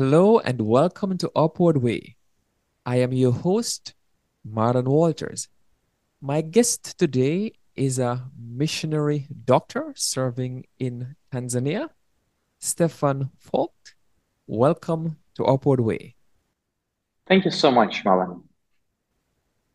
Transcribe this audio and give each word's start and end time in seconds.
Hello 0.00 0.38
and 0.38 0.62
welcome 0.62 1.18
to 1.18 1.30
Upward 1.36 1.76
Way. 1.76 2.16
I 2.86 2.96
am 3.00 3.12
your 3.12 3.32
host, 3.32 3.92
Marlon 4.50 4.86
Walters. 4.86 5.48
My 6.22 6.40
guest 6.40 6.98
today 6.98 7.52
is 7.76 7.98
a 7.98 8.30
missionary 8.34 9.26
doctor 9.44 9.92
serving 9.94 10.64
in 10.78 11.16
Tanzania, 11.30 11.90
Stefan 12.60 13.28
Vogt. 13.52 13.94
Welcome 14.46 15.18
to 15.34 15.44
Upward 15.44 15.80
Way. 15.80 16.16
Thank 17.26 17.44
you 17.44 17.50
so 17.50 17.70
much, 17.70 18.02
Marlon. 18.02 18.44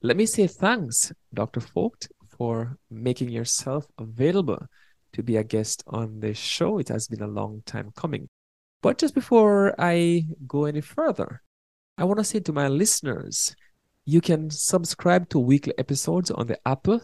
Let 0.01 0.17
me 0.17 0.26
say 0.26 0.48
thanks, 0.48 1.13
Dr. 1.35 1.59
Vogt, 1.59 2.07
for 2.27 2.79
making 2.89 3.29
yourself 3.29 3.85
available 3.99 4.65
to 5.13 5.21
be 5.21 5.37
a 5.37 5.43
guest 5.43 5.84
on 5.85 6.21
this 6.21 6.39
show. 6.39 6.79
It 6.79 6.87
has 6.87 7.07
been 7.07 7.21
a 7.21 7.27
long 7.27 7.62
time 7.67 7.91
coming. 7.95 8.27
But 8.81 8.98
just 8.98 9.15
before 9.15 9.73
I 9.79 10.26
go 10.48 10.65
any 10.65 10.81
further, 10.81 11.41
I 11.98 12.04
want 12.04 12.20
to 12.20 12.23
say 12.23 12.40
to 12.41 12.54
my 12.54 12.68
listeners, 12.68 13.55
you 14.05 14.21
can 14.21 14.49
subscribe 14.49 15.29
to 15.29 15.40
weekly 15.40 15.73
episodes 15.77 16.29
on 16.29 16.48
the 16.48 16.59
Apple, 16.67 17.01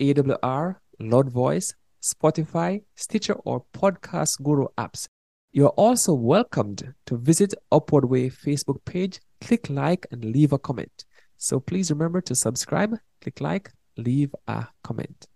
AWR, 0.00 0.76
Loud 0.98 1.30
Voice, 1.30 1.74
Spotify, 2.02 2.82
Stitcher, 2.96 3.34
or 3.44 3.64
Podcast 3.72 4.42
Guru 4.42 4.66
apps. 4.78 5.06
You're 5.52 5.68
also 5.70 6.14
welcomed 6.14 6.94
to 7.06 7.16
visit 7.16 7.54
Upward 7.70 8.04
Way 8.04 8.30
Facebook 8.30 8.84
page, 8.84 9.20
click 9.40 9.68
like, 9.68 10.06
and 10.10 10.24
leave 10.24 10.52
a 10.52 10.58
comment. 10.58 11.04
So 11.36 11.60
please 11.60 11.90
remember 11.90 12.20
to 12.22 12.34
subscribe, 12.34 12.96
click 13.20 13.40
like, 13.40 13.70
leave 13.96 14.34
a 14.46 14.66
comment. 14.82 15.26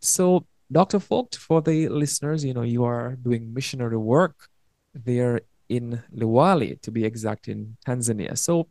So, 0.00 0.46
Dr. 0.70 0.98
Vogt, 0.98 1.36
for 1.36 1.62
the 1.62 1.88
listeners, 1.88 2.44
you 2.44 2.54
know, 2.54 2.62
you 2.62 2.84
are 2.84 3.16
doing 3.22 3.54
missionary 3.54 3.96
work 3.96 4.48
there 4.94 5.40
in 5.68 6.02
Liwale, 6.14 6.80
to 6.82 6.90
be 6.90 7.04
exact, 7.04 7.48
in 7.48 7.76
Tanzania. 7.86 8.36
So, 8.38 8.68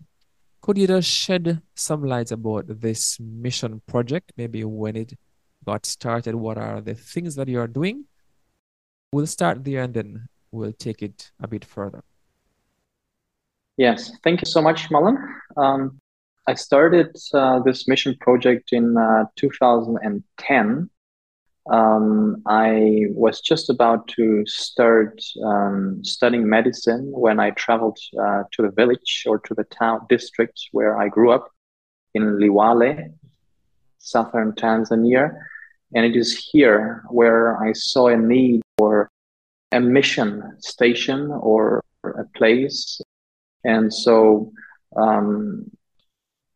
could 0.62 0.78
you 0.78 0.88
just 0.88 1.10
shed 1.10 1.62
some 1.76 2.04
light 2.04 2.32
about 2.32 2.66
this 2.68 3.20
mission 3.20 3.82
project? 3.88 4.32
Maybe 4.38 4.64
when 4.64 4.96
it 4.96 5.14
got 5.66 5.86
started, 5.86 6.36
what 6.36 6.58
are 6.58 6.82
the 6.82 6.96
things 6.96 7.36
that 7.36 7.48
you 7.48 7.60
are 7.60 7.68
doing? 7.68 8.06
We'll 9.12 9.28
start 9.28 9.64
there 9.64 9.84
and 9.84 9.94
then 9.94 10.28
we'll 10.52 10.72
take 10.72 11.02
it 11.02 11.32
a 11.42 11.48
bit 11.48 11.66
further. 11.66 12.04
Yes, 13.78 14.12
thank 14.24 14.42
you 14.42 14.46
so 14.46 14.62
much, 14.62 14.90
Marlon. 14.90 15.18
Um, 15.58 16.00
I 16.48 16.54
started 16.54 17.16
uh, 17.34 17.60
this 17.60 17.88
mission 17.88 18.16
project 18.20 18.72
in 18.72 18.96
uh, 18.98 19.26
2010 19.36 20.90
um, 21.72 22.42
I 22.46 23.06
was 23.12 23.40
just 23.40 23.70
about 23.70 24.08
to 24.10 24.46
start 24.46 25.22
um, 25.46 26.04
studying 26.04 26.48
medicine 26.48 27.10
when 27.12 27.40
I 27.40 27.52
traveled 27.52 27.98
uh, 28.20 28.44
to 28.52 28.62
the 28.64 28.72
village 28.72 29.24
or 29.26 29.40
to 29.40 29.54
the 29.54 29.64
town 29.66 30.02
district 30.10 30.60
where 30.72 31.00
I 31.00 31.08
grew 31.08 31.32
up 31.32 31.50
in 32.14 32.38
Liwale, 32.38 33.14
southern 33.98 34.52
Tanzania. 34.54 35.32
And 35.96 36.06
it 36.06 36.16
is 36.16 36.50
here 36.52 37.04
where 37.10 37.58
I 37.64 37.72
saw 37.74 38.08
a 38.08 38.18
need 38.18 38.62
for 38.78 39.10
a 39.72 39.80
mission 39.80 40.58
station 40.60 41.32
or 41.32 41.84
a 42.04 42.26
place. 42.36 43.00
And 43.64 43.94
so 43.94 44.52
um, 44.98 45.72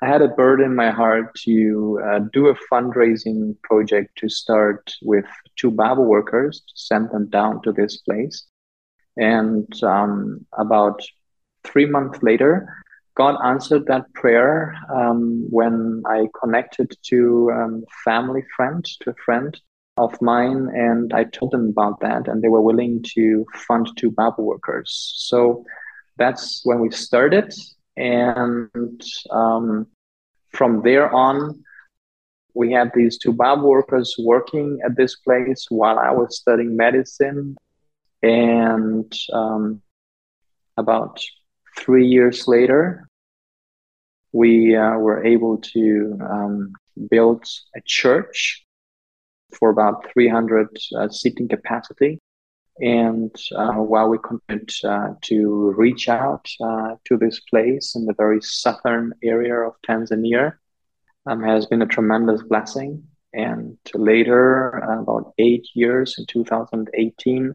I 0.02 0.08
had 0.08 0.22
a 0.22 0.28
burden 0.28 0.68
in 0.68 0.76
my 0.76 0.92
heart 0.92 1.34
to 1.46 2.00
uh, 2.06 2.20
do 2.32 2.48
a 2.48 2.58
fundraising 2.72 3.60
project 3.64 4.18
to 4.20 4.30
start 4.30 4.94
with 5.02 5.26
two 5.56 5.72
Bible 5.72 6.06
workers 6.06 6.60
to 6.60 6.74
send 6.76 7.10
them 7.10 7.30
down 7.30 7.64
to 7.64 7.72
this 7.72 7.98
place. 7.98 8.46
And 9.16 9.68
um, 9.84 10.46
about 10.56 11.02
three 11.64 11.88
months 11.88 12.22
later, 12.22 12.72
God 13.16 13.38
answered 13.44 13.88
that 13.88 14.14
prayer 14.14 14.76
um, 14.94 15.48
when 15.50 16.04
I 16.06 16.28
connected 16.40 16.96
to 17.08 17.52
um, 17.52 17.84
family 18.06 18.44
friend, 18.56 18.86
to 19.02 19.10
a 19.10 19.16
friend 19.26 19.60
of 19.98 20.22
mine, 20.22 20.70
and 20.76 21.12
I 21.12 21.24
told 21.24 21.52
them 21.52 21.70
about 21.70 22.00
that, 22.02 22.28
and 22.28 22.44
they 22.44 22.50
were 22.50 22.62
willing 22.62 23.04
to 23.16 23.44
fund 23.68 23.90
two 23.98 24.12
Bible 24.12 24.46
workers. 24.46 25.14
So 25.18 25.66
that's 26.18 26.62
when 26.64 26.80
we 26.80 26.92
started 26.92 27.52
and 27.98 29.02
um, 29.32 29.88
from 30.54 30.82
there 30.84 31.14
on, 31.14 31.64
we 32.54 32.72
had 32.72 32.92
these 32.96 33.18
two 33.18 33.34
Bob 33.34 33.62
workers 33.62 34.16
working 34.20 34.80
at 34.86 34.96
this 34.96 35.16
place 35.18 35.66
while 35.70 36.00
I 36.00 36.12
was 36.12 36.38
studying 36.38 36.76
medicine. 36.76 37.56
And 38.24 39.12
um, 39.34 39.82
about 40.78 41.20
three 41.78 42.08
years 42.08 42.48
later, 42.48 43.08
we 44.32 44.76
uh, 44.76 44.98
were 44.98 45.26
able 45.26 45.58
to 45.58 46.18
um, 46.22 46.74
build 47.10 47.46
a 47.76 47.82
church 47.86 48.64
for 49.54 49.70
about 49.70 50.12
300 50.14 50.68
uh, 50.98 51.10
seating 51.10 51.48
capacity. 51.48 52.20
And 52.80 53.36
uh, 53.56 53.74
while 53.74 54.10
we 54.10 54.20
continued 54.20 54.72
uh, 54.84 55.14
to 55.24 55.74
reach 55.78 56.10
out 56.10 56.48
uh, 56.62 56.96
to 57.06 57.18
this 57.18 57.40
place 57.40 57.96
in 57.96 58.06
the 58.06 58.14
very 58.14 58.40
southern 58.42 59.14
area 59.24 59.56
of 59.56 59.74
Tanzania, 59.88 60.54
um, 61.26 61.44
has 61.44 61.66
been 61.66 61.82
a 61.82 61.88
tremendous 61.88 62.42
blessing. 62.44 63.04
And 63.34 63.78
later, 63.94 64.70
about 64.70 65.34
eight 65.38 65.68
years 65.74 66.16
in 66.18 66.26
2018, 66.28 67.54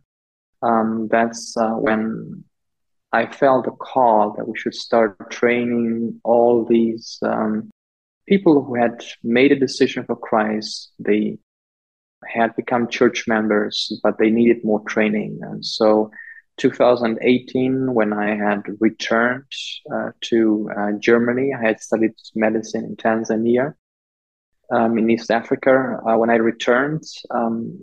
um, 0.63 1.09
that's 1.11 1.57
uh, 1.57 1.71
when 1.71 2.45
I 3.13 3.27
felt 3.27 3.67
a 3.67 3.73
call 3.73 4.35
that 4.37 4.47
we 4.47 4.59
should 4.59 4.75
start 4.75 5.31
training 5.31 6.21
all 6.25 6.65
these 6.65 7.19
um, 7.23 7.71
people 8.27 8.63
who 8.63 8.75
had 8.75 9.05
made 9.23 9.53
a 9.53 9.59
decision 9.59 10.05
for 10.05 10.17
Christ. 10.17 10.93
They 10.99 11.39
had 12.27 12.55
become 12.57 12.89
church 12.89 13.27
members, 13.27 13.99
but 14.03 14.19
they 14.19 14.31
needed 14.31 14.65
more 14.65 14.81
training. 14.81 15.41
And 15.43 15.65
so 15.65 16.11
2018, 16.59 17.95
when 17.95 18.13
I 18.13 18.35
had 18.35 18.63
returned 18.81 19.45
uh, 19.93 20.11
to 20.23 20.71
uh, 20.77 20.93
Germany, 20.99 21.53
I 21.55 21.67
had 21.67 21.81
studied 21.81 22.13
medicine 22.35 22.85
in 22.85 22.97
Tanzania, 22.97 23.75
um, 24.71 24.99
in 24.99 25.11
East 25.11 25.31
Africa. 25.31 25.99
Uh, 26.07 26.17
when 26.17 26.31
I 26.31 26.37
returned, 26.37 27.03
um, 27.31 27.81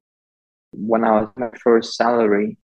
when 0.71 1.03
I 1.03 1.11
was 1.11 1.29
my 1.35 1.49
first 1.61 1.95
salary, 1.95 2.57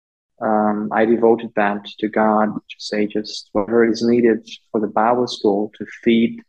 um, 0.40 0.88
I 0.92 1.04
devoted 1.04 1.52
that 1.54 1.84
to 2.00 2.08
God 2.08 2.54
to 2.54 2.76
say 2.78 3.06
just 3.06 3.48
whatever 3.52 3.88
is 3.88 4.02
needed 4.02 4.48
for 4.72 4.80
the 4.80 4.88
Bible 4.88 5.28
school 5.28 5.70
to 5.78 5.86
feed 6.02 6.42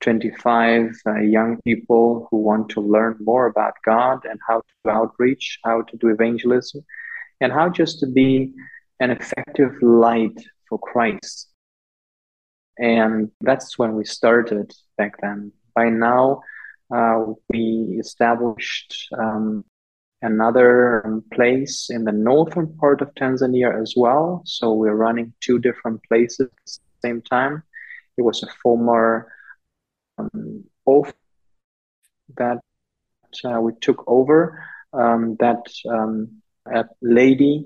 25 0.00 0.96
uh, 1.06 1.20
young 1.20 1.60
people 1.62 2.28
who 2.30 2.38
want 2.38 2.68
to 2.70 2.80
learn 2.80 3.16
more 3.20 3.46
about 3.46 3.74
God 3.84 4.24
and 4.24 4.38
how 4.46 4.60
to 4.60 4.90
outreach, 4.90 5.58
how 5.64 5.82
to 5.82 5.96
do 5.96 6.08
evangelism, 6.08 6.84
and 7.40 7.52
how 7.52 7.68
just 7.68 8.00
to 8.00 8.06
be 8.06 8.52
an 9.00 9.10
effective 9.10 9.72
light 9.82 10.38
for 10.68 10.78
Christ. 10.78 11.48
And 12.78 13.30
that's 13.40 13.78
when 13.78 13.94
we 13.94 14.04
started 14.04 14.72
back 14.96 15.20
then. 15.20 15.52
By 15.74 15.88
now, 15.88 16.42
uh, 16.94 17.24
we 17.48 17.98
established 18.00 19.08
um, 19.18 19.64
another 20.22 21.22
place 21.32 21.88
in 21.90 22.04
the 22.04 22.12
northern 22.12 22.76
part 22.78 23.02
of 23.02 23.14
Tanzania 23.14 23.80
as 23.80 23.94
well. 23.96 24.42
So 24.44 24.72
we're 24.72 24.94
running 24.94 25.32
two 25.40 25.58
different 25.58 26.02
places 26.04 26.40
at 26.40 26.64
the 26.66 27.08
same 27.08 27.22
time. 27.22 27.62
It 28.16 28.22
was 28.22 28.42
a 28.42 28.48
former 28.62 29.30
um, 30.18 30.64
oath 30.86 31.12
that 32.36 32.58
uh, 33.44 33.60
we 33.60 33.72
took 33.80 34.04
over. 34.06 34.64
Um, 34.92 35.36
that 35.38 35.62
um, 35.90 36.40
a 36.72 36.84
lady 37.02 37.64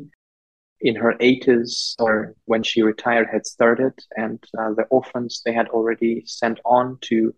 in 0.81 0.97
her 0.97 1.15
80s 1.21 1.95
or 2.01 2.35
when 2.47 2.63
she 2.63 2.83
retired 2.83 3.29
had 3.31 3.47
started 3.47 3.93
and 4.17 4.43
uh, 4.59 4.73
the 4.75 4.83
orphans 4.91 5.43
they 5.45 5.53
had 5.53 5.69
already 5.69 6.25
sent 6.27 6.59
on 6.65 6.99
to 7.03 7.33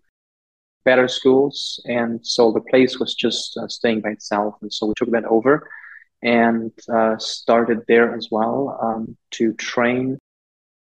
better 0.83 1.07
schools 1.07 1.79
and 1.85 2.25
so 2.25 2.51
the 2.51 2.61
place 2.61 2.99
was 2.99 3.13
just 3.13 3.55
uh, 3.57 3.67
staying 3.67 4.01
by 4.01 4.09
itself 4.09 4.55
and 4.61 4.73
so 4.73 4.87
we 4.87 4.93
took 4.97 5.11
that 5.11 5.25
over 5.25 5.69
and 6.23 6.71
uh, 6.91 7.15
started 7.17 7.81
there 7.87 8.15
as 8.15 8.29
well 8.31 8.79
um, 8.81 9.15
to 9.29 9.53
train 9.53 10.17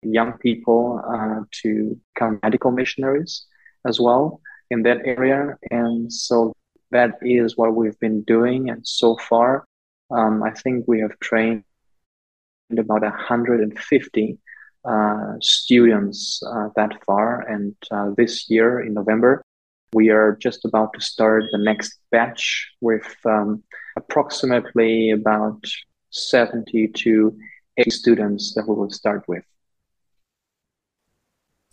young 0.03 0.35
people 0.39 1.03
uh, 1.09 1.41
to 1.51 1.99
become 2.15 2.39
medical 2.45 2.71
missionaries 2.71 3.47
as 3.87 4.01
well 4.01 4.41
in 4.71 4.83
that 4.83 4.99
area. 5.05 5.57
And 5.71 6.13
so 6.13 6.53
that 6.91 7.19
is 7.23 7.57
what 7.57 7.75
we've 7.75 7.99
been 8.01 8.23
doing. 8.23 8.71
And 8.71 8.87
so 8.87 9.17
far, 9.17 9.65
um, 10.11 10.43
I 10.43 10.51
think 10.51 10.85
we 10.87 11.01
have 11.01 11.19
trained 11.21 11.65
about 12.77 13.03
150 13.03 14.39
uh, 14.85 15.33
students 15.41 16.41
uh, 16.47 16.69
that 16.77 17.05
far. 17.05 17.41
And 17.41 17.75
uh, 17.91 18.11
this 18.17 18.49
year 18.49 18.81
in 18.81 18.95
November, 18.95 19.43
we 19.93 20.11
are 20.11 20.37
just 20.41 20.65
about 20.65 20.93
to 20.95 21.01
start 21.01 21.45
the 21.53 21.59
next 21.59 21.99
batch 22.11 22.69
with 22.81 23.15
um, 23.25 23.63
approximately 23.97 25.11
about 25.11 25.63
70 26.11 26.89
to 26.89 27.37
80 27.79 27.91
students 27.91 28.55
that 28.55 28.69
we 28.69 28.75
will 28.75 28.91
start 28.91 29.25
with. 29.29 29.45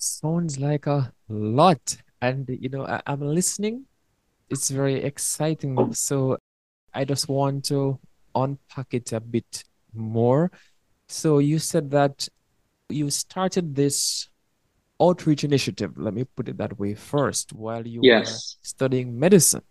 Sounds 0.04 0.60
like 0.60 0.86
a 0.88 1.14
lot. 1.30 1.98
And, 2.22 2.50
you 2.50 2.70
know, 2.70 2.86
I- 2.86 3.02
I'm 3.08 3.22
listening. 3.22 3.86
It's 4.50 4.70
very 4.70 5.02
exciting. 5.02 5.94
So 5.94 6.38
I 6.94 7.06
just 7.06 7.30
want 7.30 7.66
to 7.66 8.00
unpack 8.36 8.94
it 8.94 9.14
a 9.14 9.20
bit 9.20 9.64
more. 9.94 10.52
So 11.08 11.40
you 11.40 11.60
said 11.60 11.92
that 11.92 12.28
you 12.90 13.10
started 13.10 13.76
this 13.76 14.30
outreach 15.02 15.44
initiative, 15.44 15.98
let 15.98 16.14
me 16.14 16.26
put 16.36 16.50
it 16.50 16.58
that 16.58 16.78
way 16.78 16.96
first, 16.96 17.54
while 17.54 17.86
you 17.88 18.02
yes. 18.04 18.28
were 18.30 18.68
studying 18.68 19.18
medicine 19.18 19.64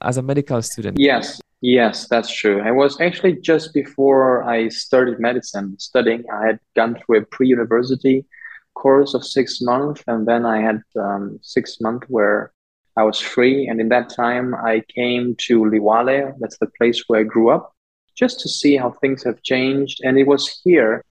as 0.00 0.16
a 0.16 0.22
medical 0.22 0.62
student. 0.62 0.98
Yes, 0.98 1.40
yes, 1.60 2.08
that's 2.08 2.32
true. 2.32 2.60
I 2.62 2.70
was 2.70 3.00
actually 3.00 3.40
just 3.40 3.74
before 3.74 4.44
I 4.44 4.68
started 4.68 5.20
medicine 5.20 5.78
studying, 5.78 6.24
I 6.32 6.46
had 6.46 6.60
gone 6.74 6.96
through 6.96 7.18
a 7.18 7.22
pre 7.22 7.48
university 7.48 8.24
course 8.74 9.14
of 9.14 9.24
six 9.24 9.60
months, 9.60 10.02
and 10.06 10.26
then 10.26 10.44
I 10.44 10.60
had 10.60 10.82
um, 10.98 11.38
six 11.42 11.80
months 11.80 12.06
where 12.08 12.52
I 12.96 13.04
was 13.04 13.18
free. 13.18 13.68
And 13.68 13.80
in 13.80 13.88
that 13.88 14.10
time, 14.10 14.54
I 14.54 14.82
came 14.94 15.34
to 15.46 15.60
Liwale, 15.60 16.34
that's 16.40 16.58
the 16.58 16.70
place 16.78 17.04
where 17.06 17.20
I 17.20 17.24
grew 17.24 17.50
up, 17.50 17.74
just 18.14 18.40
to 18.40 18.48
see 18.48 18.76
how 18.76 18.90
things 18.90 19.24
have 19.24 19.42
changed. 19.42 20.00
And 20.04 20.18
it 20.18 20.26
was 20.26 20.60
here 20.62 21.04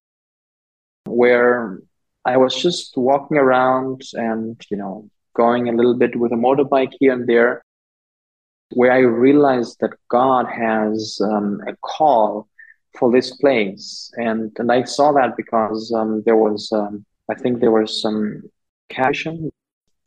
where 1.05 1.79
I 2.25 2.37
was 2.37 2.55
just 2.55 2.95
walking 2.95 3.37
around 3.37 4.01
and, 4.13 4.61
you 4.69 4.77
know, 4.77 5.09
going 5.33 5.69
a 5.69 5.71
little 5.71 5.95
bit 5.95 6.15
with 6.15 6.31
a 6.31 6.35
motorbike 6.35 6.93
here 6.99 7.13
and 7.13 7.25
there, 7.27 7.63
where 8.73 8.91
I 8.91 8.99
realized 8.99 9.77
that 9.79 9.97
God 10.09 10.45
has 10.45 11.19
um, 11.23 11.61
a 11.67 11.75
call 11.77 12.47
for 12.97 13.11
this 13.11 13.35
place. 13.37 14.11
And, 14.17 14.51
and 14.59 14.71
I 14.71 14.83
saw 14.83 15.13
that 15.13 15.35
because 15.35 15.91
um, 15.95 16.21
there 16.25 16.37
was, 16.37 16.71
um, 16.71 17.05
I 17.29 17.35
think 17.35 17.59
there 17.59 17.71
was 17.71 18.01
some 18.01 18.43
Cassian 18.89 19.51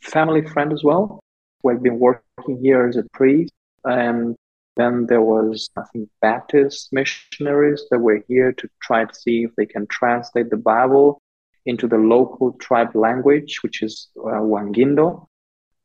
family 0.02 0.46
friend 0.46 0.72
as 0.72 0.84
well, 0.84 1.20
who 1.62 1.70
had 1.70 1.82
been 1.82 1.98
working 1.98 2.58
here 2.60 2.86
as 2.86 2.96
a 2.96 3.04
priest. 3.12 3.52
And 3.84 4.36
then 4.76 5.06
there 5.06 5.22
was, 5.22 5.70
I 5.76 5.82
think, 5.92 6.08
Baptist 6.20 6.92
missionaries 6.92 7.84
that 7.90 7.98
were 7.98 8.22
here 8.28 8.52
to 8.52 8.68
try 8.82 9.04
to 9.04 9.14
see 9.14 9.44
if 9.44 9.50
they 9.56 9.66
can 9.66 9.86
translate 9.86 10.50
the 10.50 10.56
Bible 10.56 11.20
into 11.66 11.86
the 11.86 11.96
local 11.96 12.52
tribe 12.52 12.94
language, 12.94 13.62
which 13.62 13.82
is 13.82 14.08
uh, 14.18 14.42
Wangindo 14.42 15.26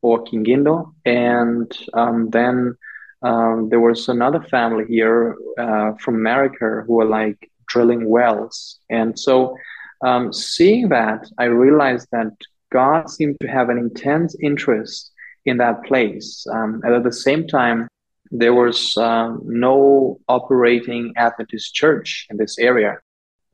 or 0.02 0.24
Kingindo. 0.24 0.94
And 1.06 1.72
um, 1.94 2.30
then 2.32 2.76
um, 3.22 3.70
there 3.70 3.80
was 3.80 4.10
another 4.10 4.42
family 4.42 4.86
here 4.88 5.36
uh, 5.58 5.94
from 6.00 6.16
America 6.16 6.84
who 6.86 6.96
were 6.96 7.06
like 7.06 7.50
drilling 7.68 8.10
wells. 8.10 8.80
And 8.90 9.18
so 9.18 9.56
um, 10.02 10.34
seeing 10.34 10.90
that, 10.90 11.30
I 11.38 11.46
realized 11.46 12.08
that 12.12 12.32
God 12.72 13.10
seemed 13.10 13.38
to 13.42 13.48
have 13.48 13.70
an 13.70 13.78
intense 13.78 14.36
interest 14.42 15.12
in 15.46 15.58
that 15.58 15.84
place. 15.84 16.46
Um, 16.52 16.82
and 16.84 16.94
at 16.94 17.04
the 17.04 17.12
same 17.12 17.48
time, 17.48 17.88
there 18.32 18.54
was 18.54 18.96
um, 18.98 19.42
no 19.46 20.20
operating 20.28 21.14
Adventist 21.18 21.74
church 21.74 22.28
in 22.30 22.38
this 22.38 22.60
area. 22.60 23.00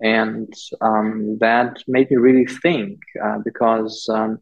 And 0.01 0.53
um, 0.81 1.37
that 1.39 1.81
made 1.87 2.11
me 2.11 2.17
really 2.17 2.45
think 2.45 2.99
uh, 3.23 3.39
because 3.39 4.07
um, 4.09 4.39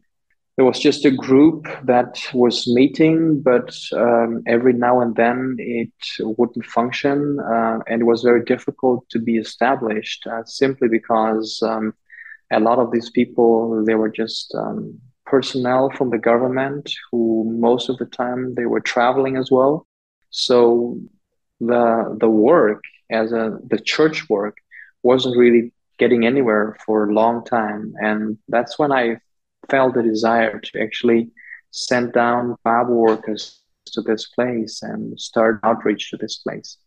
there 0.56 0.64
was 0.64 0.78
just 0.78 1.04
a 1.04 1.10
group 1.10 1.66
that 1.84 2.22
was 2.32 2.68
meeting, 2.68 3.42
but 3.42 3.76
um, 3.92 4.42
every 4.46 4.72
now 4.72 5.00
and 5.00 5.16
then 5.16 5.56
it 5.58 5.92
wouldn't 6.20 6.64
function. 6.66 7.38
Uh, 7.40 7.80
and 7.88 8.02
it 8.02 8.04
was 8.04 8.22
very 8.22 8.44
difficult 8.44 9.08
to 9.10 9.18
be 9.18 9.36
established 9.36 10.26
uh, 10.28 10.44
simply 10.44 10.88
because 10.88 11.60
um, 11.62 11.92
a 12.52 12.60
lot 12.60 12.78
of 12.78 12.92
these 12.92 13.10
people, 13.10 13.84
they 13.84 13.96
were 13.96 14.10
just 14.10 14.54
um, 14.54 15.00
personnel 15.26 15.90
from 15.90 16.10
the 16.10 16.18
government 16.18 16.92
who 17.10 17.44
most 17.58 17.88
of 17.88 17.98
the 17.98 18.06
time 18.06 18.54
they 18.54 18.66
were 18.66 18.80
traveling 18.80 19.36
as 19.36 19.50
well. 19.50 19.86
So 20.30 20.98
the 21.60 22.16
the 22.20 22.28
work 22.28 22.82
as 23.10 23.32
a 23.32 23.58
the 23.68 23.78
church 23.78 24.28
work 24.28 24.56
wasn't 25.02 25.36
really 25.36 25.72
getting 25.98 26.26
anywhere 26.26 26.76
for 26.84 27.08
a 27.08 27.12
long 27.12 27.44
time. 27.44 27.94
And 28.00 28.38
that's 28.48 28.78
when 28.78 28.92
I 28.92 29.18
felt 29.70 29.94
the 29.94 30.02
desire 30.02 30.58
to 30.58 30.82
actually 30.82 31.30
send 31.70 32.12
down 32.12 32.56
Bible 32.64 32.94
workers 32.94 33.60
to 33.86 34.00
this 34.00 34.26
place 34.28 34.82
and 34.82 35.18
start 35.20 35.60
outreach 35.62 36.10
to 36.10 36.16
this 36.16 36.38
place. 36.38 36.78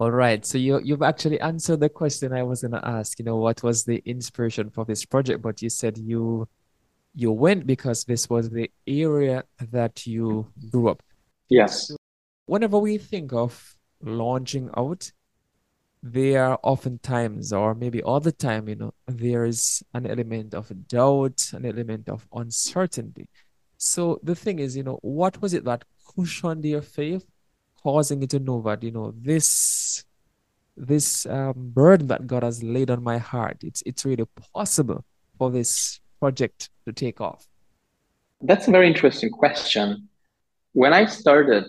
All 0.00 0.12
right. 0.12 0.46
So 0.46 0.58
you 0.58 0.80
you've 0.82 1.02
actually 1.02 1.40
answered 1.40 1.80
the 1.80 1.88
question 1.88 2.32
I 2.32 2.44
was 2.44 2.62
gonna 2.62 2.80
ask. 2.84 3.18
You 3.18 3.24
know, 3.24 3.36
what 3.36 3.62
was 3.64 3.84
the 3.84 4.00
inspiration 4.04 4.70
for 4.70 4.84
this 4.84 5.04
project? 5.04 5.42
But 5.42 5.60
you 5.60 5.70
said 5.70 5.98
you 5.98 6.48
you 7.14 7.32
went 7.32 7.66
because 7.66 8.04
this 8.04 8.30
was 8.30 8.48
the 8.50 8.70
area 8.86 9.42
that 9.72 10.06
you 10.06 10.46
grew 10.70 10.88
up. 10.88 11.02
Yes. 11.48 11.90
Whenever 12.46 12.78
we 12.78 12.96
think 12.98 13.32
of 13.32 13.76
launching 14.00 14.70
out, 14.76 15.10
there 16.02 16.44
are 16.44 16.58
oftentimes, 16.62 17.52
or 17.52 17.74
maybe 17.74 18.02
all 18.02 18.20
the 18.20 18.32
time, 18.32 18.68
you 18.68 18.76
know, 18.76 18.94
there 19.06 19.44
is 19.44 19.82
an 19.94 20.06
element 20.06 20.54
of 20.54 20.70
doubt, 20.88 21.50
an 21.52 21.66
element 21.66 22.08
of 22.08 22.26
uncertainty. 22.32 23.28
So 23.76 24.20
the 24.22 24.34
thing 24.34 24.58
is, 24.58 24.76
you 24.76 24.82
know, 24.82 24.98
what 25.02 25.40
was 25.40 25.54
it 25.54 25.64
that 25.64 25.84
cushioned 26.14 26.64
your 26.64 26.82
faith, 26.82 27.26
causing 27.82 28.20
you 28.20 28.28
to 28.28 28.38
know 28.38 28.62
that, 28.62 28.82
you 28.82 28.90
know, 28.90 29.12
this 29.16 30.04
this 30.76 31.26
um, 31.26 31.54
burden 31.56 32.06
that 32.06 32.26
God 32.26 32.44
has 32.44 32.62
laid 32.62 32.88
on 32.90 33.02
my 33.02 33.18
heart, 33.18 33.58
it's 33.62 33.82
it's 33.84 34.04
really 34.04 34.26
possible 34.54 35.04
for 35.36 35.50
this 35.50 36.00
project 36.20 36.70
to 36.86 36.92
take 36.92 37.20
off? 37.20 37.46
That's 38.40 38.68
a 38.68 38.70
very 38.70 38.86
interesting 38.86 39.30
question. 39.30 40.08
When 40.72 40.92
I 40.92 41.06
started 41.06 41.64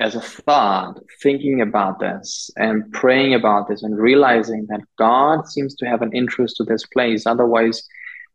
as 0.00 0.14
a 0.14 0.20
thought, 0.20 0.98
thinking 1.22 1.60
about 1.60 2.00
this 2.00 2.50
and 2.56 2.90
praying 2.92 3.34
about 3.34 3.68
this 3.68 3.82
and 3.82 3.98
realizing 3.98 4.66
that 4.70 4.80
God 4.98 5.46
seems 5.46 5.74
to 5.76 5.86
have 5.86 6.00
an 6.00 6.12
interest 6.12 6.56
to 6.56 6.64
this 6.64 6.86
place. 6.86 7.26
Otherwise, 7.26 7.86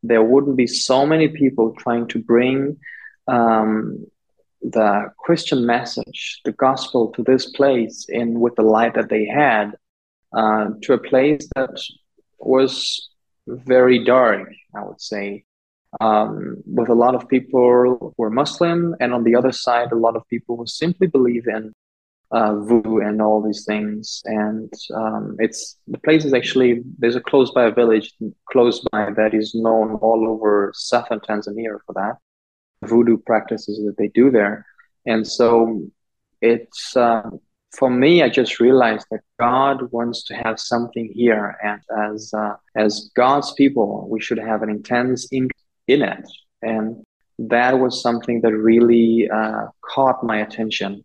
there 0.04 0.24
wouldn't 0.24 0.58
be 0.58 0.68
so 0.68 1.06
many 1.06 1.28
people 1.28 1.74
trying 1.80 2.08
to 2.10 2.20
bring 2.20 2.78
um, 3.28 4.06
the 4.62 5.12
Christian 5.20 5.66
message, 5.66 6.42
the 6.46 6.52
gospel 6.52 7.12
to 7.14 7.24
this 7.24 7.50
place 7.50 8.06
in 8.10 8.40
with 8.40 8.56
the 8.56 8.62
light 8.62 8.94
that 8.94 9.10
they 9.10 9.26
had 9.26 9.72
uh, 10.38 10.70
to 10.84 10.94
a 10.94 11.00
place 11.00 11.48
that 11.56 11.82
was 12.40 13.10
very 13.48 14.04
dark, 14.04 14.52
I 14.76 14.84
would 14.84 15.02
say 15.02 15.46
um, 16.02 16.58
with 16.66 16.90
a 16.90 16.94
lot 16.94 17.16
of 17.16 17.28
people 17.28 18.14
who 18.18 18.24
are 18.24 18.30
Muslim, 18.30 18.96
and 19.00 19.14
on 19.14 19.24
the 19.24 19.36
other 19.36 19.52
side, 19.52 19.92
a 19.92 19.98
lot 19.98 20.16
of 20.16 20.28
people 20.30 20.58
who 20.58 20.66
simply 20.66 21.08
believe 21.08 21.48
in 21.48 21.74
uh, 22.32 22.56
voodoo 22.56 23.00
and 23.00 23.22
all 23.22 23.42
these 23.42 23.66
things. 23.66 24.22
And 24.26 24.72
um, 24.94 25.36
it's 25.40 25.78
the 25.88 26.00
place 26.00 26.26
is 26.26 26.34
actually 26.34 26.82
there's 26.98 27.16
a 27.16 27.22
close 27.22 27.52
by 27.52 27.66
a 27.66 27.72
village 27.72 28.14
close 28.52 28.80
by 28.92 29.12
that 29.12 29.34
is 29.34 29.54
known 29.54 29.96
all 29.96 30.28
over 30.28 30.72
southern 30.76 31.20
Tanzania 31.20 31.78
for 31.86 31.94
that 31.94 32.18
voodoo 32.88 33.18
practices 33.18 33.78
that 33.86 33.98
they 33.98 34.10
do 34.10 34.30
there. 34.32 34.66
And 35.06 35.28
so 35.28 35.88
it's 36.42 36.96
uh, 36.96 37.30
for 37.78 37.90
me, 37.90 38.24
I 38.24 38.30
just 38.30 38.60
realized 38.60 39.08
that 39.12 39.22
God 39.40 39.92
wants 39.92 40.24
to 40.26 40.34
have 40.36 40.60
something 40.60 41.12
here, 41.14 41.58
and 41.64 41.82
as 42.14 42.34
uh, 42.34 42.56
as 42.76 43.12
God's 43.16 43.52
people, 43.54 44.08
we 44.10 44.22
should 44.22 44.40
have 44.40 44.62
an 44.62 44.70
intense 44.70 45.28
in 45.88 46.02
it. 46.02 46.26
And 46.62 47.04
that 47.38 47.80
was 47.80 48.02
something 48.02 48.42
that 48.42 48.54
really 48.54 49.30
uh, 49.30 49.68
caught 49.82 50.24
my 50.24 50.38
attention. 50.38 51.04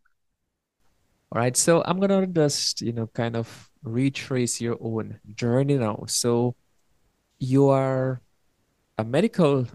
All 1.32 1.40
right. 1.40 1.56
So 1.56 1.82
I'm 1.84 2.00
going 2.00 2.10
to 2.10 2.26
just, 2.26 2.80
you 2.82 2.92
know, 2.92 3.06
kind 3.08 3.37
of 3.37 3.70
retrace 3.82 4.60
your 4.60 4.76
own 4.80 5.20
journey 5.34 5.76
now. 5.78 6.04
So 6.06 6.54
you 7.38 7.68
are 7.68 8.20
a 8.99 9.04
medical 9.04 9.66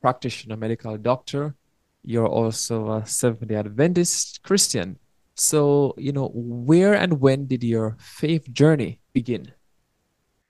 practitioner, 0.00 0.56
medical 0.56 0.96
doctor. 0.96 1.54
You're 2.02 2.28
also 2.28 2.92
a 2.92 3.06
Seventh 3.06 3.48
day 3.48 3.56
Adventist 3.56 4.42
Christian. 4.42 4.98
So, 5.34 5.94
you 5.98 6.12
know, 6.12 6.30
where 6.32 6.94
and 6.94 7.20
when 7.20 7.46
did 7.46 7.62
your 7.62 7.96
faith 8.00 8.50
journey 8.52 9.00
begin? 9.12 9.52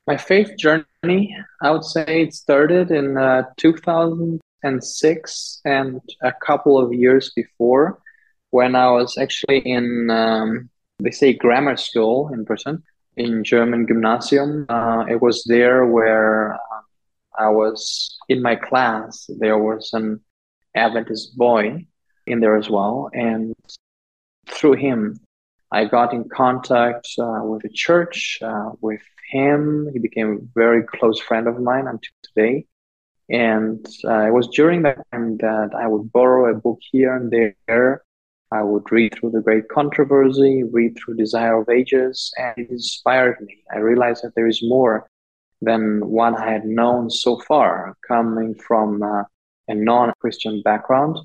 My 0.07 0.17
faith 0.17 0.57
journey, 0.57 0.85
I 1.63 1.71
would 1.71 1.85
say 1.85 2.23
it 2.23 2.35
started 2.35 2.91
in 2.91 3.17
uh, 3.17 3.45
2006 3.57 5.61
and 5.65 6.01
a 6.23 6.33
couple 6.33 6.79
of 6.79 6.93
years 6.93 7.33
before 7.35 8.01
when 8.51 8.75
I 8.75 8.91
was 8.91 9.17
actually 9.19 9.59
in, 9.59 10.11
um, 10.11 10.71
they 10.99 11.11
say, 11.11 11.33
grammar 11.33 11.77
school 11.77 12.33
in 12.33 12.45
Britain, 12.45 12.83
in 13.17 13.45
German 13.45 13.87
gymnasium. 13.87 14.67
Uh, 14.69 15.05
it 15.09 15.21
was 15.21 15.45
there 15.45 15.87
where 15.87 16.55
uh, 16.55 16.81
I 17.39 17.49
was 17.49 18.17
in 18.29 18.43
my 18.43 18.57
class. 18.57 19.29
There 19.39 19.59
was 19.59 19.91
an 19.93 20.21
Adventist 20.75 21.37
boy 21.37 21.87
in 22.27 22.41
there 22.41 22.57
as 22.57 22.69
well. 22.69 23.11
And 23.13 23.55
through 24.49 24.75
him, 24.75 25.19
I 25.73 25.85
got 25.85 26.15
in 26.15 26.29
contact 26.29 27.09
uh, 27.19 27.41
with 27.43 27.63
the 27.63 27.71
church, 27.71 28.39
uh, 28.43 28.71
with 28.81 29.03
him. 29.31 29.89
He 29.93 29.99
became 29.99 30.33
a 30.33 30.59
very 30.59 30.83
close 30.85 31.21
friend 31.21 31.49
of 31.49 31.61
mine 31.61 31.87
until 31.87 32.13
today. 32.23 32.67
And 33.29 33.85
uh, 34.05 34.27
it 34.29 34.33
was 34.33 34.49
during 34.49 34.83
that 34.83 35.05
time 35.11 35.37
that 35.39 35.71
I 35.77 35.89
would 35.89 36.13
borrow 36.13 36.51
a 36.51 36.55
book 36.55 36.79
here 36.93 37.17
and 37.17 37.33
there. 37.67 38.03
I 38.53 38.63
would 38.63 38.91
read 38.93 39.15
through 39.15 39.31
The 39.31 39.41
Great 39.41 39.69
Controversy, 39.69 40.63
read 40.63 40.97
through 40.97 41.17
Desire 41.17 41.61
of 41.61 41.69
Ages, 41.69 42.33
and 42.37 42.55
it 42.57 42.71
inspired 42.71 43.41
me. 43.41 43.57
I 43.75 43.79
realized 43.79 44.23
that 44.23 44.37
there 44.37 44.47
is 44.47 44.63
more 44.63 45.09
than 45.61 46.07
what 46.09 46.39
I 46.39 46.53
had 46.53 46.65
known 46.65 47.11
so 47.11 47.41
far, 47.41 47.97
coming 48.07 48.55
from 48.55 49.03
uh, 49.03 49.25
a 49.67 49.75
non 49.75 50.13
Christian 50.21 50.63
background. 50.63 51.19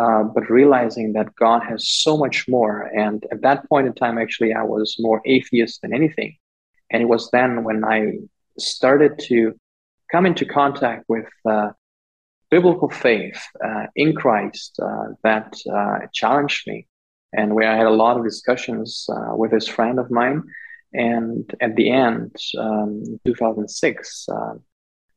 Uh, 0.00 0.22
but 0.22 0.48
realizing 0.48 1.12
that 1.12 1.34
God 1.36 1.62
has 1.62 1.86
so 1.86 2.16
much 2.16 2.48
more. 2.48 2.84
And 2.96 3.26
at 3.30 3.42
that 3.42 3.68
point 3.68 3.86
in 3.86 3.92
time, 3.92 4.16
actually, 4.16 4.54
I 4.54 4.62
was 4.62 4.96
more 4.98 5.20
atheist 5.26 5.82
than 5.82 5.92
anything. 5.92 6.36
And 6.90 7.02
it 7.02 7.06
was 7.14 7.30
then 7.32 7.64
when 7.64 7.84
I 7.84 8.12
started 8.58 9.18
to 9.28 9.54
come 10.10 10.24
into 10.24 10.46
contact 10.46 11.04
with 11.08 11.28
uh, 11.44 11.70
biblical 12.50 12.88
faith 12.88 13.42
uh, 13.62 13.86
in 13.94 14.14
Christ 14.14 14.80
uh, 14.82 15.08
that 15.22 15.52
uh, 15.70 16.06
challenged 16.14 16.66
me, 16.66 16.86
and 17.34 17.54
where 17.54 17.70
I 17.70 17.76
had 17.76 17.86
a 17.86 18.00
lot 18.04 18.16
of 18.16 18.24
discussions 18.24 19.06
with 19.40 19.50
this 19.50 19.68
friend 19.68 19.98
of 19.98 20.10
mine. 20.10 20.42
And 20.94 21.44
at 21.60 21.76
the 21.76 21.90
end, 21.90 22.34
um, 22.58 23.20
2006, 23.26 24.26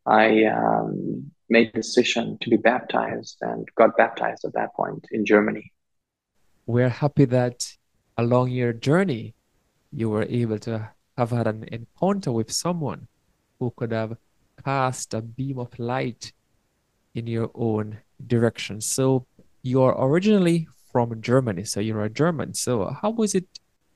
I 0.05 0.43
um, 0.45 1.31
made 1.49 1.71
the 1.73 1.79
decision 1.79 2.37
to 2.41 2.49
be 2.49 2.57
baptized 2.57 3.37
and 3.41 3.67
got 3.75 3.97
baptized 3.97 4.45
at 4.45 4.53
that 4.53 4.73
point 4.73 5.05
in 5.11 5.25
Germany. 5.25 5.71
We're 6.65 6.89
happy 6.89 7.25
that 7.25 7.75
along 8.17 8.51
your 8.51 8.73
journey, 8.73 9.35
you 9.91 10.09
were 10.09 10.23
able 10.23 10.59
to 10.59 10.89
have 11.17 11.31
had 11.31 11.47
an 11.47 11.65
encounter 11.71 12.31
with 12.31 12.51
someone 12.51 13.07
who 13.59 13.73
could 13.75 13.91
have 13.91 14.17
cast 14.63 15.13
a 15.13 15.21
beam 15.21 15.59
of 15.59 15.77
light 15.77 16.31
in 17.13 17.27
your 17.27 17.51
own 17.53 17.99
direction. 18.25 18.81
So 18.81 19.25
you're 19.61 19.95
originally 19.97 20.67
from 20.91 21.21
Germany, 21.21 21.63
so 21.65 21.79
you're 21.79 22.03
a 22.03 22.09
German. 22.09 22.53
So 22.53 22.95
how 23.01 23.11
was 23.11 23.35
it 23.35 23.47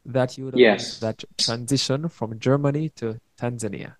that 0.05 0.37
you 0.37 0.45
would 0.45 0.57
yes. 0.57 0.99
that 0.99 1.23
transition 1.37 2.09
from 2.09 2.39
Germany 2.39 2.89
to 2.95 3.19
Tanzania? 3.39 3.95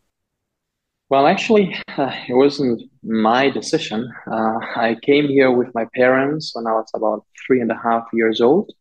Well, 1.10 1.26
actually, 1.26 1.76
uh, 1.98 2.12
it 2.28 2.34
wasn't 2.34 2.82
my 3.02 3.50
decision. 3.50 4.12
Uh, 4.30 4.60
I 4.76 4.98
came 5.02 5.28
here 5.28 5.52
with 5.52 5.74
my 5.74 5.86
parents 5.96 6.52
when 6.54 6.68
I 6.68 6.74
was 6.74 6.90
about 6.94 7.26
three 7.46 7.62
and 7.62 7.72
a 7.72 7.80
half 7.82 8.06
years 8.14 8.42
old. 8.42 8.72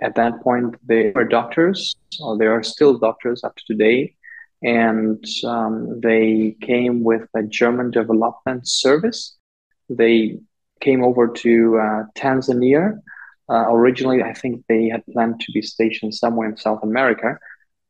At 0.00 0.14
that 0.14 0.40
point, 0.42 0.76
they 0.86 1.10
were 1.10 1.24
doctors, 1.24 1.94
or 2.20 2.38
they 2.38 2.46
are 2.46 2.62
still 2.62 2.98
doctors 2.98 3.44
up 3.44 3.56
to 3.56 3.64
today. 3.66 4.14
And 4.62 5.24
um, 5.44 6.00
they 6.00 6.56
came 6.62 7.02
with 7.02 7.26
a 7.34 7.42
German 7.42 7.90
development 7.90 8.68
service. 8.68 9.36
They 9.88 10.38
came 10.80 11.02
over 11.02 11.28
to 11.28 11.78
uh, 11.78 12.02
Tanzania. 12.16 12.98
Uh, 13.50 13.64
originally, 13.72 14.22
I 14.22 14.32
think 14.32 14.64
they 14.68 14.88
had 14.88 15.04
planned 15.12 15.40
to 15.40 15.52
be 15.52 15.62
stationed 15.62 16.14
somewhere 16.14 16.48
in 16.48 16.56
South 16.56 16.82
America 16.82 17.38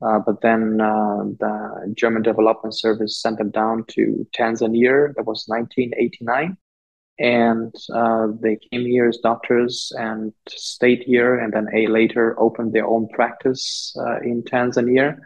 uh, 0.02 0.18
but 0.18 0.40
then 0.40 0.80
uh, 0.80 1.24
the 1.38 1.92
German 1.94 2.22
Development 2.22 2.74
Service 2.74 3.20
sent 3.20 3.38
them 3.38 3.50
down 3.50 3.84
to 3.88 4.26
Tanzania. 4.36 5.14
That 5.14 5.26
was 5.26 5.44
1989. 5.46 6.56
And 7.18 7.74
uh, 7.92 8.28
they 8.40 8.56
came 8.70 8.86
here 8.86 9.08
as 9.08 9.18
doctors 9.18 9.92
and 9.98 10.32
stayed 10.48 11.02
here, 11.02 11.38
and 11.38 11.52
then 11.52 11.68
a 11.74 11.86
later 11.86 12.34
opened 12.40 12.72
their 12.72 12.86
own 12.86 13.08
practice 13.08 13.94
uh, 13.98 14.20
in 14.20 14.42
Tanzania. 14.42 15.18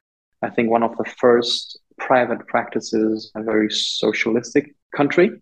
I 0.43 0.51
think 0.51 0.71
one 0.71 0.83
of 0.83 0.97
the 0.97 1.05
first 1.05 1.79
private 1.97 2.47
practices 2.49 3.31
a 3.37 3.43
very 3.45 3.71
socialistic 3.71 4.75
country. 4.97 5.41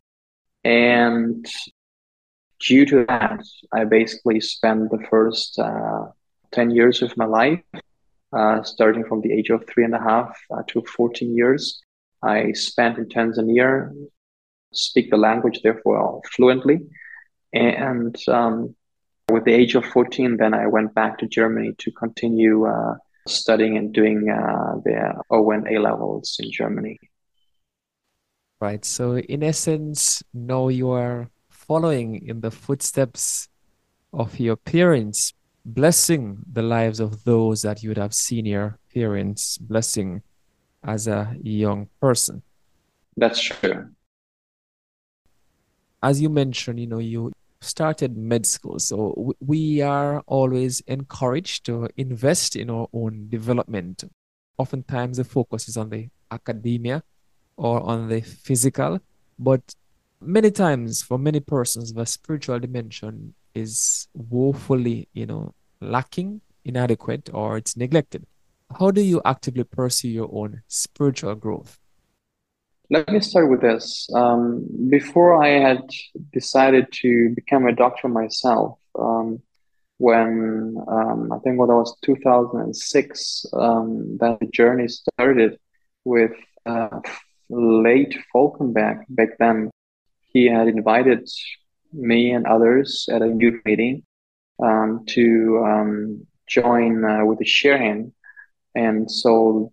And 0.62 1.47
due 2.61 2.85
to 2.85 3.07
that, 3.07 3.41
I 3.73 3.85
basically 3.85 4.41
spent 4.41 4.91
the 4.91 5.05
first 5.11 5.59
uh, 5.59 6.09
10 6.53 6.71
years 6.71 7.01
of 7.01 7.17
my 7.17 7.25
life 7.25 7.62
uh, 8.33 8.62
starting 8.62 9.05
from 9.05 9.21
the 9.21 9.33
age 9.33 9.51
of 9.51 9.67
three 9.67 9.85
and 9.85 9.95
a 9.95 10.01
half 10.01 10.37
uh, 10.51 10.62
to 10.69 10.83
14 10.83 11.35
years. 11.35 11.83
I 12.23 12.53
spent 12.53 12.99
in 12.99 13.07
Tanzania, 13.07 13.93
speak 14.73 15.11
the 15.11 15.17
language 15.17 15.61
therefore 15.62 16.23
fluently. 16.35 16.81
And 17.53 18.17
um, 18.29 18.75
with 19.31 19.45
the 19.45 19.53
age 19.53 19.75
of 19.75 19.85
14, 19.85 20.37
then 20.37 20.55
I 20.55 20.67
went 20.67 20.95
back 20.95 21.19
to 21.19 21.27
Germany 21.27 21.75
to 21.79 21.91
continue 21.91 22.67
uh, 22.67 22.95
studying 23.29 23.77
and 23.77 23.93
doing 23.93 24.31
uh, 24.31 24.77
the 24.85 25.15
ON 25.31 25.67
A 25.69 25.79
levels 25.79 26.37
in 26.41 26.51
Germany. 26.51 26.99
Right. 28.61 28.85
So, 28.85 29.19
in 29.19 29.43
essence, 29.43 30.23
now 30.33 30.69
you 30.69 30.91
are 30.91 31.29
following 31.51 32.27
in 32.27 32.41
the 32.41 32.51
footsteps 32.51 33.49
of 34.12 34.39
your 34.39 34.57
parents 34.57 35.33
blessing 35.64 36.38
the 36.50 36.62
lives 36.62 37.00
of 37.00 37.25
those 37.25 37.62
that 37.62 37.83
you 37.83 37.90
would 37.90 37.99
have 37.99 38.14
seen 38.14 38.47
your 38.47 38.78
parents 38.92 39.59
blessing 39.59 40.23
as 40.85 41.07
a 41.07 41.37
young 41.42 41.88
person. 42.00 42.42
That's 43.16 43.40
true. 43.40 43.90
As 46.02 46.21
you 46.21 46.28
mentioned, 46.28 46.81
you 46.81 46.87
know, 46.87 46.99
you 46.99 47.33
started 47.61 48.16
med 48.16 48.45
school. 48.45 48.78
So 48.78 49.35
we 49.40 49.81
are 49.83 50.21
always 50.26 50.81
encouraged 50.81 51.64
to 51.66 51.88
invest 51.97 52.57
in 52.57 52.71
our 52.71 52.88
own 52.92 53.28
development. 53.28 54.04
Oftentimes 54.59 55.19
the 55.19 55.25
focus 55.25 55.69
is 55.69 55.76
on 55.76 55.90
the 55.90 56.09
academia 56.31 57.04
or 57.57 57.81
on 57.83 58.09
the 58.09 58.21
physical, 58.21 59.00
but 59.38 59.75
many 60.21 60.50
times 60.50 61.02
for 61.02 61.19
many 61.19 61.40
persons 61.40 61.92
the 61.92 62.07
spiritual 62.07 62.59
dimension 62.59 63.35
is 63.54 64.09
woefully, 64.14 65.09
you 65.12 65.26
know, 65.26 65.54
lacking, 65.80 66.40
inadequate, 66.64 67.30
or 67.32 67.56
it's 67.56 67.76
neglected. 67.76 68.26
How 68.78 68.90
do 68.90 69.02
you 69.02 69.21
actively 69.25 69.64
pursue 69.64 70.09
your 70.09 70.30
own 70.32 70.62
spiritual 70.68 71.35
growth? 71.35 71.78
Let 72.90 73.09
me 73.09 73.21
start 73.21 73.50
with 73.50 73.62
this. 73.62 74.09
Um, 74.14 74.66
before 74.90 75.42
I 75.42 75.49
had 75.49 75.82
decided 76.32 76.88
to 77.00 77.30
become 77.35 77.66
a 77.66 77.73
doctor 77.73 78.09
myself, 78.09 78.78
um, 78.99 79.40
when 79.99 80.76
um, 80.88 81.32
I 81.32 81.38
think 81.38 81.59
what 81.59 81.68
was 81.68 81.97
2006, 82.02 83.47
um, 83.52 84.18
that 84.18 84.52
journey 84.52 84.88
started 84.88 85.59
with 86.04 86.32
uh, 86.66 87.00
late 87.49 88.18
Falkenberg. 88.35 89.04
Back 89.09 89.38
then, 89.38 89.71
he 90.32 90.47
had 90.47 90.68
invited 90.68 91.28
me 91.92 92.30
and 92.32 92.46
others 92.46 93.08
at 93.11 93.22
a 93.22 93.34
youth 93.38 93.61
meeting 93.64 94.02
um, 94.62 95.04
to 95.08 95.62
um, 95.66 96.26
join 96.46 97.04
uh, 97.04 97.25
with 97.25 97.38
the 97.38 97.44
sharing. 97.44 98.12
And 98.75 99.11
so 99.11 99.72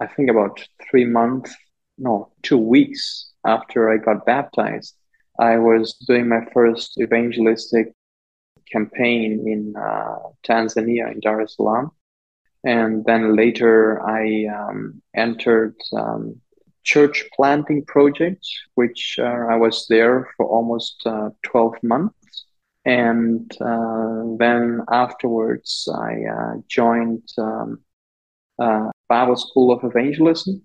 I 0.00 0.06
think 0.06 0.30
about 0.30 0.66
three 0.90 1.04
months, 1.04 1.54
no, 1.98 2.32
two 2.42 2.58
weeks 2.58 3.32
after 3.44 3.90
I 3.90 3.96
got 3.98 4.26
baptized, 4.26 4.94
I 5.38 5.58
was 5.58 5.94
doing 6.06 6.28
my 6.28 6.46
first 6.52 6.98
evangelistic 7.00 7.92
campaign 8.70 9.44
in 9.46 9.74
uh, 9.76 10.18
Tanzania, 10.46 11.12
in 11.12 11.20
Dar 11.20 11.40
es 11.42 11.56
Salaam. 11.56 11.90
And 12.64 13.04
then 13.04 13.36
later 13.36 14.02
I 14.02 14.46
um, 14.46 15.02
entered 15.14 15.76
um, 15.92 16.40
church 16.86 17.24
planting 17.34 17.84
project, 17.84 18.46
which 18.76 19.18
uh, 19.18 19.46
I 19.50 19.56
was 19.56 19.86
there 19.90 20.28
for 20.36 20.46
almost 20.46 21.02
uh, 21.04 21.30
12 21.42 21.74
months. 21.82 22.44
And 22.84 23.50
uh, 23.60 24.22
then 24.38 24.80
afterwards, 24.90 25.88
I 25.92 26.12
uh, 26.24 26.54
joined 26.68 27.28
um, 27.36 27.80
uh, 28.60 28.90
Bible 29.08 29.36
School 29.36 29.72
of 29.72 29.82
Evangelism 29.82 30.62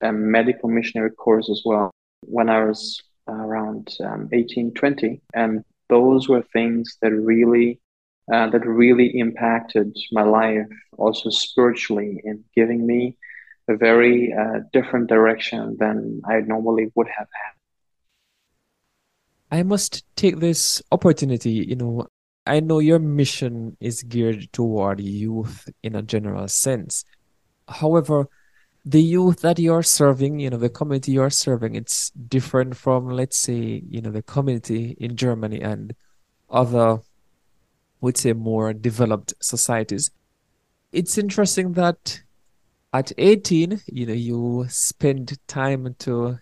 and 0.00 0.30
medical 0.30 0.68
missionary 0.68 1.10
course 1.10 1.50
as 1.50 1.62
well 1.64 1.90
when 2.22 2.48
I 2.48 2.64
was 2.64 3.02
around 3.26 3.92
um, 4.04 4.28
18, 4.32 4.72
20. 4.74 5.20
And 5.34 5.64
those 5.88 6.28
were 6.28 6.42
things 6.52 6.96
that 7.02 7.12
really 7.12 7.80
uh, 8.32 8.50
that 8.50 8.66
really 8.66 9.18
impacted 9.18 9.96
my 10.10 10.22
life, 10.22 10.66
also 10.98 11.30
spiritually, 11.30 12.20
in 12.24 12.42
giving 12.56 12.84
me 12.84 13.16
a 13.68 13.76
very 13.76 14.32
uh, 14.32 14.60
different 14.72 15.08
direction 15.08 15.76
than 15.78 16.22
I 16.28 16.40
normally 16.40 16.92
would 16.94 17.08
have 17.08 17.28
had. 17.32 17.52
I 19.58 19.62
must 19.62 20.04
take 20.16 20.40
this 20.40 20.82
opportunity, 20.90 21.50
you 21.50 21.76
know, 21.76 22.08
I 22.46 22.60
know 22.60 22.78
your 22.78 23.00
mission 23.00 23.76
is 23.80 24.02
geared 24.04 24.52
toward 24.52 25.00
youth 25.00 25.68
in 25.82 25.96
a 25.96 26.02
general 26.02 26.46
sense. 26.46 27.04
However, 27.68 28.28
the 28.84 29.02
youth 29.02 29.40
that 29.40 29.58
you're 29.58 29.82
serving, 29.82 30.38
you 30.38 30.50
know, 30.50 30.56
the 30.56 30.68
community 30.68 31.12
you're 31.12 31.30
serving, 31.30 31.74
it's 31.74 32.10
different 32.10 32.76
from, 32.76 33.08
let's 33.08 33.36
say, 33.36 33.82
you 33.88 34.00
know, 34.00 34.10
the 34.10 34.22
community 34.22 34.96
in 35.00 35.16
Germany 35.16 35.60
and 35.60 35.94
other, 36.48 37.00
would 38.00 38.16
say, 38.16 38.32
more 38.32 38.72
developed 38.72 39.34
societies. 39.40 40.12
It's 40.92 41.18
interesting 41.18 41.72
that 41.72 42.22
at 42.96 43.12
18, 43.18 43.82
you 43.88 44.06
know, 44.06 44.14
you 44.14 44.64
spend 44.70 45.36
time 45.46 45.94
to 45.98 46.38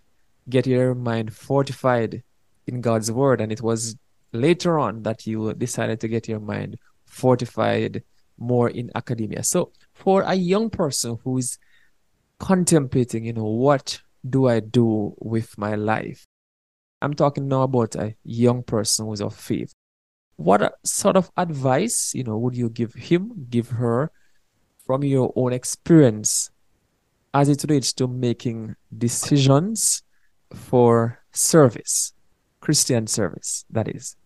get 0.49 0.69
your 0.69 0.95
mind 0.95 1.35
fortified 1.35 2.23
in 2.69 2.81
God's 2.81 3.11
word, 3.11 3.41
and 3.41 3.51
it 3.51 3.61
was 3.61 3.97
later 4.33 4.79
on 4.79 5.03
that 5.03 5.27
you 5.27 5.53
decided 5.55 5.99
to 6.01 6.07
get 6.07 6.29
your 6.29 6.39
mind 6.39 6.79
fortified 7.07 8.05
more 8.39 8.71
in 8.71 8.93
academia. 8.95 9.43
So, 9.43 9.73
for 9.95 10.23
a 10.23 10.35
young 10.35 10.71
person 10.71 11.19
who's 11.25 11.59
contemplating, 12.39 13.25
you 13.25 13.33
know, 13.33 13.47
what 13.67 14.01
do 14.29 14.47
I 14.47 14.61
do 14.61 15.17
with 15.19 15.59
my 15.59 15.75
life? 15.75 16.25
I'm 17.03 17.15
talking 17.15 17.49
now 17.49 17.63
about 17.63 17.97
a 17.97 18.15
young 18.23 18.63
person 18.63 19.07
who's 19.07 19.21
of 19.21 19.35
faith. 19.35 19.73
What 20.37 20.75
sort 20.85 21.17
of 21.17 21.33
advice, 21.37 22.15
you 22.15 22.23
know, 22.23 22.39
would 22.39 22.57
you 22.57 22.71
give 22.71 22.95
him, 22.95 23.47
give 23.51 23.71
her 23.71 24.13
from 24.85 25.03
your 25.03 25.33
own 25.37 25.53
experience 25.53 26.51
as 27.33 27.49
it 27.49 27.65
relates 27.65 27.93
to 27.95 28.07
making 28.07 28.77
decisions 28.97 30.03
for 30.55 31.19
service, 31.33 32.13
Christian 32.61 33.07
service, 33.07 33.65
that 33.71 33.89
is? 33.89 34.17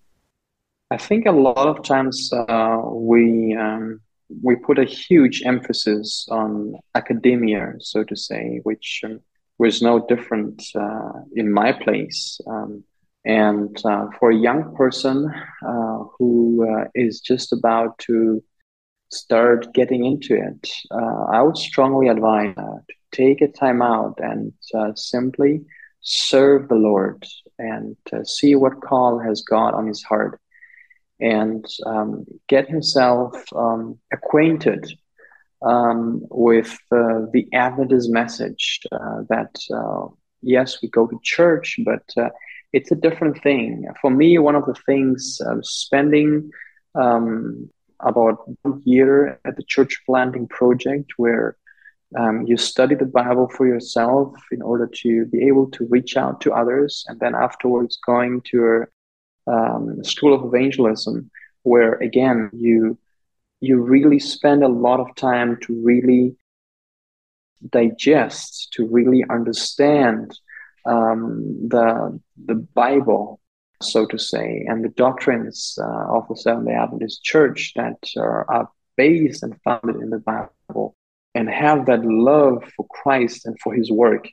I 0.90 0.96
think 0.96 1.26
a 1.26 1.32
lot 1.32 1.66
of 1.66 1.82
times 1.82 2.30
uh, 2.32 2.80
we 2.84 3.54
um, 3.54 4.00
we 4.42 4.56
put 4.56 4.78
a 4.78 4.84
huge 4.84 5.42
emphasis 5.44 6.26
on 6.30 6.74
academia, 6.94 7.74
so 7.78 8.04
to 8.04 8.16
say, 8.16 8.60
which 8.62 9.00
um, 9.04 9.20
was 9.58 9.82
no 9.82 10.06
different 10.06 10.62
uh, 10.74 11.12
in 11.34 11.52
my 11.52 11.72
place. 11.72 12.40
Um, 12.46 12.84
and 13.24 13.76
uh, 13.84 14.06
for 14.18 14.30
a 14.30 14.36
young 14.36 14.74
person 14.76 15.30
uh, 15.66 15.98
who 16.18 16.66
uh, 16.70 16.84
is 16.94 17.20
just 17.20 17.52
about 17.52 17.98
to 17.98 18.42
start 19.10 19.72
getting 19.74 20.04
into 20.04 20.34
it, 20.34 20.68
uh, 20.90 21.24
I 21.32 21.42
would 21.42 21.56
strongly 21.56 22.08
advise 22.08 22.54
to 22.54 22.80
take 23.12 23.40
a 23.40 23.48
time 23.48 23.82
out 23.82 24.18
and 24.18 24.52
simply 24.94 25.64
serve 26.00 26.68
the 26.68 26.74
Lord 26.74 27.24
and 27.58 27.96
see 28.24 28.54
what 28.54 28.80
call 28.80 29.18
has 29.18 29.42
God 29.42 29.74
on 29.74 29.86
his 29.86 30.02
heart 30.02 30.40
and 31.20 31.64
um, 31.84 32.24
get 32.48 32.68
himself 32.68 33.42
um, 33.54 33.98
acquainted 34.12 34.92
um, 35.62 36.22
with 36.30 36.78
uh, 36.92 37.26
the 37.32 37.48
Adventist 37.52 38.10
message 38.10 38.80
uh, 38.92 39.22
that, 39.28 39.54
uh, 39.74 40.06
yes, 40.42 40.78
we 40.80 40.88
go 40.88 41.06
to 41.06 41.18
church, 41.22 41.78
but 41.84 42.04
uh, 42.16 42.28
it's 42.72 42.92
a 42.92 42.96
different 42.96 43.42
thing. 43.42 43.86
For 44.00 44.10
me, 44.10 44.38
one 44.38 44.54
of 44.54 44.66
the 44.66 44.76
things 44.86 45.40
uh, 45.44 45.56
spending 45.62 46.50
um, 46.94 47.68
about 48.00 48.48
one 48.62 48.82
year 48.84 49.40
at 49.44 49.56
the 49.56 49.62
church 49.62 50.02
planting 50.06 50.46
project 50.48 51.12
where 51.16 51.56
um, 52.18 52.46
you 52.46 52.56
study 52.56 52.94
the 52.94 53.04
Bible 53.04 53.48
for 53.48 53.66
yourself 53.66 54.34
in 54.50 54.62
order 54.62 54.88
to 55.02 55.26
be 55.26 55.46
able 55.46 55.70
to 55.72 55.86
reach 55.90 56.16
out 56.16 56.40
to 56.42 56.52
others, 56.52 57.04
and 57.08 57.20
then 57.20 57.34
afterwards 57.34 57.98
going 58.04 58.40
to 58.50 58.86
a 59.46 59.52
um, 59.52 60.02
School 60.04 60.34
of 60.34 60.44
Evangelism, 60.44 61.30
where 61.62 61.94
again 61.94 62.50
you 62.52 62.98
you 63.60 63.80
really 63.80 64.18
spend 64.18 64.62
a 64.62 64.68
lot 64.68 65.00
of 65.00 65.14
time 65.16 65.58
to 65.62 65.82
really 65.84 66.36
digest, 67.70 68.72
to 68.72 68.86
really 68.86 69.24
understand 69.28 70.38
um, 70.86 71.68
the 71.68 72.18
the 72.46 72.54
Bible, 72.54 73.40
so 73.82 74.06
to 74.06 74.18
say, 74.18 74.64
and 74.68 74.84
the 74.84 74.88
doctrines 74.90 75.78
uh, 75.80 76.16
of 76.16 76.26
the 76.28 76.36
Seventh 76.36 76.66
Day 76.66 76.74
Adventist 76.74 77.22
Church 77.22 77.72
that 77.76 77.98
are, 78.16 78.50
are 78.50 78.68
based 78.96 79.42
and 79.42 79.60
founded 79.62 79.96
in 79.96 80.10
the 80.10 80.18
Bible, 80.18 80.96
and 81.34 81.48
have 81.48 81.86
that 81.86 82.04
love 82.04 82.64
for 82.76 82.86
Christ 82.88 83.46
and 83.46 83.58
for 83.60 83.72
His 83.74 83.90
work 83.90 84.28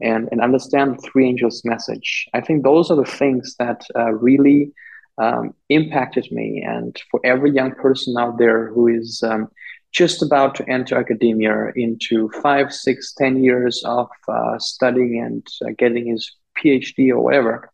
and, 0.00 0.28
and 0.30 0.40
understand 0.40 0.94
the 0.94 1.02
three 1.02 1.28
angels 1.28 1.62
message. 1.64 2.26
I 2.34 2.40
think 2.40 2.62
those 2.62 2.90
are 2.90 2.96
the 2.96 3.04
things 3.04 3.56
that 3.58 3.84
uh, 3.96 4.12
really 4.12 4.72
um, 5.18 5.54
impacted 5.68 6.30
me. 6.30 6.62
And 6.66 7.00
for 7.10 7.20
every 7.24 7.52
young 7.52 7.72
person 7.72 8.16
out 8.18 8.38
there 8.38 8.68
who 8.68 8.88
is 8.88 9.22
um, 9.22 9.48
just 9.92 10.22
about 10.22 10.54
to 10.56 10.68
enter 10.68 10.96
academia 10.98 11.70
into 11.76 12.30
five, 12.42 12.72
six, 12.72 13.14
ten 13.14 13.42
years 13.42 13.82
of 13.84 14.08
uh, 14.28 14.58
studying 14.58 15.20
and 15.20 15.46
uh, 15.64 15.72
getting 15.78 16.06
his 16.08 16.32
PhD 16.58 17.10
or 17.10 17.20
whatever, 17.20 17.70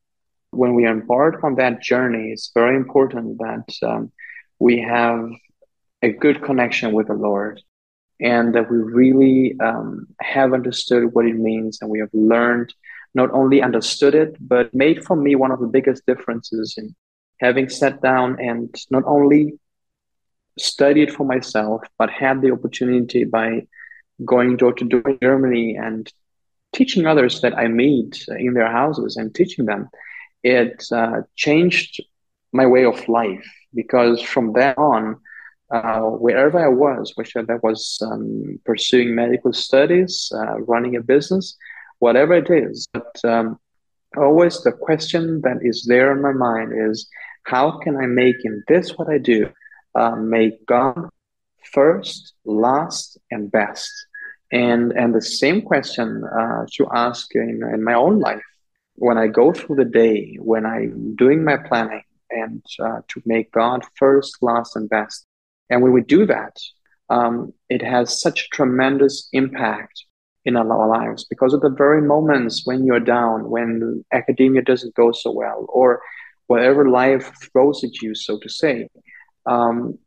when 0.50 0.74
we 0.74 0.86
embark 0.86 1.42
on 1.44 1.56
that 1.56 1.82
journey, 1.82 2.30
it's 2.32 2.50
very 2.54 2.76
important 2.76 3.38
that 3.38 3.68
um, 3.82 4.12
we 4.58 4.80
have 4.80 5.28
a 6.02 6.10
good 6.10 6.42
connection 6.42 6.92
with 6.92 7.08
the 7.08 7.14
Lord 7.14 7.60
and 8.20 8.54
that 8.54 8.70
we 8.70 8.78
really 8.78 9.58
um, 9.60 10.06
have 10.20 10.52
understood 10.52 11.14
what 11.14 11.26
it 11.26 11.36
means 11.36 11.78
and 11.80 11.90
we 11.90 12.00
have 12.00 12.10
learned 12.12 12.74
not 13.14 13.30
only 13.32 13.62
understood 13.62 14.14
it 14.14 14.36
but 14.40 14.72
made 14.74 15.04
for 15.04 15.16
me 15.16 15.34
one 15.34 15.50
of 15.50 15.60
the 15.60 15.66
biggest 15.66 16.04
differences 16.06 16.74
in 16.76 16.94
having 17.40 17.68
sat 17.68 18.00
down 18.02 18.38
and 18.38 18.74
not 18.90 19.02
only 19.06 19.58
studied 20.58 21.12
for 21.12 21.24
myself 21.24 21.82
but 21.98 22.10
had 22.10 22.42
the 22.42 22.52
opportunity 22.52 23.24
by 23.24 23.66
going 24.24 24.56
door 24.56 24.72
to 24.72 24.84
door 24.84 25.02
in 25.06 25.18
germany 25.22 25.76
and 25.76 26.12
teaching 26.74 27.06
others 27.06 27.40
that 27.40 27.56
i 27.56 27.66
meet 27.66 28.26
in 28.28 28.52
their 28.54 28.70
houses 28.70 29.16
and 29.16 29.34
teaching 29.34 29.64
them 29.64 29.88
it 30.42 30.84
uh, 30.92 31.22
changed 31.36 32.02
my 32.52 32.66
way 32.66 32.84
of 32.84 33.08
life 33.08 33.46
because 33.74 34.20
from 34.22 34.52
then 34.52 34.74
on 34.76 35.16
uh, 35.70 36.00
wherever 36.00 36.58
I 36.58 36.68
was, 36.68 37.12
whether 37.14 37.46
that 37.46 37.62
was 37.62 37.98
um, 38.02 38.58
pursuing 38.64 39.14
medical 39.14 39.52
studies, 39.52 40.32
uh, 40.34 40.60
running 40.62 40.96
a 40.96 41.00
business, 41.00 41.56
whatever 42.00 42.34
it 42.34 42.50
is. 42.50 42.88
But 42.92 43.20
um, 43.24 43.58
always 44.16 44.62
the 44.62 44.72
question 44.72 45.40
that 45.42 45.58
is 45.62 45.84
there 45.86 46.12
in 46.12 46.22
my 46.22 46.32
mind 46.32 46.72
is 46.74 47.08
how 47.44 47.78
can 47.78 47.96
I 47.96 48.06
make 48.06 48.36
in 48.44 48.62
this 48.66 48.98
what 48.98 49.08
I 49.08 49.18
do, 49.18 49.48
uh, 49.94 50.16
make 50.16 50.66
God 50.66 51.08
first, 51.72 52.34
last, 52.44 53.18
and 53.30 53.50
best? 53.50 53.90
And, 54.52 54.90
and 54.92 55.14
the 55.14 55.22
same 55.22 55.62
question 55.62 56.24
uh, 56.24 56.66
to 56.74 56.88
ask 56.92 57.32
in, 57.36 57.60
in 57.72 57.84
my 57.84 57.94
own 57.94 58.18
life 58.18 58.42
when 59.00 59.18
I 59.18 59.26
go 59.26 59.52
through 59.52 59.76
the 59.76 59.84
day, 59.84 60.36
when 60.40 60.64
I'm 60.66 61.16
doing 61.16 61.44
my 61.44 61.56
planning, 61.56 62.04
and 62.30 62.64
uh, 62.78 63.00
to 63.08 63.22
make 63.26 63.50
God 63.50 63.82
first, 63.96 64.36
last, 64.40 64.76
and 64.76 64.88
best 64.88 65.26
and 65.70 65.82
when 65.82 65.92
we 65.92 66.02
do 66.02 66.26
that, 66.26 66.56
um, 67.08 67.54
it 67.68 67.80
has 67.80 68.20
such 68.20 68.50
tremendous 68.50 69.28
impact 69.32 70.04
in 70.44 70.56
our 70.56 70.88
lives 70.88 71.24
because 71.24 71.54
of 71.54 71.60
the 71.60 71.70
very 71.70 72.02
moments 72.02 72.62
when 72.64 72.84
you're 72.84 73.00
down, 73.00 73.48
when 73.48 74.04
academia 74.12 74.62
doesn't 74.62 74.94
go 74.94 75.12
so 75.12 75.30
well, 75.30 75.66
or 75.68 76.02
whatever 76.48 76.88
life 76.88 77.30
throws 77.52 77.84
at 77.84 78.02
you, 78.02 78.14
so 78.14 78.38
to 78.40 78.48
say. 78.48 78.88
Um, 79.46 79.98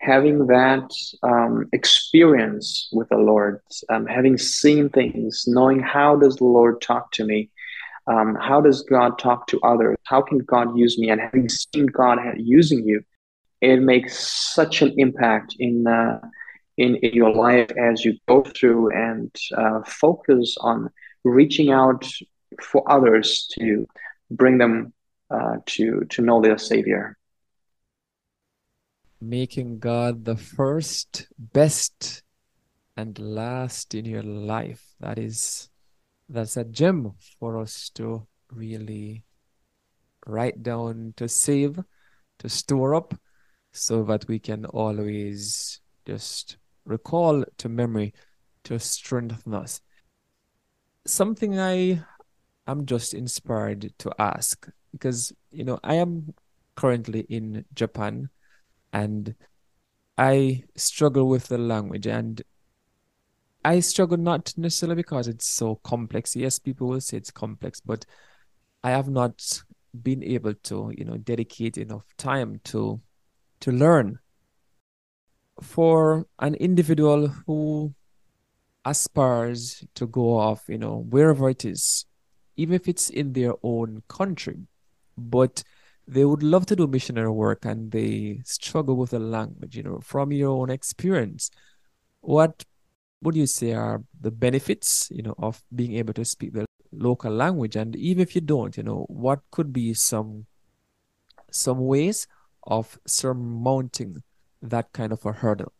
having 0.00 0.46
that 0.48 0.90
um, 1.22 1.68
experience 1.72 2.88
with 2.92 3.08
the 3.08 3.16
Lord, 3.16 3.60
um, 3.88 4.06
having 4.06 4.36
seen 4.36 4.88
things, 4.90 5.44
knowing 5.46 5.80
how 5.80 6.16
does 6.16 6.36
the 6.36 6.44
Lord 6.44 6.80
talk 6.80 7.12
to 7.12 7.24
me, 7.24 7.50
um, 8.06 8.34
how 8.34 8.60
does 8.60 8.82
God 8.82 9.18
talk 9.18 9.46
to 9.48 9.60
others, 9.60 9.96
how 10.04 10.22
can 10.22 10.38
God 10.38 10.76
use 10.76 10.98
me, 10.98 11.10
and 11.10 11.20
having 11.20 11.48
seen 11.48 11.86
God 11.86 12.18
using 12.36 12.84
you 12.84 13.02
it 13.62 13.80
makes 13.80 14.18
such 14.18 14.82
an 14.82 14.92
impact 14.98 15.54
in 15.58 15.86
uh, 15.86 16.20
in, 16.76 16.96
in 16.96 17.14
your 17.14 17.32
life 17.32 17.70
as 17.78 18.04
you 18.04 18.18
go 18.26 18.42
through 18.42 18.90
and 18.90 19.30
uh, 19.56 19.82
focus 19.86 20.56
on 20.60 20.90
reaching 21.22 21.70
out 21.70 22.04
for 22.60 22.82
others 22.90 23.48
to 23.52 23.86
bring 24.30 24.58
them 24.58 24.92
uh, 25.30 25.56
to 25.66 26.04
to 26.10 26.22
know 26.22 26.42
their 26.42 26.58
savior. 26.58 27.16
Making 29.20 29.78
god 29.78 30.24
the 30.24 30.36
first 30.36 31.28
best 31.38 32.24
and 32.96 33.16
last 33.18 33.94
in 33.94 34.04
your 34.04 34.24
life. 34.24 34.82
That 34.98 35.18
is 35.18 35.70
that's 36.32 36.56
a 36.56 36.64
gem 36.64 37.12
for 37.38 37.60
us 37.60 37.90
to 37.90 38.26
really 38.50 39.22
write 40.26 40.62
down 40.62 41.12
to 41.16 41.28
save 41.28 41.78
to 42.38 42.48
store 42.48 42.94
up 42.94 43.14
so 43.72 44.02
that 44.04 44.26
we 44.28 44.38
can 44.38 44.64
always 44.66 45.80
just 46.06 46.56
recall 46.84 47.44
to 47.58 47.68
memory 47.68 48.14
to 48.64 48.78
strengthen 48.78 49.54
us. 49.54 49.80
Something 51.06 51.58
I 51.58 52.02
am 52.66 52.86
just 52.86 53.12
inspired 53.12 53.92
to 53.98 54.10
ask 54.18 54.68
because, 54.92 55.32
you 55.50 55.64
know, 55.64 55.78
I 55.84 55.94
am 55.96 56.34
currently 56.76 57.20
in 57.28 57.64
Japan 57.74 58.30
and 58.92 59.34
I 60.16 60.64
struggle 60.76 61.28
with 61.28 61.48
the 61.48 61.58
language 61.58 62.06
and 62.06 62.40
I 63.64 63.80
struggle 63.80 64.16
not 64.16 64.52
necessarily 64.56 64.96
because 64.96 65.28
it's 65.28 65.46
so 65.46 65.76
complex. 65.76 66.34
Yes, 66.34 66.58
people 66.58 66.88
will 66.88 67.00
say 67.00 67.16
it's 67.16 67.30
complex, 67.30 67.80
but 67.80 68.04
I 68.82 68.90
have 68.90 69.08
not 69.08 69.62
been 70.02 70.22
able 70.22 70.54
to, 70.54 70.92
you 70.96 71.04
know, 71.04 71.16
dedicate 71.16 71.78
enough 71.78 72.04
time 72.16 72.60
to 72.64 73.00
to 73.60 73.72
learn. 73.72 74.18
For 75.60 76.26
an 76.40 76.54
individual 76.56 77.28
who 77.46 77.94
aspires 78.84 79.84
to 79.94 80.06
go 80.06 80.36
off, 80.36 80.64
you 80.68 80.78
know, 80.78 81.06
wherever 81.08 81.48
it 81.48 81.64
is, 81.64 82.04
even 82.56 82.74
if 82.74 82.88
it's 82.88 83.10
in 83.10 83.32
their 83.32 83.54
own 83.62 84.02
country, 84.08 84.58
but 85.16 85.62
they 86.08 86.24
would 86.24 86.42
love 86.42 86.66
to 86.66 86.76
do 86.76 86.86
missionary 86.88 87.30
work 87.30 87.64
and 87.64 87.92
they 87.92 88.40
struggle 88.44 88.96
with 88.96 89.10
the 89.10 89.20
language, 89.20 89.76
you 89.76 89.84
know, 89.84 90.00
from 90.00 90.32
your 90.32 90.50
own 90.50 90.70
experience, 90.70 91.50
what 92.20 92.64
would 93.22 93.36
you 93.36 93.46
say 93.46 93.72
are 93.72 94.02
the 94.20 94.30
benefits, 94.30 95.08
you 95.10 95.22
know, 95.22 95.34
of 95.38 95.62
being 95.74 95.94
able 95.96 96.12
to 96.14 96.24
speak 96.24 96.52
the 96.52 96.66
local 96.92 97.32
language? 97.32 97.76
And 97.76 97.94
even 97.96 98.22
if 98.22 98.34
you 98.34 98.40
don't, 98.40 98.76
you 98.76 98.82
know, 98.82 99.06
what 99.08 99.40
could 99.50 99.72
be 99.72 99.94
some 99.94 100.46
some 101.50 101.78
ways 101.78 102.26
of 102.64 102.98
surmounting 103.06 104.22
that 104.60 104.92
kind 104.92 105.12
of 105.12 105.24
a 105.24 105.32
hurdle? 105.32 105.72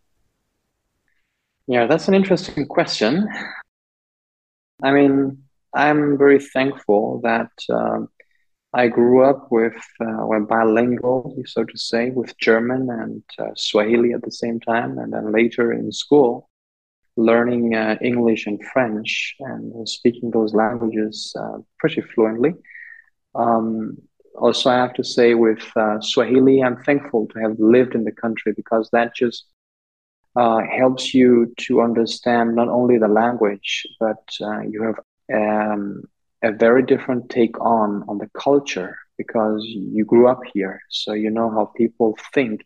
Yeah, 1.67 1.87
that's 1.87 2.09
an 2.09 2.15
interesting 2.15 2.67
question. 2.67 3.29
I 4.83 4.91
mean, 4.91 5.43
I'm 5.75 6.19
very 6.19 6.41
thankful 6.41 7.21
that 7.23 7.51
um, 7.71 8.09
I 8.75 8.89
grew 8.89 9.25
up 9.25 9.51
with 9.51 9.77
uh, 10.01 10.41
bilingual, 10.41 11.37
so 11.47 11.65
to 11.65 11.79
say, 11.79 12.11
with 12.11 12.37
German 12.39 12.91
and 12.91 13.23
uh, 13.39 13.53
Swahili 13.55 14.13
at 14.13 14.23
the 14.23 14.33
same 14.33 14.61
time, 14.61 14.99
and 14.99 15.13
then 15.13 15.33
later 15.33 15.73
in 15.73 15.93
school, 15.93 16.49
learning 17.17 17.75
uh, 17.75 17.97
English 18.01 18.47
and 18.47 18.63
French 18.73 19.35
and 19.41 19.89
speaking 19.89 20.31
those 20.31 20.55
languages 20.55 21.35
uh, 21.39 21.59
pretty 21.79 22.01
fluently. 22.01 22.55
Um, 23.35 23.99
also, 24.39 24.71
I 24.71 24.77
have 24.77 24.95
to 24.95 25.05
say, 25.05 25.35
with 25.35 25.63
uh, 25.77 26.01
Swahili, 26.01 26.63
I'm 26.63 26.83
thankful 26.83 27.27
to 27.29 27.39
have 27.41 27.59
lived 27.59 27.95
in 27.95 28.05
the 28.05 28.13
country 28.13 28.53
because 28.57 28.89
that 28.93 29.15
just 29.15 29.45
uh, 30.37 30.61
helps 30.71 31.13
you 31.13 31.53
to 31.59 31.83
understand 31.83 32.55
not 32.55 32.69
only 32.69 32.99
the 32.99 33.09
language, 33.09 33.87
but 34.01 34.25
uh, 34.41 34.61
you 34.61 34.83
have 34.83 34.99
um, 35.35 36.05
a 36.43 36.53
very 36.53 36.83
different 36.83 37.29
take 37.29 37.61
on 37.61 38.05
on 38.09 38.19
the 38.19 38.31
culture 38.35 38.97
because 39.19 39.63
you 39.65 40.05
grew 40.05 40.27
up 40.27 40.41
here, 40.55 40.81
so 40.89 41.13
you 41.13 41.31
know 41.31 41.51
how 41.51 41.67
people 41.77 42.17
think, 42.33 42.63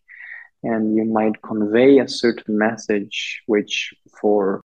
and 0.67 0.97
you 0.97 1.05
might 1.05 1.41
convey 1.43 1.99
a 1.99 2.09
certain 2.09 2.59
message, 2.59 3.43
which 3.47 3.95
for 4.21 4.61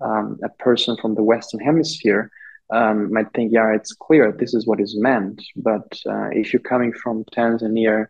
um, 0.00 0.38
a 0.44 0.48
person 0.62 0.96
from 1.00 1.14
the 1.14 1.22
Western 1.22 1.60
Hemisphere 1.60 2.30
um, 2.72 3.12
might 3.12 3.32
think, 3.34 3.52
yeah, 3.52 3.74
it's 3.74 3.92
clear 3.92 4.32
this 4.32 4.54
is 4.54 4.66
what 4.66 4.80
is 4.80 4.96
meant. 4.96 5.42
But 5.56 5.88
uh, 6.06 6.28
if 6.30 6.52
you're 6.52 6.70
coming 6.72 6.92
from 6.92 7.24
Tanzania, 7.36 8.06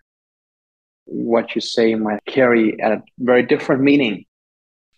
what 1.06 1.54
you 1.54 1.60
say 1.60 1.94
might 1.94 2.24
carry 2.26 2.76
a 2.78 3.02
very 3.18 3.42
different 3.42 3.82
meaning. 3.82 4.24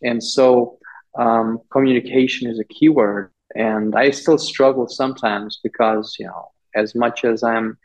And 0.02 0.22
so 0.22 0.78
um, 1.16 1.60
communication 1.70 2.50
is 2.50 2.58
a 2.58 2.64
key 2.64 2.88
word. 2.88 3.30
And 3.54 3.94
I 3.94 4.10
still 4.10 4.38
struggle 4.38 4.88
sometimes 4.88 5.60
because, 5.62 6.16
you 6.18 6.26
know, 6.26 6.50
as 6.74 6.94
much 6.94 7.24
as 7.24 7.42
I'm, 7.42 7.78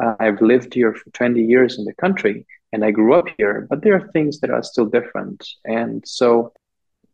uh, 0.00 0.14
I've 0.18 0.40
lived 0.40 0.72
here 0.72 0.94
for 0.94 1.10
20 1.10 1.42
years 1.42 1.78
in 1.78 1.84
the 1.84 1.94
country 1.94 2.46
and 2.72 2.84
I 2.84 2.90
grew 2.90 3.14
up 3.14 3.26
here, 3.36 3.66
but 3.68 3.82
there 3.82 3.94
are 3.94 4.08
things 4.12 4.40
that 4.40 4.50
are 4.50 4.62
still 4.62 4.86
different. 4.86 5.46
And 5.64 6.06
so, 6.06 6.52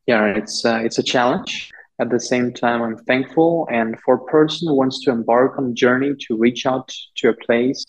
yeah, 0.06 0.24
it's, 0.26 0.64
uh, 0.64 0.80
it's 0.82 0.98
a 0.98 1.02
challenge. 1.02 1.70
At 2.00 2.10
the 2.10 2.18
same 2.18 2.52
time, 2.52 2.82
I'm 2.82 2.96
thankful. 2.96 3.68
And 3.70 3.98
for 4.00 4.16
a 4.16 4.24
person 4.24 4.68
who 4.68 4.74
wants 4.74 5.00
to 5.04 5.10
embark 5.10 5.56
on 5.58 5.70
a 5.70 5.74
journey 5.74 6.14
to 6.26 6.36
reach 6.36 6.66
out 6.66 6.92
to 7.16 7.28
a 7.28 7.34
place, 7.34 7.84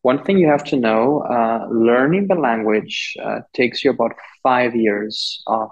one 0.00 0.24
thing 0.24 0.38
you 0.38 0.48
have 0.48 0.64
to 0.64 0.76
know 0.76 1.20
uh, 1.20 1.68
learning 1.70 2.28
the 2.28 2.34
language 2.34 3.14
uh, 3.22 3.40
takes 3.52 3.84
you 3.84 3.90
about 3.90 4.12
five 4.42 4.74
years 4.74 5.42
of 5.46 5.70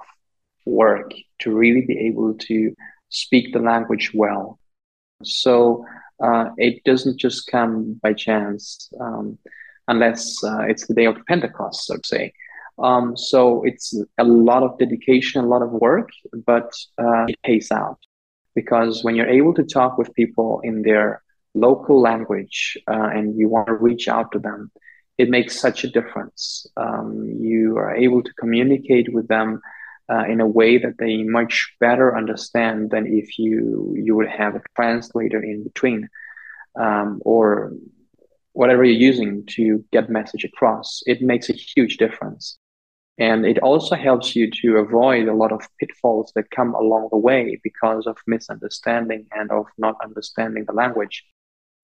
work 0.66 1.10
to 1.40 1.52
really 1.52 1.84
be 1.86 1.98
able 1.98 2.34
to 2.34 2.74
speak 3.08 3.52
the 3.52 3.58
language 3.58 4.12
well. 4.14 4.58
So 5.24 5.84
uh, 6.22 6.50
it 6.58 6.84
doesn't 6.84 7.18
just 7.18 7.46
come 7.50 7.94
by 8.02 8.12
chance 8.12 8.90
um, 9.00 9.38
unless 9.90 10.42
uh, 10.44 10.62
it's 10.70 10.86
the 10.86 10.94
day 10.94 11.04
of 11.04 11.16
Pentecost, 11.26 11.86
so 11.86 11.96
to 11.96 12.06
say. 12.06 12.32
Um, 12.78 13.16
so 13.16 13.62
it's 13.64 13.86
a 14.16 14.24
lot 14.24 14.62
of 14.62 14.78
dedication, 14.78 15.44
a 15.44 15.46
lot 15.46 15.62
of 15.62 15.70
work, 15.70 16.08
but 16.46 16.70
uh, 16.96 17.26
it 17.28 17.38
pays 17.44 17.70
out 17.70 17.98
because 18.54 19.04
when 19.04 19.14
you're 19.16 19.36
able 19.40 19.54
to 19.54 19.64
talk 19.64 19.98
with 19.98 20.14
people 20.14 20.60
in 20.64 20.82
their 20.82 21.22
local 21.54 22.00
language 22.00 22.78
uh, 22.88 23.08
and 23.16 23.36
you 23.38 23.48
want 23.48 23.66
to 23.66 23.74
reach 23.74 24.08
out 24.08 24.32
to 24.32 24.38
them, 24.38 24.70
it 25.18 25.28
makes 25.28 25.60
such 25.60 25.84
a 25.84 25.90
difference. 25.90 26.66
Um, 26.76 27.10
you 27.40 27.76
are 27.76 27.94
able 27.94 28.22
to 28.22 28.32
communicate 28.34 29.12
with 29.12 29.28
them 29.28 29.60
uh, 30.10 30.24
in 30.32 30.40
a 30.40 30.46
way 30.46 30.78
that 30.78 30.96
they 30.98 31.22
much 31.22 31.74
better 31.78 32.16
understand 32.16 32.90
than 32.90 33.06
if 33.06 33.38
you 33.38 33.94
you 33.96 34.16
would 34.16 34.28
have 34.28 34.56
a 34.56 34.62
translator 34.74 35.40
in 35.42 35.62
between 35.62 36.08
um, 36.84 37.20
or 37.24 37.72
whatever 38.60 38.84
you're 38.84 39.08
using 39.10 39.42
to 39.46 39.82
get 39.90 40.10
message 40.10 40.44
across. 40.44 41.00
It 41.06 41.22
makes 41.22 41.48
a 41.48 41.54
huge 41.54 41.96
difference. 41.96 42.58
And 43.16 43.46
it 43.46 43.58
also 43.60 43.94
helps 43.96 44.36
you 44.36 44.50
to 44.60 44.68
avoid 44.84 45.28
a 45.28 45.38
lot 45.42 45.50
of 45.50 45.62
pitfalls 45.78 46.30
that 46.34 46.50
come 46.50 46.74
along 46.74 47.08
the 47.10 47.24
way 47.28 47.58
because 47.64 48.06
of 48.06 48.18
misunderstanding 48.26 49.22
and 49.32 49.50
of 49.50 49.64
not 49.78 49.96
understanding 50.04 50.64
the 50.66 50.74
language 50.74 51.24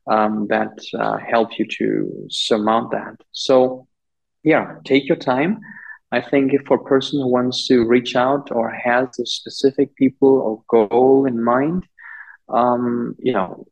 um, 0.07 0.49
that 0.49 0.75
uh, 0.99 1.17
help 1.17 1.59
you 1.59 1.67
to 1.79 2.27
surmount 2.29 2.91
that. 2.91 3.17
So, 3.33 3.89
yeah, 4.43 4.75
take 4.85 5.09
your 5.09 5.21
time. 5.35 5.61
I 6.13 6.21
think 6.21 6.53
if 6.53 6.63
for 6.67 6.77
a 6.77 6.85
person 6.85 7.21
who 7.21 7.29
wants 7.29 7.67
to 7.69 7.87
reach 7.87 8.17
out 8.17 8.51
or 8.53 8.69
has 8.71 9.09
a 9.19 9.25
specific 9.25 9.97
people 9.97 10.35
or 10.47 10.63
goal 10.69 11.25
in 11.25 11.43
mind, 11.43 11.87
um, 12.51 13.17
you 13.19 13.33
know, 13.33 13.67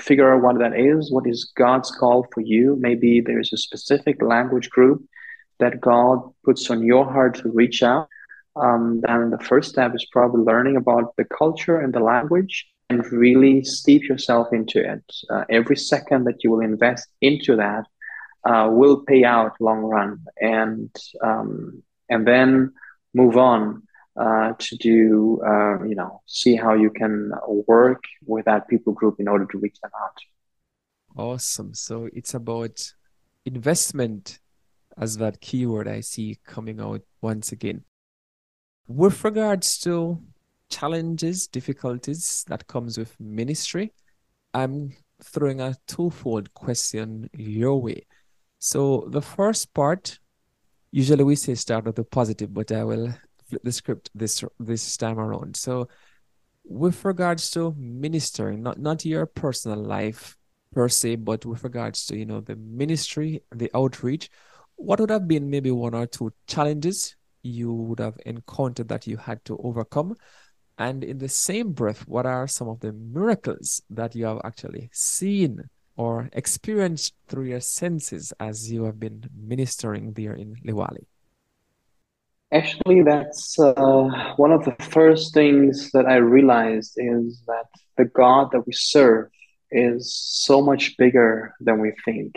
figure 0.00 0.34
out 0.34 0.42
what 0.42 0.58
that 0.58 0.78
is. 0.78 1.12
What 1.12 1.26
is 1.26 1.52
God's 1.56 1.90
call 1.90 2.26
for 2.32 2.40
you? 2.40 2.76
Maybe 2.80 3.20
there's 3.20 3.52
a 3.52 3.56
specific 3.56 4.22
language 4.22 4.70
group 4.70 5.04
that 5.60 5.80
God 5.80 6.18
puts 6.44 6.70
on 6.70 6.82
your 6.82 7.04
heart 7.04 7.36
to 7.36 7.50
reach 7.50 7.82
out, 7.82 8.08
um, 8.56 9.00
then 9.00 9.30
the 9.30 9.38
first 9.38 9.70
step 9.70 9.94
is 9.94 10.06
probably 10.12 10.42
learning 10.42 10.76
about 10.76 11.16
the 11.16 11.24
culture 11.24 11.80
and 11.80 11.92
the 11.92 12.00
language 12.00 12.66
and 12.90 13.04
really 13.10 13.64
steep 13.64 14.04
yourself 14.04 14.52
into 14.52 14.78
it. 14.78 15.02
Uh, 15.30 15.44
every 15.50 15.76
second 15.76 16.24
that 16.24 16.44
you 16.44 16.50
will 16.50 16.60
invest 16.60 17.08
into 17.20 17.56
that 17.56 17.84
uh, 18.44 18.68
will 18.70 19.00
pay 19.00 19.24
out 19.24 19.60
long 19.60 19.80
run, 19.80 20.22
and 20.40 20.94
um, 21.22 21.82
and 22.10 22.26
then 22.26 22.72
move 23.14 23.36
on 23.36 23.82
uh, 24.16 24.52
to 24.58 24.76
do 24.76 25.40
uh, 25.44 25.82
you 25.84 25.94
know 25.94 26.22
see 26.26 26.56
how 26.56 26.74
you 26.74 26.90
can 26.90 27.32
work 27.66 28.04
with 28.24 28.44
that 28.44 28.68
people 28.68 28.92
group 28.92 29.16
in 29.18 29.28
order 29.28 29.46
to 29.46 29.58
reach 29.58 29.78
them 29.80 29.90
out. 30.02 30.18
Awesome. 31.16 31.74
So 31.74 32.08
it's 32.12 32.34
about 32.34 32.92
investment 33.44 34.40
as 34.96 35.16
that 35.18 35.40
keyword 35.40 35.88
I 35.88 36.00
see 36.00 36.38
coming 36.44 36.80
out 36.80 37.02
once 37.20 37.52
again. 37.52 37.84
With 38.86 39.24
regards 39.24 39.78
to 39.80 40.20
challenges, 40.70 41.46
difficulties 41.46 42.44
that 42.48 42.66
comes 42.66 42.98
with 42.98 43.18
ministry, 43.20 43.92
I'm 44.52 44.92
throwing 45.22 45.60
a 45.60 45.76
twofold 45.86 46.52
question 46.54 47.30
your 47.32 47.80
way. 47.80 48.06
So 48.58 49.06
the 49.08 49.22
first 49.22 49.72
part, 49.74 50.18
usually 50.90 51.24
we 51.24 51.36
say 51.36 51.54
start 51.54 51.84
with 51.84 51.96
the 51.96 52.04
positive, 52.04 52.52
but 52.52 52.72
I 52.72 52.84
will 52.84 53.14
the 53.62 53.72
script 53.72 54.10
this 54.14 54.44
this 54.58 54.96
time 54.96 55.18
around. 55.18 55.56
So 55.56 55.88
with 56.64 57.04
regards 57.04 57.50
to 57.52 57.74
ministering, 57.76 58.62
not 58.62 58.78
not 58.78 59.04
your 59.04 59.26
personal 59.26 59.78
life 59.78 60.36
per 60.72 60.88
se, 60.88 61.16
but 61.16 61.44
with 61.46 61.62
regards 61.62 62.06
to 62.06 62.16
you 62.16 62.26
know 62.26 62.40
the 62.40 62.56
ministry, 62.56 63.42
the 63.52 63.70
outreach, 63.74 64.30
what 64.76 65.00
would 65.00 65.10
have 65.10 65.28
been 65.28 65.50
maybe 65.50 65.70
one 65.70 65.94
or 65.94 66.06
two 66.06 66.32
challenges 66.46 67.16
you 67.42 67.72
would 67.72 68.00
have 68.00 68.18
encountered 68.26 68.88
that 68.88 69.06
you 69.06 69.16
had 69.16 69.44
to 69.44 69.58
overcome? 69.58 70.14
And 70.78 71.04
in 71.04 71.18
the 71.18 71.28
same 71.28 71.72
breath, 71.72 72.08
what 72.08 72.26
are 72.26 72.48
some 72.48 72.68
of 72.68 72.80
the 72.80 72.92
miracles 72.92 73.80
that 73.90 74.16
you 74.16 74.24
have 74.24 74.40
actually 74.44 74.90
seen 74.92 75.62
or 75.96 76.28
experienced 76.32 77.14
through 77.28 77.44
your 77.44 77.60
senses 77.60 78.32
as 78.40 78.72
you 78.72 78.84
have 78.84 78.98
been 78.98 79.24
ministering 79.36 80.12
there 80.14 80.34
in 80.34 80.56
Liwale? 80.66 81.06
Actually, 82.54 83.02
that's 83.02 83.58
uh, 83.58 84.32
one 84.36 84.52
of 84.52 84.64
the 84.64 84.76
first 84.84 85.34
things 85.34 85.90
that 85.90 86.06
I 86.06 86.16
realized 86.16 86.92
is 86.96 87.42
that 87.48 87.64
the 87.96 88.04
God 88.04 88.50
that 88.52 88.64
we 88.64 88.72
serve 88.72 89.28
is 89.72 90.14
so 90.14 90.62
much 90.62 90.96
bigger 90.96 91.52
than 91.58 91.80
we 91.80 91.92
think. 92.04 92.36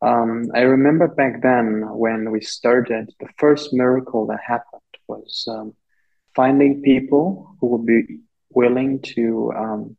Um, 0.00 0.46
I 0.54 0.60
remember 0.60 1.08
back 1.08 1.42
then 1.42 1.82
when 1.90 2.30
we 2.30 2.40
started, 2.40 3.10
the 3.20 3.28
first 3.36 3.74
miracle 3.74 4.26
that 4.28 4.40
happened 4.42 4.80
was 5.08 5.44
um, 5.46 5.74
finding 6.34 6.80
people 6.80 7.54
who 7.60 7.66
would 7.66 7.84
be 7.84 8.20
willing 8.48 9.02
to 9.14 9.52
um, 9.54 9.96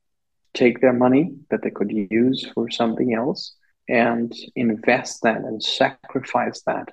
take 0.56 0.82
their 0.82 0.94
money 0.94 1.36
that 1.52 1.62
they 1.62 1.70
could 1.70 1.92
use 1.92 2.50
for 2.56 2.72
something 2.72 3.14
else 3.14 3.54
and 3.88 4.34
invest 4.56 5.22
that 5.22 5.38
and 5.38 5.62
sacrifice 5.62 6.64
that 6.66 6.90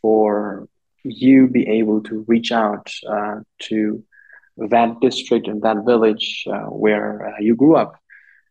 for 0.00 0.68
you 1.04 1.48
be 1.48 1.68
able 1.68 2.02
to 2.04 2.24
reach 2.28 2.52
out 2.52 2.90
uh, 3.08 3.40
to 3.58 4.02
that 4.56 5.00
district 5.00 5.48
and 5.48 5.62
that 5.62 5.84
village 5.84 6.44
uh, 6.52 6.66
where 6.66 7.28
uh, 7.28 7.40
you 7.40 7.56
grew 7.56 7.76
up 7.76 7.96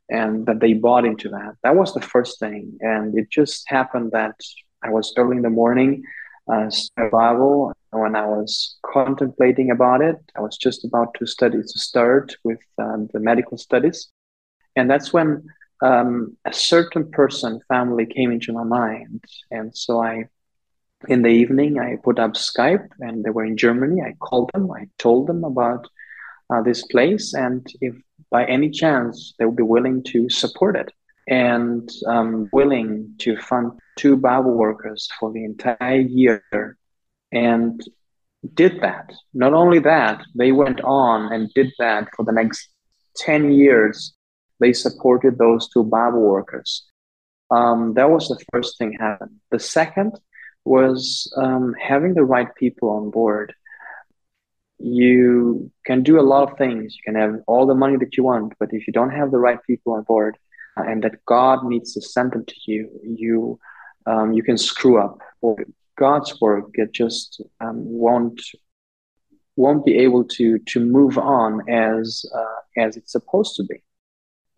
and 0.09 0.45
that 0.45 0.59
they 0.59 0.73
bought 0.73 1.05
into 1.05 1.29
that. 1.29 1.53
That 1.63 1.75
was 1.75 1.93
the 1.93 2.01
first 2.01 2.39
thing. 2.39 2.77
And 2.81 3.17
it 3.17 3.29
just 3.29 3.63
happened 3.67 4.11
that 4.11 4.35
i 4.83 4.89
was 4.89 5.13
early 5.17 5.37
in 5.37 5.43
the 5.43 5.49
morning 5.49 6.03
uh, 6.51 6.69
bible 7.11 7.71
when 7.91 8.15
i 8.15 8.25
was 8.25 8.77
contemplating 8.83 9.69
about 9.69 10.01
it 10.01 10.17
i 10.35 10.41
was 10.41 10.57
just 10.57 10.83
about 10.83 11.13
to 11.13 11.25
study 11.27 11.57
to 11.61 11.79
start 11.79 12.35
with 12.43 12.59
um, 12.79 13.07
the 13.13 13.19
medical 13.19 13.57
studies. 13.57 14.09
And 14.75 14.89
that's 14.89 15.11
when 15.13 15.43
um, 15.83 16.37
a 16.45 16.53
certain 16.53 17.11
person 17.11 17.59
family 17.67 18.05
came 18.05 18.31
into 18.31 18.53
my 18.53 18.63
mind. 18.63 19.23
And 19.49 19.75
so 19.75 20.01
i 20.03 20.25
in 21.07 21.21
the 21.21 21.29
evening, 21.29 21.79
I 21.79 21.97
put 22.03 22.19
up 22.19 22.33
Skype 22.33 22.87
and 22.99 23.23
they 23.23 23.29
were 23.29 23.45
in 23.45 23.57
Germany. 23.57 24.01
I 24.01 24.13
called 24.19 24.49
them, 24.53 24.71
I 24.71 24.87
told 24.97 25.27
them 25.27 25.43
about 25.43 25.87
uh, 26.49 26.61
this 26.61 26.83
place, 26.87 27.33
and 27.33 27.65
if 27.79 27.95
by 28.29 28.45
any 28.45 28.69
chance 28.69 29.33
they 29.37 29.45
would 29.45 29.55
be 29.55 29.63
willing 29.63 30.03
to 30.03 30.29
support 30.29 30.75
it 30.75 30.91
and 31.27 31.89
um, 32.07 32.49
willing 32.51 33.13
to 33.19 33.37
fund 33.37 33.79
two 33.97 34.17
Bible 34.17 34.53
workers 34.53 35.07
for 35.19 35.31
the 35.31 35.43
entire 35.43 35.99
year, 35.99 36.77
and 37.31 37.81
did 38.53 38.81
that. 38.81 39.13
Not 39.33 39.53
only 39.53 39.79
that, 39.79 40.23
they 40.35 40.51
went 40.51 40.81
on 40.81 41.31
and 41.31 41.53
did 41.53 41.71
that 41.79 42.09
for 42.15 42.25
the 42.25 42.31
next 42.31 42.69
10 43.17 43.51
years. 43.51 44.13
They 44.59 44.73
supported 44.73 45.37
those 45.37 45.69
two 45.69 45.83
Bible 45.83 46.21
workers. 46.21 46.85
Um, 47.51 47.93
that 47.95 48.09
was 48.09 48.27
the 48.27 48.43
first 48.51 48.77
thing 48.77 48.93
happened. 48.93 49.39
The 49.51 49.59
second 49.59 50.19
was 50.65 51.31
um, 51.37 51.73
having 51.81 52.13
the 52.13 52.23
right 52.23 52.53
people 52.55 52.89
on 52.89 53.09
board. 53.09 53.53
You 54.77 55.71
can 55.85 56.03
do 56.03 56.19
a 56.19 56.21
lot 56.21 56.51
of 56.51 56.57
things. 56.57 56.95
You 56.95 57.01
can 57.05 57.15
have 57.21 57.41
all 57.47 57.65
the 57.65 57.75
money 57.75 57.97
that 57.97 58.17
you 58.17 58.23
want, 58.23 58.53
but 58.59 58.73
if 58.73 58.87
you 58.87 58.93
don't 58.93 59.11
have 59.11 59.31
the 59.31 59.37
right 59.37 59.59
people 59.65 59.93
on 59.93 60.03
board, 60.03 60.37
uh, 60.77 60.83
and 60.83 61.03
that 61.03 61.23
God 61.25 61.65
needs 61.65 61.93
to 61.93 62.01
send 62.01 62.31
them 62.31 62.45
to 62.45 62.55
you, 62.65 62.89
you 63.03 63.59
um, 64.05 64.33
you 64.33 64.41
can 64.41 64.57
screw 64.57 64.99
up. 64.99 65.19
Or 65.41 65.57
God's 65.97 66.39
work 66.41 66.69
it 66.73 66.91
just 66.93 67.41
um, 67.59 67.77
won't 67.85 68.41
won't 69.55 69.85
be 69.85 69.97
able 69.97 70.23
to 70.23 70.57
to 70.59 70.79
move 70.79 71.17
on 71.17 71.69
as 71.69 72.25
uh, 72.33 72.81
as 72.81 72.97
it's 72.97 73.11
supposed 73.11 73.55
to 73.57 73.63
be. 73.63 73.83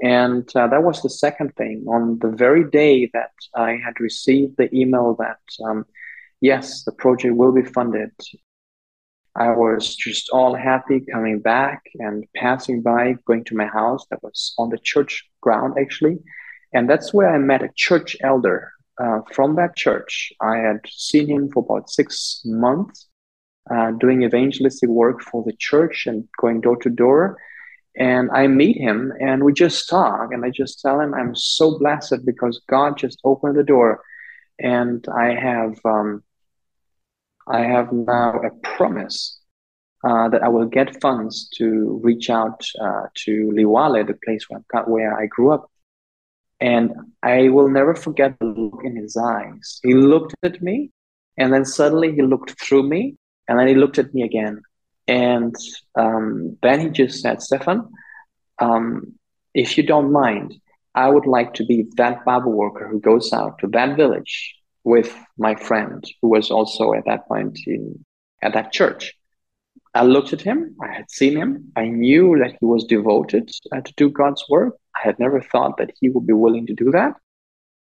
And 0.01 0.49
uh, 0.56 0.67
that 0.67 0.84
was 0.84 1.01
the 1.01 1.10
second 1.10 1.56
thing. 1.56 1.86
On 1.88 2.19
the 2.19 2.29
very 2.29 2.69
day 2.69 3.10
that 3.13 3.32
I 3.56 3.71
had 3.84 3.99
received 3.99 4.58
the 4.58 4.73
email 4.75 5.15
that, 5.19 5.39
um, 5.65 5.86
yes, 6.41 6.84
the 6.84 6.91
project 6.91 7.36
will 7.36 7.51
be 7.51 7.63
funded, 7.63 8.12
I 9.36 9.49
was 9.49 9.95
just 9.95 10.29
all 10.29 10.56
happy 10.56 11.01
coming 11.12 11.39
back 11.39 11.82
and 11.95 12.25
passing 12.36 12.82
by, 12.82 13.15
going 13.25 13.43
to 13.45 13.56
my 13.56 13.65
house 13.65 14.06
that 14.12 14.21
was 14.21 14.53
on 14.58 14.69
the 14.69 14.77
church 14.77 15.27
ground, 15.41 15.75
actually. 15.79 16.19
And 16.73 16.89
that's 16.89 17.13
where 17.13 17.34
I 17.34 17.38
met 17.39 17.63
a 17.63 17.69
church 17.75 18.15
elder 18.21 18.71
uh, 19.01 19.21
from 19.32 19.56
that 19.56 19.75
church. 19.75 20.32
I 20.41 20.58
had 20.58 20.82
seen 20.88 21.27
him 21.27 21.49
for 21.51 21.63
about 21.63 21.89
six 21.89 22.41
months 22.45 23.08
uh, 23.71 23.91
doing 23.91 24.23
evangelistic 24.23 24.89
work 24.89 25.21
for 25.21 25.43
the 25.43 25.53
church 25.58 26.06
and 26.06 26.27
going 26.39 26.62
door 26.62 26.75
to 26.77 26.89
door 26.89 27.38
and 27.95 28.32
I 28.32 28.47
meet 28.47 28.77
him 28.77 29.13
and 29.19 29.43
we 29.43 29.53
just 29.53 29.89
talk 29.89 30.32
and 30.32 30.43
I 30.43 30.49
just 30.49 30.82
tell 30.82 30.99
him 30.99 31.13
I'm 31.13 31.36
so 31.36 31.77
blessed 31.77 32.25
because 32.25 32.62
God 32.67 32.97
just 32.97 33.19
opened 33.23 33.56
the 33.56 33.63
door 33.63 34.01
and 34.60 35.06
I 35.15 35.36
have 35.36 35.79
um, 35.86 36.23
I 37.47 37.62
have 37.62 37.91
now 37.91 38.39
a 38.39 38.49
promise 38.65 39.39
uh, 40.03 40.29
that 40.29 40.43
I 40.43 40.47
will 40.47 40.65
get 40.65 41.01
funds 41.01 41.49
to 41.56 41.99
reach 42.03 42.29
out 42.29 42.65
uh, 42.82 43.03
to 43.25 43.51
Liwale, 43.53 44.06
the 44.06 44.17
place 44.25 44.45
where, 44.49 44.84
where 44.86 45.17
I 45.17 45.27
grew 45.27 45.51
up. 45.51 45.69
And 46.60 46.93
I 47.21 47.49
will 47.49 47.69
never 47.69 47.93
forget 47.95 48.38
the 48.39 48.45
look 48.45 48.82
in 48.84 48.95
his 48.95 49.17
eyes. 49.17 49.79
He 49.84 49.93
looked 49.93 50.34
at 50.43 50.62
me 50.62 50.91
and 51.38 51.53
then 51.53 51.65
suddenly 51.65 52.13
he 52.13 52.21
looked 52.21 52.60
through 52.62 52.84
me 52.84 53.17
and 53.47 53.60
then 53.60 53.67
he 53.67 53.75
looked 53.75 53.97
at 53.97 54.13
me 54.13 54.23
again 54.23 54.62
and 55.08 55.56
um, 55.96 56.58
then 56.62 56.80
he 56.80 56.89
just 56.89 57.22
said, 57.22 57.42
Stefan, 57.42 57.89
um, 58.60 59.13
if 59.54 59.78
you 59.78 59.84
don't 59.84 60.12
mind, 60.12 60.56
I 60.96 61.10
would 61.10 61.26
like 61.26 61.56
to 61.56 61.66
be 61.66 61.86
that 61.96 62.24
Bible 62.24 62.52
worker 62.52 62.88
who 62.88 63.00
goes 63.00 63.34
out 63.34 63.60
to 63.60 63.68
that 63.68 63.98
village 63.98 64.56
with 64.84 65.16
my 65.38 65.56
friend 65.56 66.04
who 66.22 66.30
was 66.30 66.52
also 66.52 66.94
at 66.94 67.06
that 67.06 67.28
point 67.28 67.58
in 67.66 68.06
at 68.42 68.54
that 68.54 68.72
church. 68.72 69.13
I 69.96 70.04
looked 70.04 70.34
at 70.34 70.42
him. 70.42 70.76
I 70.82 70.92
had 70.92 71.10
seen 71.10 71.38
him. 71.38 71.72
I 71.76 71.86
knew 71.86 72.38
that 72.39 72.58
he 72.60 72.66
was 72.66 72.84
devoted 72.86 73.50
uh, 73.72 73.82
to 73.82 73.94
do 73.96 74.10
God's 74.10 74.44
work. 74.50 74.76
I 74.96 75.00
had 75.04 75.20
never 75.20 75.39
thought 75.42 75.78
that 75.78 75.92
he 76.00 76.10
would 76.10 76.28
be 76.28 76.34
willing 76.34 76.66
to 76.68 76.74
do 76.74 76.92
that. 76.92 77.13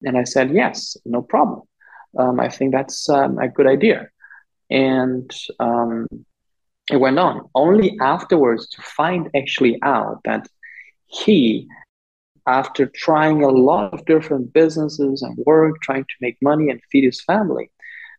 And 0.04 0.18
I 0.18 0.26
said, 0.26 0.52
yes, 0.52 0.98
no 1.06 1.22
problem. 1.22 1.62
Um, 2.18 2.40
I 2.40 2.50
think 2.50 2.74
that's 2.74 3.08
um, 3.10 3.38
a 3.40 3.48
good 3.48 3.68
idea. 3.68 4.10
And 4.70 5.32
um, 5.60 6.08
it 6.89 6.98
went 6.98 7.20
on 7.20 7.50
only 7.56 7.98
afterwards 8.02 8.67
to 8.70 8.82
find 8.82 9.30
actually 9.36 9.78
out 9.84 10.22
that 10.26 10.48
he 11.08 11.67
after 12.48 12.88
trying 12.88 13.44
a 13.44 13.50
lot 13.50 13.94
of 13.94 14.04
different 14.06 14.52
businesses 14.52 15.22
and 15.22 15.38
work 15.46 15.80
trying 15.82 16.04
to 16.04 16.15
make 16.22 16.38
money 16.41 16.70
and 16.70 16.82
feed 16.91 17.04
his 17.04 17.22
family 17.22 17.70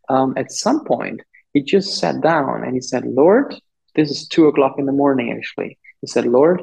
um, 0.08 0.32
at 0.36 0.52
some 0.52 0.84
point 0.84 1.20
he 1.52 1.62
just 1.62 1.98
sat 1.98 2.20
down 2.20 2.62
and 2.62 2.74
he 2.74 2.80
said 2.80 3.04
lord 3.04 3.54
this 3.94 4.10
is 4.10 4.28
two 4.28 4.46
o'clock 4.46 4.76
in 4.78 4.86
the 4.86 4.92
morning 4.92 5.32
actually. 5.36 5.78
He 6.00 6.06
said 6.06 6.26
lord 6.26 6.62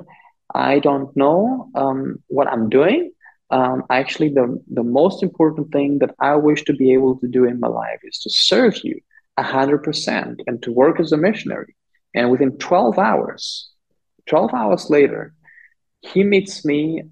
i 0.56 0.80
don't 0.80 1.16
know 1.16 1.70
um, 1.76 2.24
what 2.28 2.48
i'm 2.48 2.70
doing. 2.70 3.12
Um, 3.52 3.84
actually 3.90 4.30
the, 4.30 4.62
the 4.72 4.84
most 4.84 5.24
important 5.24 5.72
thing 5.72 6.00
that 6.00 6.16
i 6.20 6.36
wish 6.36 6.64
to 6.64 6.74
be 6.74 6.94
able 6.94 7.18
to 7.20 7.28
do 7.28 7.46
in 7.46 7.60
my 7.60 7.68
life 7.68 8.00
is 8.04 8.20
to 8.20 8.30
serve 8.30 8.84
you 8.84 9.00
100% 9.40 10.36
and 10.48 10.62
to 10.64 10.72
work 10.72 11.00
as 11.00 11.12
a 11.12 11.18
missionary 11.18 11.76
and 12.14 12.32
within 12.32 12.58
12 12.58 12.98
hours, 12.98 13.70
12 14.28 14.54
hours 14.54 14.90
later, 14.90 15.34
he 16.02 16.24
meets 16.24 16.66
me 16.66 17.04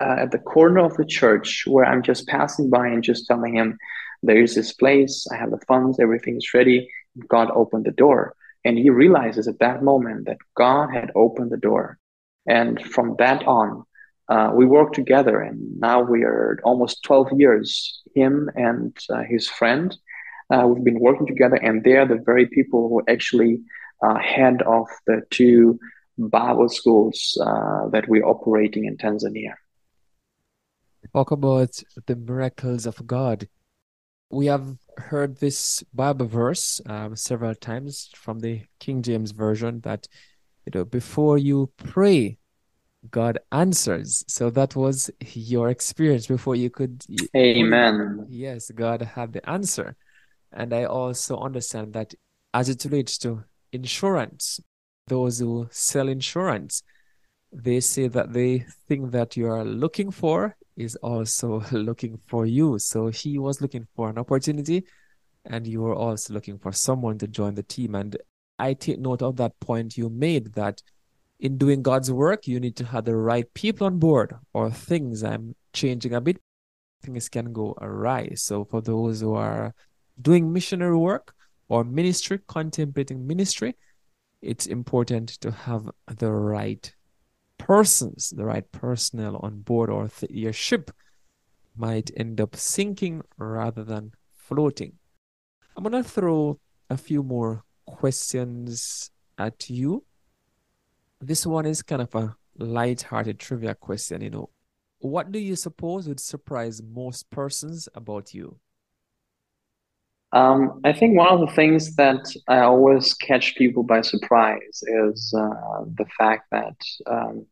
uh, 0.00 0.16
at 0.18 0.30
the 0.30 0.38
corner 0.38 0.80
of 0.80 0.96
the 0.96 1.04
church 1.04 1.64
where 1.66 1.84
I'm 1.84 2.02
just 2.02 2.26
passing 2.26 2.70
by 2.70 2.88
and 2.88 3.02
just 3.02 3.26
telling 3.26 3.54
him, 3.54 3.78
There 4.22 4.42
is 4.42 4.54
this 4.54 4.72
place, 4.72 5.26
I 5.30 5.36
have 5.36 5.50
the 5.50 5.64
funds, 5.68 6.00
everything 6.00 6.36
is 6.36 6.54
ready. 6.54 6.90
God 7.28 7.50
opened 7.54 7.84
the 7.84 7.92
door. 7.92 8.34
And 8.64 8.78
he 8.78 8.90
realizes 8.90 9.48
at 9.48 9.58
that 9.58 9.82
moment 9.82 10.26
that 10.26 10.38
God 10.56 10.88
had 10.92 11.10
opened 11.14 11.50
the 11.50 11.56
door. 11.56 11.98
And 12.46 12.80
from 12.80 13.16
that 13.18 13.46
on, 13.46 13.84
uh, 14.28 14.50
we 14.54 14.64
worked 14.64 14.94
together, 14.94 15.40
and 15.40 15.78
now 15.78 16.00
we 16.00 16.22
are 16.22 16.58
almost 16.64 17.02
12 17.04 17.32
years, 17.38 18.02
him 18.14 18.48
and 18.54 18.96
uh, 19.10 19.22
his 19.28 19.48
friend. 19.48 19.96
Uh, 20.48 20.66
we've 20.66 20.84
been 20.84 21.00
working 21.00 21.26
together, 21.26 21.56
and 21.56 21.82
they 21.82 21.96
are 21.96 22.06
the 22.06 22.22
very 22.24 22.46
people 22.46 22.88
who 22.88 23.02
actually 23.12 23.60
head 24.20 24.62
of 24.62 24.86
the 25.06 25.22
two 25.30 25.78
Bible 26.18 26.68
schools 26.68 27.38
uh, 27.40 27.88
that 27.88 28.08
we're 28.08 28.26
operating 28.26 28.84
in 28.84 28.96
Tanzania. 28.96 29.54
Talk 31.12 31.30
about 31.30 31.82
the 32.06 32.16
miracles 32.16 32.86
of 32.86 33.06
God. 33.06 33.48
We 34.30 34.46
have 34.46 34.76
heard 34.96 35.36
this 35.38 35.82
Bible 35.92 36.26
verse 36.26 36.80
um, 36.86 37.16
several 37.16 37.54
times 37.54 38.10
from 38.14 38.40
the 38.40 38.62
King 38.78 39.02
James 39.02 39.32
version 39.32 39.80
that 39.80 40.06
you 40.64 40.72
know 40.74 40.84
before 40.84 41.38
you 41.38 41.70
pray, 41.76 42.38
God 43.10 43.38
answers. 43.50 44.24
So 44.28 44.48
that 44.50 44.74
was 44.76 45.10
your 45.34 45.68
experience 45.68 46.26
before 46.26 46.56
you 46.56 46.70
could. 46.70 47.04
Amen. 47.36 48.26
Yes, 48.30 48.70
God 48.70 49.02
had 49.02 49.32
the 49.32 49.48
answer, 49.48 49.96
and 50.52 50.72
I 50.72 50.84
also 50.84 51.38
understand 51.38 51.92
that 51.94 52.14
as 52.54 52.68
it 52.68 52.84
relates 52.84 53.18
to 53.18 53.44
insurance, 53.72 54.60
those 55.08 55.40
who 55.40 55.68
sell 55.70 56.08
insurance, 56.08 56.82
they 57.52 57.80
say 57.80 58.08
that 58.08 58.32
the 58.32 58.60
thing 58.88 59.10
that 59.10 59.36
you 59.36 59.46
are 59.48 59.64
looking 59.64 60.10
for 60.10 60.56
is 60.76 60.96
also 60.96 61.62
looking 61.72 62.18
for 62.26 62.46
you. 62.46 62.78
So 62.78 63.08
he 63.08 63.38
was 63.38 63.60
looking 63.60 63.86
for 63.94 64.08
an 64.08 64.18
opportunity, 64.18 64.84
and 65.44 65.66
you 65.66 65.82
were 65.82 65.94
also 65.94 66.32
looking 66.32 66.58
for 66.58 66.72
someone 66.72 67.18
to 67.18 67.26
join 67.26 67.54
the 67.54 67.62
team. 67.62 67.94
And 67.94 68.16
I 68.58 68.74
take 68.74 69.00
note 69.00 69.22
of 69.22 69.36
that 69.36 69.58
point 69.60 69.96
you 69.96 70.08
made 70.08 70.54
that 70.54 70.82
in 71.40 71.58
doing 71.58 71.82
God's 71.82 72.10
work, 72.10 72.46
you 72.46 72.60
need 72.60 72.76
to 72.76 72.84
have 72.86 73.04
the 73.04 73.16
right 73.16 73.52
people 73.52 73.86
on 73.86 73.98
board, 73.98 74.34
or 74.54 74.70
things 74.70 75.24
I'm 75.24 75.56
changing 75.72 76.14
a 76.14 76.20
bit, 76.20 76.38
things 77.02 77.28
can 77.28 77.52
go 77.52 77.76
awry. 77.80 78.34
So, 78.36 78.64
for 78.64 78.80
those 78.80 79.20
who 79.20 79.34
are 79.34 79.74
doing 80.20 80.52
missionary 80.52 80.96
work 80.96 81.34
or 81.72 81.84
ministry, 81.84 82.38
contemplating 82.46 83.26
ministry, 83.26 83.76
it's 84.40 84.66
important 84.66 85.28
to 85.40 85.50
have 85.50 85.90
the 86.06 86.30
right 86.30 86.94
persons, 87.58 88.30
the 88.30 88.44
right 88.44 88.70
personnel 88.72 89.40
on 89.42 89.60
board, 89.60 89.88
or 89.88 90.08
th- 90.08 90.30
your 90.30 90.52
ship 90.52 90.90
might 91.76 92.10
end 92.16 92.40
up 92.40 92.54
sinking 92.56 93.22
rather 93.38 93.84
than 93.84 94.12
floating. 94.34 94.92
I'm 95.76 95.84
going 95.84 96.02
to 96.02 96.08
throw 96.08 96.60
a 96.90 96.96
few 96.96 97.22
more 97.22 97.64
questions 97.86 99.10
at 99.38 99.70
you 99.70 100.04
this 101.22 101.46
one 101.46 101.66
is 101.66 101.82
kind 101.82 102.02
of 102.02 102.14
a 102.16 102.34
light-hearted 102.58 103.38
trivia 103.38 103.76
question, 103.76 104.20
you 104.22 104.30
know. 104.30 104.50
What 104.98 105.30
do 105.30 105.38
you 105.38 105.54
suppose 105.54 106.08
would 106.08 106.18
surprise 106.18 106.82
most 106.82 107.30
persons 107.30 107.88
about 107.94 108.34
you? 108.34 108.58
Um, 110.32 110.80
I 110.84 110.92
think 110.92 111.16
one 111.16 111.28
of 111.28 111.40
the 111.40 111.54
things 111.54 111.94
that 111.96 112.24
I 112.48 112.60
always 112.60 113.14
catch 113.14 113.54
people 113.56 113.82
by 113.82 114.00
surprise 114.00 114.82
is 114.82 115.34
uh, 115.36 115.84
the 115.98 116.06
fact 116.18 116.46
that 116.50 116.76
um, 117.06 117.46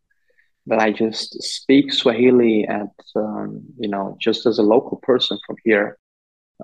that 0.67 0.79
I 0.79 0.93
just 0.93 1.43
speak 1.43 1.93
Swahili 1.93 2.67
at 2.67 2.95
um, 3.17 3.63
you 3.79 3.89
know 3.89 4.17
just 4.21 4.47
as 4.47 4.59
a 4.59 4.63
local 4.63 4.99
person 4.99 5.39
from 5.47 5.57
here, 5.65 5.99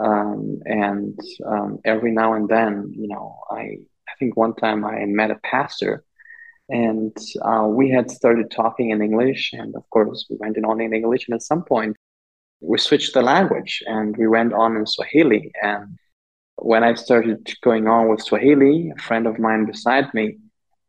um, 0.00 0.60
and 0.64 1.18
um, 1.46 1.78
every 1.84 2.12
now 2.12 2.32
and 2.32 2.48
then 2.48 2.92
you 2.96 3.08
know 3.08 3.38
I 3.50 3.78
I 4.08 4.12
think 4.18 4.36
one 4.36 4.54
time 4.54 4.84
I 4.84 5.04
met 5.04 5.30
a 5.30 5.40
pastor 5.44 6.02
and 6.68 7.16
uh, 7.42 7.66
we 7.68 7.90
had 7.90 8.10
started 8.10 8.50
talking 8.50 8.90
in 8.90 9.00
English, 9.00 9.52
and 9.52 9.74
of 9.76 9.88
course, 9.90 10.26
we 10.28 10.36
went 10.36 10.56
on 10.64 10.80
in 10.80 10.92
English. 10.92 11.28
And 11.28 11.34
at 11.34 11.42
some 11.42 11.62
point, 11.62 11.96
we 12.60 12.78
switched 12.78 13.14
the 13.14 13.22
language 13.22 13.82
and 13.86 14.16
we 14.16 14.26
went 14.26 14.52
on 14.52 14.76
in 14.76 14.86
Swahili. 14.86 15.52
And 15.62 15.96
when 16.56 16.82
I 16.84 16.94
started 16.94 17.48
going 17.62 17.86
on 17.86 18.08
with 18.08 18.22
Swahili, 18.22 18.92
a 18.96 19.02
friend 19.02 19.26
of 19.26 19.38
mine 19.38 19.66
beside 19.66 20.12
me, 20.14 20.38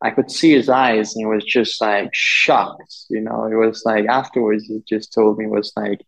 I 0.01 0.11
could 0.11 0.29
see 0.29 0.51
his 0.51 0.69
eyes, 0.69 1.15
and 1.15 1.21
he 1.21 1.25
was 1.25 1.43
just 1.43 1.81
like 1.81 2.09
shocked. 2.13 3.05
You 3.09 3.21
know, 3.21 3.45
it 3.45 3.55
was 3.55 3.83
like 3.85 4.05
afterwards, 4.07 4.65
he 4.65 4.81
just 4.87 5.13
told 5.13 5.37
me 5.37 5.45
it 5.45 5.51
was 5.51 5.73
like 5.75 6.01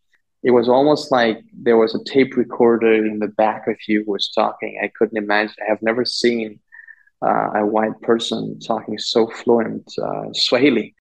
it 0.44 0.52
was 0.52 0.70
almost 0.70 1.12
like 1.12 1.42
there 1.54 1.78
was 1.78 1.96
a 1.96 2.04
tape 2.06 2.38
recorder 2.38 2.94
in 2.94 3.20
the 3.20 3.28
back 3.28 3.68
of 3.68 3.76
you 3.88 4.04
who 4.06 4.14
was 4.14 4.30
talking. 4.30 4.80
I 4.82 4.92
couldn't 4.98 5.18
imagine. 5.18 5.56
I 5.62 5.70
have 5.70 5.82
never 5.82 6.06
seen 6.06 6.60
uh, 7.22 7.52
a 7.56 7.66
white 7.66 8.00
person 8.02 8.60
talking 8.60 8.98
so 8.98 9.28
fluent 9.28 9.92
uh, 10.02 10.32
Swahili. 10.34 10.96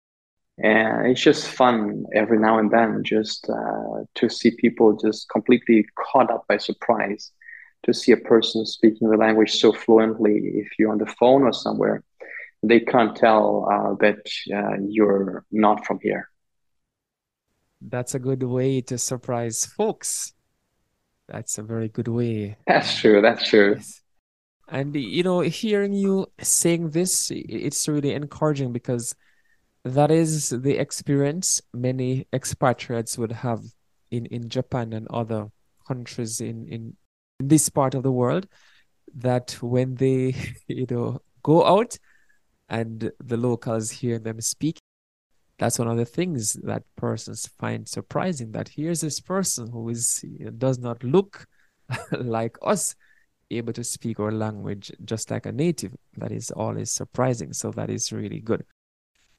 And 0.57 1.11
it's 1.11 1.21
just 1.21 1.47
fun 1.47 2.05
every 2.15 2.39
now 2.39 2.57
and 2.57 2.71
then 2.71 3.03
just 3.03 3.47
uh, 3.47 4.03
to 4.15 4.27
see 4.27 4.51
people 4.51 4.97
just 4.97 5.29
completely 5.29 5.85
caught 5.95 6.31
up 6.31 6.45
by 6.47 6.57
surprise 6.57 7.31
to 7.83 7.93
see 7.93 8.11
a 8.11 8.17
person 8.17 8.65
speaking 8.65 9.09
the 9.09 9.17
language 9.17 9.55
so 9.55 9.71
fluently. 9.71 10.37
If 10.55 10.69
you're 10.77 10.91
on 10.91 10.97
the 10.97 11.05
phone 11.05 11.43
or 11.43 11.53
somewhere, 11.53 12.03
they 12.63 12.79
can't 12.79 13.15
tell 13.15 13.67
uh, 13.71 13.95
that 14.01 14.19
uh, 14.53 14.77
you're 14.87 15.45
not 15.51 15.85
from 15.85 15.99
here. 16.01 16.29
That's 17.81 18.15
a 18.15 18.19
good 18.19 18.43
way 18.43 18.81
to 18.81 18.97
surprise 18.97 19.65
folks. 19.65 20.33
That's 21.27 21.57
a 21.57 21.63
very 21.63 21.89
good 21.89 22.07
way. 22.07 22.57
That's 22.65 22.97
true. 22.97 23.21
That's 23.21 23.47
true. 23.47 23.75
Yes. 23.77 24.01
And 24.69 24.95
you 24.95 25.23
know, 25.23 25.41
hearing 25.41 25.93
you 25.93 26.27
saying 26.41 26.89
this, 26.89 27.31
it's 27.31 27.87
really 27.87 28.13
encouraging 28.13 28.73
because 28.73 29.15
that 29.83 30.11
is 30.11 30.49
the 30.49 30.77
experience 30.77 31.61
many 31.73 32.27
expatriates 32.33 33.17
would 33.17 33.31
have 33.31 33.61
in, 34.11 34.25
in 34.25 34.49
Japan 34.49 34.93
and 34.93 35.07
other 35.09 35.47
countries 35.87 36.41
in, 36.41 36.67
in 36.67 36.97
this 37.39 37.69
part 37.69 37.95
of 37.95 38.03
the 38.03 38.11
world. 38.11 38.47
That 39.15 39.51
when 39.61 39.95
they, 39.95 40.35
you 40.67 40.85
know, 40.89 41.21
go 41.43 41.65
out 41.65 41.97
and 42.69 43.11
the 43.19 43.37
locals 43.37 43.89
hear 43.89 44.19
them 44.19 44.41
speak, 44.41 44.79
that's 45.57 45.79
one 45.79 45.87
of 45.87 45.97
the 45.97 46.05
things 46.05 46.53
that 46.63 46.83
persons 46.95 47.47
find 47.57 47.87
surprising. 47.87 48.51
That 48.51 48.69
here's 48.69 49.01
this 49.01 49.19
person 49.19 49.71
who 49.71 49.89
is 49.89 50.23
does 50.57 50.77
not 50.77 51.03
look 51.03 51.47
like 52.11 52.57
us, 52.61 52.95
able 53.49 53.73
to 53.73 53.83
speak 53.83 54.19
our 54.19 54.31
language 54.31 54.91
just 55.05 55.31
like 55.31 55.45
a 55.45 55.51
native. 55.51 55.95
That 56.17 56.31
is 56.31 56.51
always 56.51 56.91
surprising. 56.91 57.53
So 57.53 57.71
that 57.71 57.89
is 57.89 58.11
really 58.11 58.39
good. 58.39 58.65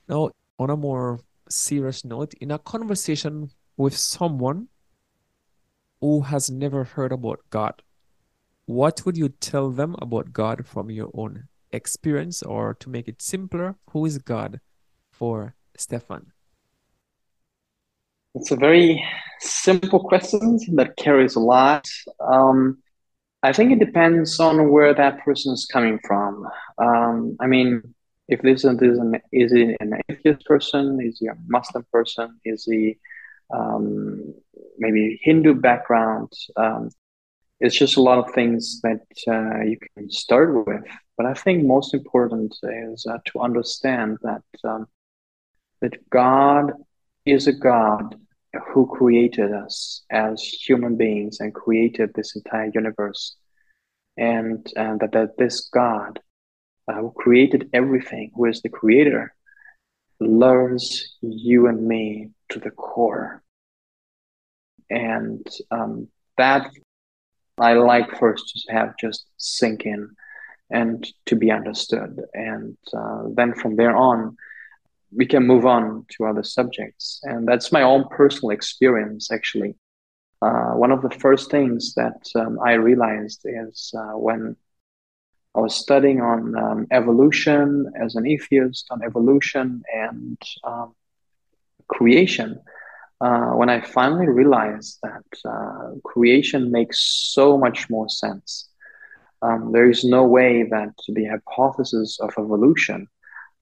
Now, 0.09 0.31
on 0.59 0.71
a 0.71 0.77
more 0.77 1.21
serious 1.49 2.05
note, 2.05 2.35
in 2.41 2.51
a 2.51 2.59
conversation 2.59 3.51
with 3.77 3.97
someone 3.97 4.69
who 6.01 6.21
has 6.23 6.51
never 6.51 6.85
heard 6.85 7.13
about 7.13 7.41
God, 7.51 7.83
what 8.69 9.07
would 9.07 9.17
you 9.17 9.31
tell 9.31 9.71
them 9.71 9.97
about 9.99 10.31
God 10.31 10.67
from 10.67 10.91
your 10.91 11.09
own 11.15 11.49
experience? 11.73 12.43
Or 12.43 12.75
to 12.75 12.91
make 12.91 13.09
it 13.09 13.23
simpler, 13.23 13.77
who 13.91 14.05
is 14.05 14.19
God 14.19 14.61
for 15.11 15.55
Stefan? 15.75 16.33
It's 18.35 18.51
a 18.51 18.57
very 18.57 19.03
simple 19.41 20.01
question 20.01 20.59
that 20.75 20.97
carries 20.99 21.35
a 21.35 21.41
lot. 21.41 21.89
Um, 22.21 22.77
I 23.43 23.55
think 23.55 23.73
it 23.73 23.79
depends 23.79 24.39
on 24.39 24.71
where 24.71 24.93
that 24.93 25.25
person 25.25 25.55
is 25.55 25.65
coming 25.65 25.99
from. 26.07 26.47
Um, 26.77 27.39
I 27.41 27.47
mean, 27.47 27.95
if 28.29 28.43
this 28.43 28.65
is 28.65 28.99
an 28.99 29.19
is 29.33 29.51
he 29.51 29.77
an 29.81 29.95
atheist 30.11 30.45
person? 30.45 31.01
Is 31.01 31.21
he 31.21 31.29
a 31.29 31.37
Muslim 31.47 31.87
person? 31.91 32.39
Is 32.45 32.67
he 32.67 32.99
um, 33.51 34.35
maybe 34.79 35.19
Hindu 35.23 35.55
background? 35.55 36.31
It's 37.61 37.77
just 37.77 37.97
a 37.97 38.03
lot 38.03 38.19
of 38.19 38.33
things 38.35 38.81
that 38.83 39.03
uh, 39.27 39.63
you 39.63 39.79
can 39.97 40.11
start 40.11 40.67
with. 40.67 40.85
But 41.17 41.27
I 41.27 41.35
think 41.35 41.65
most 41.65 41.93
important 41.93 42.55
is 42.63 43.05
uh, 43.07 43.19
to 43.27 43.41
understand 43.41 44.19
that 44.23 44.43
um, 44.65 44.87
that 45.81 46.09
God 46.11 46.73
is 47.25 47.47
a 47.47 47.53
God 47.53 48.17
who 48.69 48.87
created 48.87 49.53
us 49.53 50.03
as 50.11 50.43
human 50.43 50.97
beings 50.97 51.41
and 51.41 51.55
created 51.55 52.11
this 52.15 52.35
entire 52.37 52.71
universe. 52.75 53.37
And, 54.17 54.67
and 54.77 54.99
that, 55.01 55.13
that 55.13 55.39
this 55.39 55.69
God 55.69 56.19
uh, 56.89 56.95
who 56.95 57.13
created 57.17 57.71
everything, 57.73 58.33
who 58.35 58.47
is 58.47 58.63
the 58.63 58.69
creator, 58.69 59.35
loves 60.21 61.17
you 61.21 61.69
and 61.69 61.87
me 61.87 62.31
to 62.49 62.59
the 62.59 62.71
core. 62.71 63.43
And 64.91 65.47
um, 65.71 66.09
that 66.39 66.71
I 67.61 67.75
like 67.75 68.19
first 68.19 68.49
to 68.67 68.73
have 68.73 68.97
just 68.99 69.27
sink 69.37 69.87
in 69.87 70.11
and 70.71 71.07
to 71.27 71.37
be 71.37 71.51
understood. 71.51 72.21
And 72.35 72.77
uh, 72.93 73.25
then 73.35 73.55
from 73.55 73.77
there 73.77 73.97
on, 73.97 74.37
we 75.15 75.27
can 75.27 75.47
move 75.47 75.65
on 75.67 76.05
to 76.17 76.27
other 76.27 76.43
subjects. 76.43 77.21
And 77.23 77.49
that's 77.49 77.73
my 77.73 77.83
own 77.83 78.05
personal 78.09 78.51
experience, 78.51 79.31
actually. 79.33 79.77
Uh, 80.41 80.73
one 80.73 80.93
of 80.93 81.03
the 81.03 81.11
first 81.11 81.51
things 81.51 81.95
that 81.95 82.23
um, 82.37 82.59
I 82.65 82.75
realized 82.75 83.41
is 83.45 83.93
uh, 83.97 84.17
when 84.17 84.57
I 85.55 85.61
was 85.61 85.75
studying 85.75 86.21
on 86.21 86.57
um, 86.57 86.87
evolution 86.93 87.91
as 88.01 88.15
an 88.15 88.27
atheist, 88.27 88.87
on 88.91 89.03
evolution 89.03 89.83
and 89.93 90.41
um, 90.63 90.95
creation, 91.89 92.61
uh, 93.21 93.51
when 93.51 93.69
I 93.69 93.81
finally 93.81 94.29
realized 94.29 94.99
that 95.03 95.25
uh, 95.45 95.91
creation 96.05 96.71
makes 96.71 97.01
so 97.01 97.59
much 97.59 97.91
more 97.91 98.09
sense. 98.09 98.69
Um, 99.43 99.73
there 99.73 99.91
is 99.91 100.05
no 100.05 100.25
way 100.25 100.65
that 100.65 100.95
the 101.09 101.27
hypothesis 101.27 102.19
of 102.21 102.33
evolution 102.39 103.09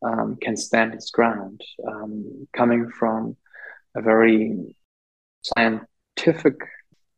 um, 0.02 0.36
can 0.40 0.56
stand 0.56 0.94
its 0.94 1.10
ground. 1.10 1.60
Um, 1.86 2.46
coming 2.52 2.90
from 2.90 3.36
a 3.94 4.02
very 4.02 4.76
scientific 5.42 6.56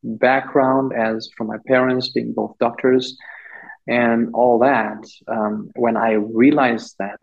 background, 0.02 0.92
as 0.92 1.28
from 1.36 1.48
my 1.48 1.58
parents 1.66 2.10
being 2.10 2.32
both 2.32 2.56
doctors, 2.58 3.16
and 3.86 4.34
all 4.34 4.58
that, 4.60 5.04
um, 5.28 5.70
when 5.74 5.96
I 5.96 6.12
realized 6.12 6.96
that, 6.98 7.20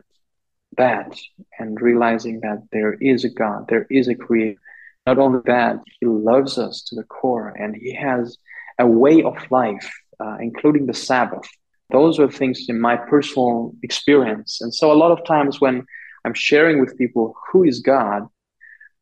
that, 0.77 1.17
and 1.59 1.79
realizing 1.79 2.41
that 2.41 2.63
there 2.71 2.93
is 2.95 3.23
a 3.23 3.29
God, 3.29 3.67
there 3.69 3.87
is 3.89 4.07
a 4.07 4.15
creator, 4.15 4.59
not 5.05 5.19
only 5.19 5.41
that, 5.45 5.77
He 5.99 6.05
loves 6.05 6.57
us 6.57 6.83
to 6.87 6.95
the 6.95 7.03
core, 7.03 7.49
and 7.49 7.75
He 7.75 7.93
has 7.95 8.37
a 8.79 8.87
way 8.87 9.23
of 9.23 9.35
life, 9.51 9.89
uh, 10.19 10.37
including 10.39 10.85
the 10.85 10.93
Sabbath, 10.93 11.47
those 11.91 12.19
are 12.19 12.29
things 12.29 12.65
in 12.67 12.79
my 12.79 12.95
personal 12.95 13.73
experience. 13.83 14.61
And 14.61 14.73
so 14.73 14.91
a 14.91 14.93
lot 14.93 15.11
of 15.11 15.25
times 15.25 15.61
when 15.61 15.85
I'm 16.23 16.33
sharing 16.33 16.79
with 16.79 16.97
people 16.97 17.35
who 17.51 17.63
is 17.63 17.79
God, 17.79 18.27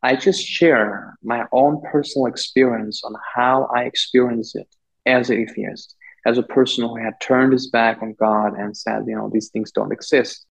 I 0.02 0.18
just 0.18 0.46
share 0.46 1.16
my 1.24 1.46
own 1.54 1.82
personal 1.90 2.26
experience 2.26 3.04
on 3.06 3.14
how 3.36 3.70
I 3.74 3.84
experience 3.84 4.54
it 4.56 4.68
as 5.06 5.30
an 5.30 5.38
atheist, 5.38 5.96
as 6.26 6.38
a 6.38 6.44
person 6.44 6.84
who 6.84 6.98
had 6.98 7.14
turned 7.22 7.54
his 7.54 7.70
back 7.70 8.02
on 8.02 8.16
God 8.20 8.58
and 8.58 8.76
said, 8.76 9.04
you 9.08 9.16
know, 9.16 9.30
these 9.32 9.50
things 9.50 9.72
don't 9.72 9.94
exist, 9.94 10.46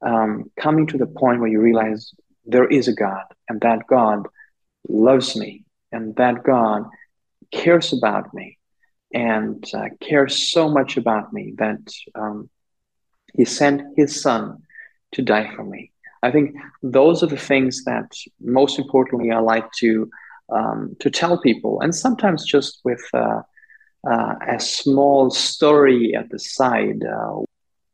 um, 0.00 0.50
coming 0.58 0.86
to 0.86 0.96
the 0.96 1.06
point 1.06 1.40
where 1.40 1.50
you 1.50 1.60
realize 1.60 2.10
there 2.46 2.66
is 2.66 2.88
a 2.88 2.94
God 2.94 3.24
and 3.50 3.60
that 3.60 3.86
God 3.86 4.26
loves 4.88 5.36
me 5.36 5.64
and 5.92 6.14
that 6.16 6.42
God 6.44 6.84
cares 7.50 7.92
about 7.92 8.32
me 8.34 8.58
and 9.12 9.64
uh, 9.74 9.88
cares 10.00 10.50
so 10.52 10.68
much 10.68 10.96
about 10.96 11.32
me 11.32 11.54
that 11.58 11.80
um, 12.14 12.48
he 13.34 13.44
sent 13.44 13.82
his 13.96 14.20
son 14.20 14.62
to 15.12 15.22
die 15.22 15.52
for 15.54 15.64
me. 15.64 15.92
I 16.22 16.30
think 16.30 16.54
those 16.82 17.22
are 17.22 17.26
the 17.26 17.36
things 17.36 17.84
that 17.84 18.12
most 18.40 18.78
importantly 18.78 19.30
I 19.30 19.38
like 19.38 19.70
to 19.78 20.10
um, 20.52 20.96
to 20.98 21.10
tell 21.10 21.40
people, 21.40 21.80
and 21.80 21.94
sometimes 21.94 22.44
just 22.44 22.80
with 22.84 23.02
uh, 23.14 23.42
uh, 24.04 24.34
a 24.48 24.58
small 24.58 25.30
story 25.30 26.14
at 26.16 26.28
the 26.28 26.40
side, 26.40 27.04
uh, 27.04 27.36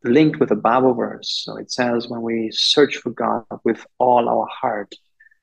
linked 0.04 0.40
with 0.40 0.50
a 0.50 0.56
Bible 0.56 0.94
verse. 0.94 1.42
So 1.44 1.56
it 1.56 1.70
says, 1.70 2.08
"When 2.08 2.22
we 2.22 2.50
search 2.52 2.96
for 2.96 3.10
God 3.10 3.44
with 3.62 3.86
all 3.98 4.28
our 4.28 4.48
heart, 4.50 4.94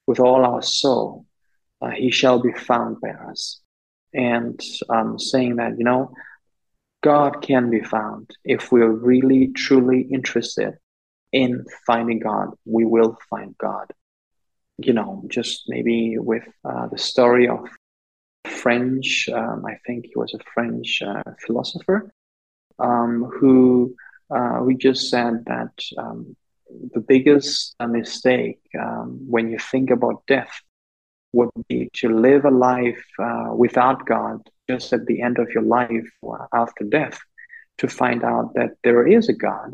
with 0.08 0.20
all 0.20 0.44
our 0.44 0.64
soul, 0.64 1.28
uh, 1.84 1.92
He 1.92 2.12
shall 2.12 2.40
be 2.40 2.54
found 2.54 3.02
by 3.02 3.10
us." 3.10 3.60
And 4.14 4.60
um, 4.90 5.20
saying 5.20 5.58
that 5.58 5.78
you 5.78 5.84
know, 5.84 6.14
God 7.02 7.42
can 7.42 7.70
be 7.70 7.82
found 7.82 8.32
if 8.46 8.72
we're 8.72 8.92
really 8.92 9.48
truly 9.50 10.02
interested 10.02 10.78
in 11.32 11.66
finding 11.86 12.20
God. 12.20 12.50
We 12.66 12.86
will 12.86 13.18
find 13.30 13.56
God 13.58 13.92
you 14.78 14.94
know, 14.94 15.24
just 15.28 15.64
maybe 15.68 16.18
with 16.18 16.44
uh, 16.66 16.88
the 16.88 16.98
story 16.98 17.48
of 17.48 17.68
French, 18.46 19.30
um, 19.34 19.66
I 19.66 19.78
think 19.86 20.06
he 20.06 20.14
was 20.16 20.34
a 20.34 20.44
French 20.54 21.02
uh, 21.06 21.24
philosopher, 21.46 22.14
um, 22.80 23.26
who 23.40 23.96
uh, 24.30 24.60
we 24.64 24.76
just 24.76 25.10
said 25.10 25.46
that 25.46 25.74
um, 25.98 26.36
the 26.94 27.02
biggest 27.02 27.76
mistake 27.88 28.60
um, 28.80 29.20
when 29.30 29.52
you 29.52 29.60
think 29.60 29.92
about 29.92 30.24
death 30.28 30.62
would 31.34 31.50
be 31.68 31.90
to 31.96 32.10
live 32.10 32.46
a 32.46 32.52
life 32.52 33.04
uh, 33.20 33.50
without 33.56 34.06
God 34.06 34.40
just 34.70 34.94
at 34.94 35.06
the 35.08 35.22
end 35.22 35.40
of 35.40 35.50
your 35.50 35.64
life 35.64 36.10
uh, 36.26 36.46
after 36.54 36.84
death 36.86 37.20
to 37.80 37.88
find 37.88 38.24
out 38.24 38.54
that 38.54 38.72
there 38.84 39.06
is 39.06 39.30
a 39.30 39.34
God. 39.34 39.72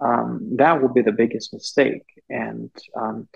Um, 0.00 0.56
that 0.56 0.80
would 0.80 0.94
be 0.94 1.02
the 1.02 1.12
biggest 1.12 1.52
mistake. 1.52 2.04
And 2.28 2.70
um, 2.96 3.28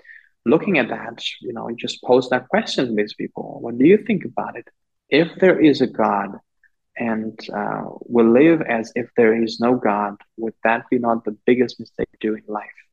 looking 0.45 0.77
at 0.77 0.89
that, 0.89 1.23
you 1.41 1.53
know, 1.53 1.67
you 1.69 1.75
just 1.75 2.03
pose 2.03 2.29
that 2.29 2.47
question 2.49 2.87
to 2.87 2.93
these 2.93 3.13
people. 3.13 3.59
What 3.61 3.77
do 3.77 3.85
you 3.85 3.97
think 3.97 4.25
about 4.25 4.57
it? 4.57 4.67
If 5.09 5.29
there 5.39 5.59
is 5.59 5.81
a 5.81 5.87
God 5.87 6.37
and 6.97 7.39
uh, 7.55 7.83
we 8.07 8.23
live 8.23 8.61
as 8.61 8.91
if 8.95 9.09
there 9.15 9.41
is 9.41 9.59
no 9.59 9.75
God, 9.75 10.15
would 10.37 10.55
that 10.63 10.89
be 10.89 10.99
not 10.99 11.23
the 11.23 11.37
biggest 11.45 11.79
mistake 11.79 12.09
to 12.11 12.17
do 12.19 12.33
in 12.35 12.43
life? 12.47 12.86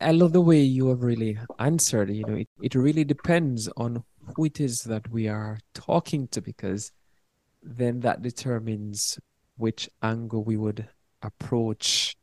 I 0.00 0.12
love 0.12 0.32
the 0.32 0.40
way 0.40 0.60
you 0.60 0.88
have 0.88 1.02
really 1.02 1.38
answered. 1.58 2.10
You 2.10 2.24
know, 2.24 2.34
it, 2.34 2.48
it 2.62 2.74
really 2.76 3.04
depends 3.04 3.68
on 3.76 4.04
who 4.36 4.44
it 4.44 4.60
is 4.60 4.82
that 4.84 5.10
we 5.10 5.26
are 5.26 5.58
talking 5.74 6.28
to 6.28 6.40
because 6.40 6.92
then 7.62 8.00
that 8.00 8.22
determines 8.22 9.18
which 9.56 9.88
angle 10.02 10.44
we 10.44 10.56
would 10.56 10.88
approach 11.22 12.16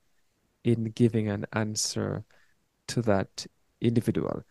in 0.63 0.86
giving 0.91 1.28
an 1.28 1.45
answer 1.51 2.23
to 2.88 3.01
that 3.01 3.45
individual. 3.82 4.43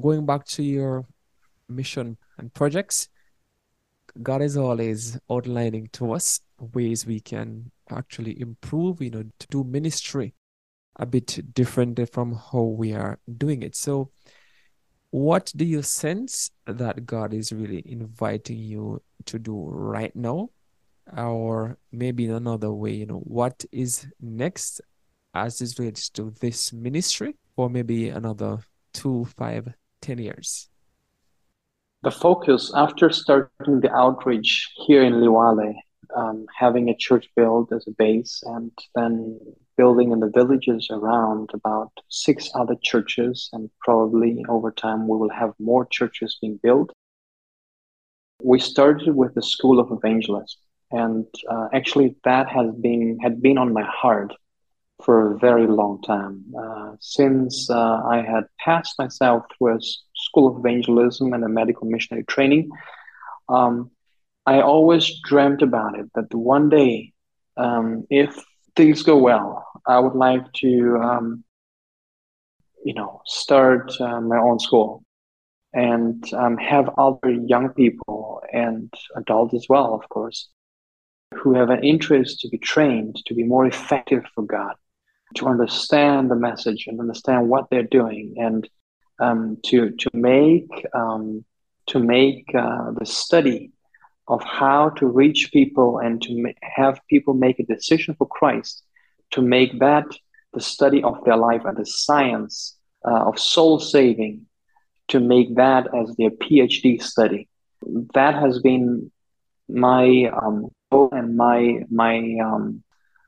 Going 0.00 0.26
back 0.26 0.46
to 0.46 0.64
your 0.64 1.06
mission 1.68 2.16
and 2.38 2.52
projects, 2.52 3.08
God 4.20 4.42
is 4.42 4.56
always 4.56 5.16
outlining 5.30 5.90
to 5.92 6.12
us 6.12 6.40
ways 6.74 7.06
we 7.06 7.20
can 7.20 7.70
actually 7.88 8.40
improve, 8.40 9.00
you 9.00 9.10
know, 9.10 9.22
to 9.38 9.46
do 9.48 9.62
ministry 9.62 10.34
a 10.98 11.06
bit 11.06 11.54
different 11.54 12.00
from 12.12 12.34
how 12.52 12.62
we 12.62 12.92
are 12.92 13.18
doing 13.36 13.62
it. 13.62 13.76
So, 13.76 14.10
what 15.10 15.52
do 15.56 15.64
you 15.64 15.82
sense 15.82 16.50
that 16.66 17.06
God 17.06 17.32
is 17.32 17.52
really 17.52 17.82
inviting 17.86 18.58
you 18.58 19.02
to 19.26 19.38
do 19.38 19.68
right 19.70 20.14
now? 20.14 20.50
Or 21.16 21.78
maybe 21.90 22.26
in 22.26 22.32
another 22.32 22.70
way, 22.70 22.92
you 22.92 23.06
know, 23.06 23.20
what 23.20 23.64
is 23.72 24.06
next 24.20 24.82
as 25.34 25.62
it 25.62 25.78
relates 25.78 26.10
to 26.10 26.34
this 26.40 26.72
ministry? 26.72 27.34
for 27.58 27.68
maybe 27.68 28.08
another 28.08 28.60
two, 28.92 29.24
five, 29.36 29.74
ten 30.00 30.18
years? 30.18 30.68
The 32.04 32.12
focus 32.12 32.70
after 32.72 33.10
starting 33.10 33.80
the 33.80 33.92
outreach 33.92 34.70
here 34.86 35.02
in 35.02 35.14
Liwale, 35.14 35.74
um, 36.16 36.46
having 36.56 36.88
a 36.88 36.96
church 36.96 37.28
built 37.34 37.72
as 37.72 37.84
a 37.88 37.90
base, 37.90 38.44
and 38.46 38.70
then 38.94 39.40
building 39.78 40.12
in 40.12 40.20
the 40.20 40.32
villages 40.40 40.88
around 40.90 41.50
about 41.54 41.92
six 42.08 42.50
other 42.54 42.76
churches, 42.82 43.48
and 43.54 43.70
probably 43.80 44.44
over 44.48 44.70
time 44.70 45.08
we 45.08 45.16
will 45.16 45.30
have 45.30 45.54
more 45.58 45.86
churches 45.86 46.36
being 46.40 46.58
built. 46.62 46.92
We 48.42 48.58
started 48.60 49.14
with 49.14 49.34
the 49.34 49.42
School 49.42 49.80
of 49.80 49.90
Evangelism, 49.90 50.60
and 50.90 51.26
uh, 51.50 51.68
actually 51.72 52.16
that 52.24 52.46
has 52.48 52.68
been 52.86 53.18
had 53.22 53.40
been 53.40 53.58
on 53.58 53.72
my 53.72 53.86
heart 54.02 54.32
for 55.04 55.16
a 55.32 55.38
very 55.38 55.66
long 55.66 56.02
time. 56.02 56.44
Uh, 56.62 56.90
since 57.00 57.70
uh, 57.70 58.00
I 58.16 58.18
had 58.22 58.44
passed 58.58 58.98
myself 58.98 59.44
through 59.50 59.76
a 59.76 59.80
school 60.26 60.48
of 60.48 60.58
evangelism 60.58 61.32
and 61.32 61.44
a 61.44 61.48
medical 61.48 61.86
missionary 61.86 62.24
training, 62.24 62.70
um, 63.48 63.90
I 64.44 64.60
always 64.60 65.04
dreamt 65.24 65.62
about 65.62 65.98
it 65.98 66.06
that 66.14 66.34
one 66.34 66.68
day, 66.68 67.12
um, 67.56 68.06
if 68.10 68.44
things 68.76 69.02
go 69.02 69.16
well, 69.18 69.67
I 69.88 69.98
would 69.98 70.14
like 70.14 70.52
to, 70.64 70.98
um, 71.02 71.44
you 72.84 72.94
know, 72.94 73.22
start 73.26 73.92
uh, 74.00 74.20
my 74.20 74.38
own 74.38 74.58
school. 74.60 75.02
And 75.74 76.24
um, 76.32 76.56
have 76.56 76.88
other 76.96 77.30
young 77.30 77.68
people 77.70 78.42
and 78.52 78.92
adults 79.16 79.54
as 79.54 79.66
well, 79.68 79.92
of 79.92 80.08
course, 80.08 80.48
who 81.34 81.54
have 81.54 81.68
an 81.68 81.84
interest 81.84 82.40
to 82.40 82.48
be 82.48 82.58
trained 82.58 83.16
to 83.26 83.34
be 83.34 83.42
more 83.44 83.66
effective 83.66 84.24
for 84.34 84.44
God 84.44 84.74
to 85.34 85.46
understand 85.46 86.30
the 86.30 86.36
message 86.36 86.86
and 86.86 87.00
understand 87.00 87.48
what 87.48 87.68
they're 87.70 87.82
doing 87.82 88.34
and 88.38 88.68
um, 89.20 89.58
to 89.66 89.90
to 89.90 90.10
make 90.14 90.86
um, 90.94 91.44
to 91.86 91.98
make 91.98 92.46
uh, 92.54 92.92
the 92.98 93.06
study 93.06 93.72
of 94.26 94.42
how 94.42 94.90
to 94.90 95.06
reach 95.06 95.50
people 95.52 95.98
and 95.98 96.22
to 96.22 96.42
ma- 96.42 96.50
have 96.62 97.00
people 97.08 97.34
make 97.34 97.58
a 97.58 97.64
decision 97.64 98.14
for 98.16 98.26
Christ 98.26 98.82
to 99.32 99.42
make 99.42 99.78
that 99.80 100.06
the 100.54 100.60
study 100.60 101.02
of 101.02 101.22
their 101.24 101.36
life 101.36 101.62
and 101.64 101.76
the 101.76 101.86
science 101.86 102.76
uh, 103.06 103.28
of 103.28 103.38
soul 103.38 103.78
saving 103.78 104.46
to 105.08 105.20
make 105.20 105.56
that 105.56 105.86
as 105.94 106.14
their 106.16 106.30
PhD 106.30 107.02
study. 107.02 107.48
That 108.14 108.34
has 108.34 108.60
been 108.60 109.10
my 109.68 110.30
um, 110.42 110.68
and 110.90 111.36
my 111.36 111.84
my 111.90 112.38
um, 112.42 112.82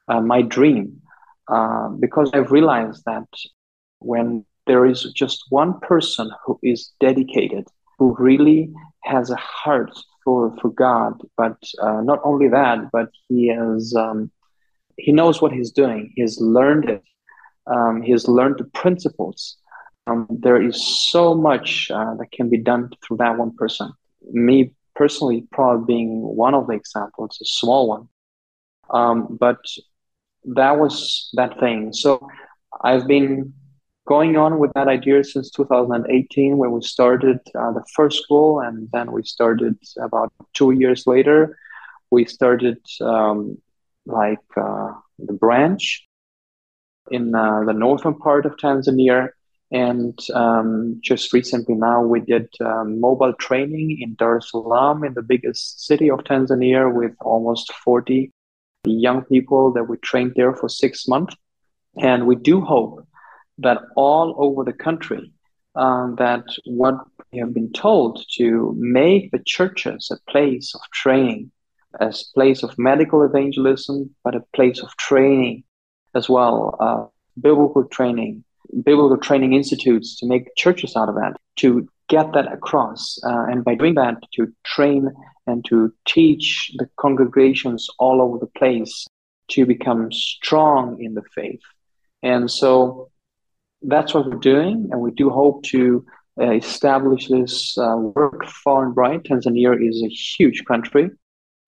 uh, 0.08 0.20
my 0.20 0.42
dream 0.42 1.00
uh, 1.48 1.88
because 1.88 2.30
I've 2.32 2.50
realized 2.50 3.02
that 3.06 3.28
when 3.98 4.44
there 4.66 4.86
is 4.86 5.02
just 5.14 5.44
one 5.50 5.78
person 5.80 6.30
who 6.44 6.58
is 6.62 6.92
dedicated, 7.00 7.66
who 7.98 8.14
really 8.18 8.72
has 9.04 9.30
a 9.30 9.36
heart 9.36 9.90
for, 10.24 10.56
for 10.60 10.70
God, 10.70 11.20
but 11.36 11.56
uh, 11.82 12.00
not 12.02 12.20
only 12.24 12.48
that, 12.48 12.90
but 12.92 13.08
he 13.28 13.48
has 13.48 13.94
um, 13.96 14.30
he 15.00 15.12
knows 15.12 15.40
what 15.40 15.52
he's 15.52 15.70
doing. 15.70 16.12
He 16.14 16.22
has 16.22 16.38
learned 16.40 16.88
it. 16.88 17.02
Um, 17.66 18.02
he 18.02 18.12
has 18.12 18.28
learned 18.28 18.56
the 18.58 18.64
principles. 18.64 19.56
Um, 20.06 20.26
there 20.30 20.60
is 20.60 20.76
so 21.10 21.34
much 21.34 21.90
uh, 21.90 22.14
that 22.14 22.32
can 22.32 22.48
be 22.48 22.58
done 22.58 22.90
through 23.02 23.18
that 23.18 23.36
one 23.38 23.54
person. 23.56 23.92
Me 24.32 24.74
personally, 24.94 25.46
probably 25.52 25.94
being 25.94 26.20
one 26.22 26.54
of 26.54 26.66
the 26.66 26.74
examples, 26.74 27.38
a 27.40 27.46
small 27.46 27.88
one. 27.88 28.08
Um, 28.90 29.36
but 29.38 29.58
that 30.44 30.78
was 30.78 31.30
that 31.34 31.60
thing. 31.60 31.92
So 31.92 32.26
I've 32.82 33.06
been 33.06 33.52
going 34.06 34.36
on 34.36 34.58
with 34.58 34.72
that 34.74 34.88
idea 34.88 35.22
since 35.22 35.50
2018 35.50 36.56
when 36.56 36.72
we 36.72 36.82
started 36.82 37.38
uh, 37.54 37.72
the 37.72 37.84
first 37.94 38.22
school 38.22 38.60
and 38.60 38.88
then 38.92 39.12
we 39.12 39.22
started 39.22 39.76
about 40.02 40.32
two 40.54 40.72
years 40.72 41.06
later 41.06 41.56
we 42.10 42.24
started 42.24 42.78
um, 43.00 43.56
like 44.06 44.38
uh, 44.56 44.92
the 45.18 45.32
branch 45.32 46.06
in 47.10 47.34
uh, 47.34 47.64
the 47.64 47.72
northern 47.72 48.14
part 48.14 48.46
of 48.46 48.56
tanzania 48.56 49.28
and 49.72 50.18
um, 50.34 50.98
just 51.02 51.32
recently 51.32 51.74
now 51.74 52.02
we 52.02 52.20
did 52.20 52.48
um, 52.60 53.00
mobile 53.00 53.34
training 53.34 53.98
in 54.00 54.14
dar 54.14 54.38
es 54.38 54.50
salaam 54.50 55.04
in 55.04 55.14
the 55.14 55.22
biggest 55.22 55.84
city 55.86 56.10
of 56.10 56.20
tanzania 56.20 56.92
with 56.92 57.12
almost 57.20 57.72
40 57.84 58.32
young 58.84 59.22
people 59.24 59.72
that 59.72 59.84
we 59.84 59.96
trained 59.98 60.32
there 60.36 60.54
for 60.54 60.68
six 60.68 61.06
months. 61.06 61.34
And 61.96 62.26
we 62.26 62.36
do 62.36 62.60
hope 62.60 63.06
that 63.58 63.78
all 63.96 64.34
over 64.38 64.64
the 64.64 64.72
country, 64.72 65.32
um, 65.74 66.16
that 66.16 66.44
what 66.64 66.94
we 67.32 67.40
have 67.40 67.52
been 67.52 67.72
told 67.72 68.24
to 68.36 68.74
make 68.78 69.30
the 69.30 69.42
churches 69.44 70.10
a 70.10 70.30
place 70.30 70.74
of 70.74 70.80
training 70.92 71.50
as 71.98 72.24
place 72.34 72.62
of 72.62 72.78
medical 72.78 73.22
evangelism, 73.22 74.14
but 74.22 74.34
a 74.34 74.44
place 74.54 74.80
of 74.80 74.96
training 74.96 75.64
as 76.14 76.28
well, 76.28 76.76
uh, 76.80 77.06
biblical 77.40 77.84
training, 77.84 78.44
biblical 78.84 79.16
training 79.16 79.52
institutes 79.54 80.18
to 80.18 80.26
make 80.26 80.54
churches 80.56 80.96
out 80.96 81.08
of 81.08 81.14
that, 81.16 81.36
to 81.56 81.88
get 82.08 82.32
that 82.32 82.52
across. 82.52 83.18
Uh, 83.24 83.46
and 83.50 83.64
by 83.64 83.74
doing 83.74 83.94
that, 83.94 84.16
to 84.34 84.52
train 84.64 85.10
and 85.46 85.64
to 85.64 85.92
teach 86.06 86.72
the 86.78 86.88
congregations 86.96 87.88
all 87.98 88.20
over 88.20 88.38
the 88.38 88.58
place 88.58 89.06
to 89.48 89.66
become 89.66 90.12
strong 90.12 91.02
in 91.02 91.14
the 91.14 91.22
faith. 91.34 91.60
And 92.22 92.50
so 92.50 93.10
that's 93.82 94.14
what 94.14 94.26
we're 94.26 94.36
doing. 94.36 94.88
And 94.90 95.00
we 95.00 95.10
do 95.12 95.30
hope 95.30 95.64
to 95.64 96.04
uh, 96.40 96.52
establish 96.52 97.28
this 97.28 97.76
uh, 97.78 97.96
work 97.96 98.46
far 98.46 98.84
and 98.84 98.94
bright. 98.94 99.24
Tanzania 99.24 99.76
is 99.88 100.02
a 100.02 100.08
huge 100.08 100.64
country. 100.64 101.10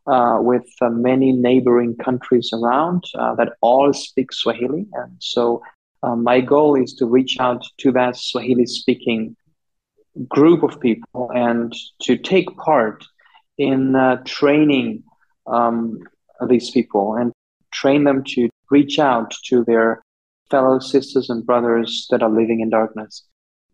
Uh, 0.09 0.41
with 0.41 0.67
uh, 0.81 0.89
many 0.89 1.31
neighboring 1.31 1.95
countries 1.95 2.51
around 2.53 3.05
uh, 3.15 3.37
that 3.37 3.53
all 3.61 3.93
speak 3.93 4.33
Swahili. 4.33 4.85
And 4.95 5.13
so 5.21 5.63
uh, 6.03 6.17
my 6.17 6.41
goal 6.41 6.75
is 6.75 6.93
to 6.95 7.07
reach 7.07 7.39
out 7.39 7.65
to 7.79 7.93
that 7.93 8.17
Swahili 8.17 8.67
speaking 8.67 9.37
group 10.29 10.65
of 10.65 10.81
people 10.81 11.31
and 11.37 11.73
to 12.01 12.17
take 12.17 12.49
part 12.57 13.05
in 13.59 13.95
uh, 13.95 14.21
training 14.25 15.05
um, 15.47 16.01
these 16.49 16.73
people 16.73 17.15
and 17.15 17.33
train 17.71 18.03
them 18.03 18.25
to 18.25 18.49
reach 18.73 18.99
out 18.99 19.33
to 19.45 19.63
their 19.65 20.03
fellow 20.51 20.81
sisters 20.81 21.31
and 21.31 21.47
brothers 21.47 22.09
that 22.11 22.25
are 22.25 22.31
living 22.31 22.59
in 22.59 22.71
darkness. 22.71 23.23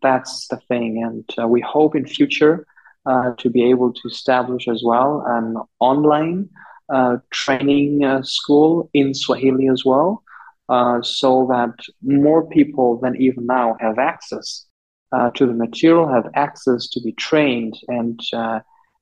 That's 0.03 0.47
the 0.47 0.57
thing. 0.67 1.03
And 1.03 1.43
uh, 1.43 1.47
we 1.47 1.61
hope 1.61 1.95
in 1.95 2.05
future 2.05 2.67
uh, 3.09 3.33
to 3.39 3.49
be 3.49 3.63
able 3.63 3.91
to 3.91 4.07
establish 4.07 4.67
as 4.67 4.83
well 4.83 5.23
an 5.25 5.57
online 5.79 6.47
uh, 6.93 7.17
training 7.31 8.03
uh, 8.03 8.21
school 8.21 8.89
in 8.93 9.13
Swahili 9.13 9.67
as 9.67 9.83
well, 9.83 10.23
uh, 10.69 11.01
so 11.01 11.47
that 11.49 11.73
more 12.03 12.47
people 12.47 12.99
than 12.99 13.19
even 13.19 13.47
now 13.47 13.75
have 13.79 13.97
access 13.97 14.65
uh, 15.11 15.31
to 15.31 15.47
the 15.47 15.53
material, 15.53 16.07
have 16.07 16.27
access 16.35 16.87
to 16.89 17.01
be 17.01 17.11
trained 17.13 17.75
and 17.87 18.19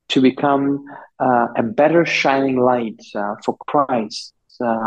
to 0.10 0.22
become 0.22 0.86
a 1.20 1.64
better 1.64 2.06
shining 2.06 2.58
light 2.58 3.02
for 3.44 3.58
Christ 3.68 4.34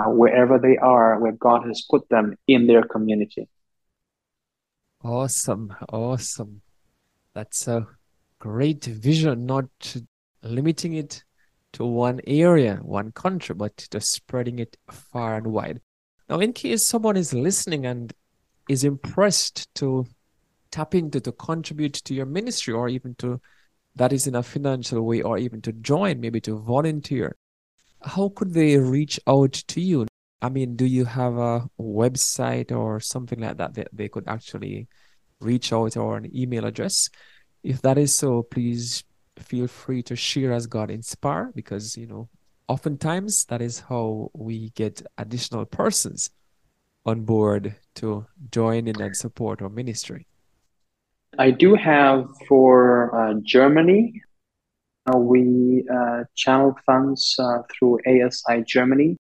wherever 0.06 0.58
they 0.58 0.78
are, 0.78 1.20
where 1.20 1.32
God 1.32 1.66
has 1.66 1.84
put 1.90 2.08
them 2.08 2.36
in 2.46 2.66
their 2.66 2.84
community. 2.84 3.48
Awesome, 5.04 5.74
awesome. 5.90 6.62
That's 7.34 7.68
a 7.68 7.86
great 8.40 8.84
vision, 8.84 9.46
not 9.46 9.66
limiting 10.42 10.94
it 10.94 11.22
to 11.74 11.84
one 11.84 12.20
area, 12.26 12.80
one 12.82 13.12
country, 13.12 13.54
but 13.54 13.86
just 13.92 14.12
spreading 14.12 14.58
it 14.58 14.76
far 14.90 15.36
and 15.36 15.46
wide. 15.46 15.80
Now, 16.28 16.40
in 16.40 16.52
case 16.52 16.84
someone 16.86 17.16
is 17.16 17.32
listening 17.32 17.86
and 17.86 18.12
is 18.68 18.82
impressed 18.82 19.72
to 19.76 20.06
tap 20.72 20.94
into, 20.94 21.20
to 21.20 21.32
contribute 21.32 21.94
to 21.94 22.14
your 22.14 22.26
ministry, 22.26 22.74
or 22.74 22.88
even 22.88 23.14
to 23.16 23.40
that 23.96 24.12
is 24.12 24.26
in 24.26 24.34
a 24.34 24.42
financial 24.42 25.02
way, 25.02 25.22
or 25.22 25.38
even 25.38 25.60
to 25.62 25.72
join, 25.72 26.20
maybe 26.20 26.40
to 26.40 26.58
volunteer, 26.58 27.36
how 28.02 28.30
could 28.30 28.54
they 28.54 28.78
reach 28.78 29.20
out 29.26 29.52
to 29.52 29.80
you? 29.80 30.06
I 30.40 30.48
mean, 30.48 30.76
do 30.76 30.86
you 30.86 31.04
have 31.04 31.36
a 31.36 31.68
website 31.78 32.72
or 32.72 33.00
something 33.00 33.40
like 33.40 33.58
that 33.58 33.74
that 33.74 33.88
they 33.92 34.08
could 34.08 34.24
actually 34.26 34.88
reach 35.40 35.72
out 35.72 35.96
or 35.96 36.16
an 36.16 36.34
email 36.34 36.64
address? 36.64 37.10
If 37.62 37.82
that 37.82 37.98
is 37.98 38.14
so, 38.14 38.42
please 38.42 39.04
feel 39.36 39.66
free 39.66 40.02
to 40.04 40.16
share 40.16 40.52
as 40.52 40.66
God 40.66 40.90
inspire 40.90 41.52
because, 41.54 41.96
you 41.96 42.06
know, 42.06 42.28
oftentimes 42.68 43.44
that 43.46 43.60
is 43.60 43.80
how 43.80 44.30
we 44.32 44.70
get 44.70 45.02
additional 45.18 45.66
persons 45.66 46.30
on 47.04 47.22
board 47.22 47.74
to 47.96 48.26
join 48.50 48.86
in 48.86 49.00
and 49.00 49.16
support 49.16 49.62
our 49.62 49.68
ministry. 49.68 50.26
I 51.38 51.50
do 51.50 51.74
have 51.74 52.28
for 52.48 53.14
uh, 53.14 53.34
Germany, 53.42 54.20
uh, 55.06 55.18
we 55.18 55.84
uh, 55.92 56.24
channel 56.34 56.76
funds 56.84 57.36
uh, 57.38 57.58
through 57.72 57.98
ASI 58.06 58.64
Germany 58.66 59.16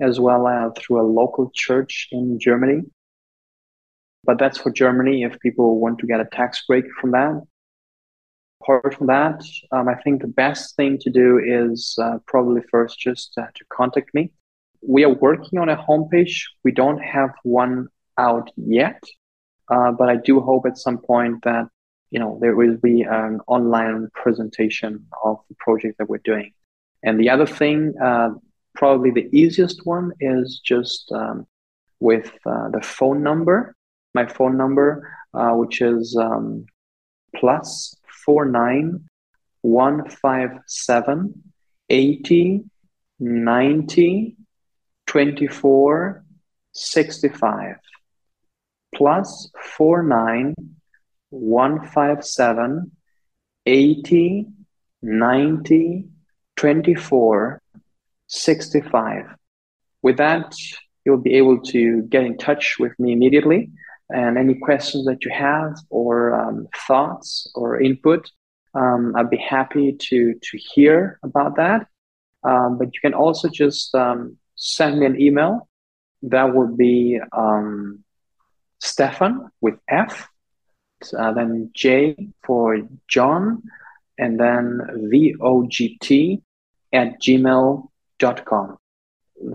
as 0.00 0.18
well 0.18 0.48
as 0.48 0.72
through 0.76 1.00
a 1.00 1.06
local 1.06 1.50
church 1.54 2.08
in 2.10 2.38
Germany. 2.38 2.82
But 4.24 4.38
that's 4.38 4.58
for 4.58 4.70
Germany 4.70 5.22
if 5.22 5.38
people 5.40 5.80
want 5.80 5.98
to 6.00 6.06
get 6.06 6.20
a 6.20 6.24
tax 6.24 6.64
break 6.66 6.84
from 7.00 7.12
that 7.12 7.42
apart 8.62 8.94
from 8.94 9.06
that, 9.08 9.42
um, 9.72 9.88
I 9.88 9.94
think 9.94 10.20
the 10.20 10.28
best 10.28 10.76
thing 10.76 10.98
to 10.98 11.10
do 11.10 11.40
is 11.44 11.96
uh, 12.00 12.18
probably 12.26 12.62
first 12.70 12.98
just 12.98 13.32
uh, 13.36 13.46
to 13.54 13.64
contact 13.72 14.14
me. 14.14 14.32
We 14.86 15.04
are 15.04 15.14
working 15.14 15.58
on 15.58 15.68
a 15.68 15.76
homepage. 15.76 16.42
We 16.64 16.72
don't 16.72 16.98
have 16.98 17.30
one 17.42 17.88
out 18.18 18.50
yet, 18.56 19.02
uh, 19.68 19.92
but 19.92 20.08
I 20.08 20.16
do 20.16 20.40
hope 20.40 20.66
at 20.66 20.78
some 20.78 20.98
point 20.98 21.42
that 21.44 21.66
you 22.10 22.18
know 22.18 22.38
there 22.40 22.56
will 22.56 22.76
be 22.76 23.02
an 23.02 23.40
online 23.46 24.08
presentation 24.14 25.06
of 25.24 25.38
the 25.48 25.56
project 25.58 25.98
that 25.98 26.08
we're 26.08 26.18
doing. 26.24 26.52
And 27.02 27.18
the 27.18 27.30
other 27.30 27.46
thing, 27.46 27.94
uh, 28.02 28.30
probably 28.74 29.10
the 29.10 29.28
easiest 29.32 29.86
one, 29.86 30.12
is 30.20 30.60
just 30.64 31.10
um, 31.12 31.46
with 32.00 32.32
uh, 32.46 32.68
the 32.70 32.82
phone 32.82 33.22
number. 33.22 33.74
My 34.14 34.26
phone 34.26 34.56
number, 34.58 35.10
uh, 35.32 35.52
which 35.52 35.80
is 35.80 36.16
um, 36.16 36.66
plus 37.34 37.96
four 38.24 38.44
nine 38.44 39.04
one 39.62 40.08
five 40.08 40.50
seven 40.66 41.42
eighty 41.88 42.64
ninety 43.18 44.36
twenty 45.06 45.46
four 45.46 46.24
sixty 46.72 47.28
five 47.28 47.76
plus 48.94 49.50
four 49.76 50.02
nine 50.02 50.54
one 51.30 51.86
five 51.86 52.24
seven 52.24 52.92
eighty 53.66 54.46
ninety 55.00 56.04
twenty 56.56 56.94
four 56.94 57.60
sixty 58.26 58.80
five. 58.80 59.24
With 60.02 60.16
that, 60.16 60.54
you'll 61.04 61.18
be 61.18 61.34
able 61.34 61.60
to 61.62 62.02
get 62.02 62.24
in 62.24 62.36
touch 62.36 62.76
with 62.78 62.98
me 62.98 63.12
immediately 63.12 63.70
and 64.14 64.38
any 64.38 64.54
questions 64.54 65.04
that 65.06 65.24
you 65.24 65.30
have 65.32 65.76
or 65.90 66.34
um, 66.34 66.68
thoughts 66.86 67.50
or 67.54 67.80
input, 67.80 68.30
um, 68.74 69.14
I'd 69.16 69.30
be 69.30 69.36
happy 69.36 69.92
to 69.92 70.34
to 70.34 70.58
hear 70.58 71.18
about 71.22 71.56
that. 71.56 71.86
Um, 72.44 72.78
but 72.78 72.88
you 72.94 73.00
can 73.00 73.14
also 73.14 73.48
just 73.48 73.94
um, 73.94 74.36
send 74.56 75.00
me 75.00 75.06
an 75.06 75.20
email. 75.20 75.68
That 76.22 76.54
would 76.54 76.76
be 76.76 77.20
um, 77.36 78.04
Stefan 78.80 79.50
with 79.60 79.74
F, 79.88 80.28
uh, 81.16 81.32
then 81.32 81.70
J 81.74 82.16
for 82.44 82.78
John, 83.08 83.62
and 84.18 84.38
then 84.38 84.80
VOGT 85.12 86.42
at 86.92 87.20
gmail.com. 87.20 88.76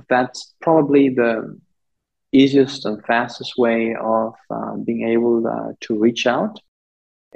That's 0.10 0.54
probably 0.62 1.10
the 1.10 1.60
easiest 2.32 2.86
and 2.86 3.04
fastest 3.06 3.54
way 3.58 3.96
of 4.00 4.34
uh, 4.50 4.76
being 4.76 5.08
able 5.08 5.48
uh, 5.48 5.74
to 5.82 5.98
reach 5.98 6.28
out. 6.28 6.60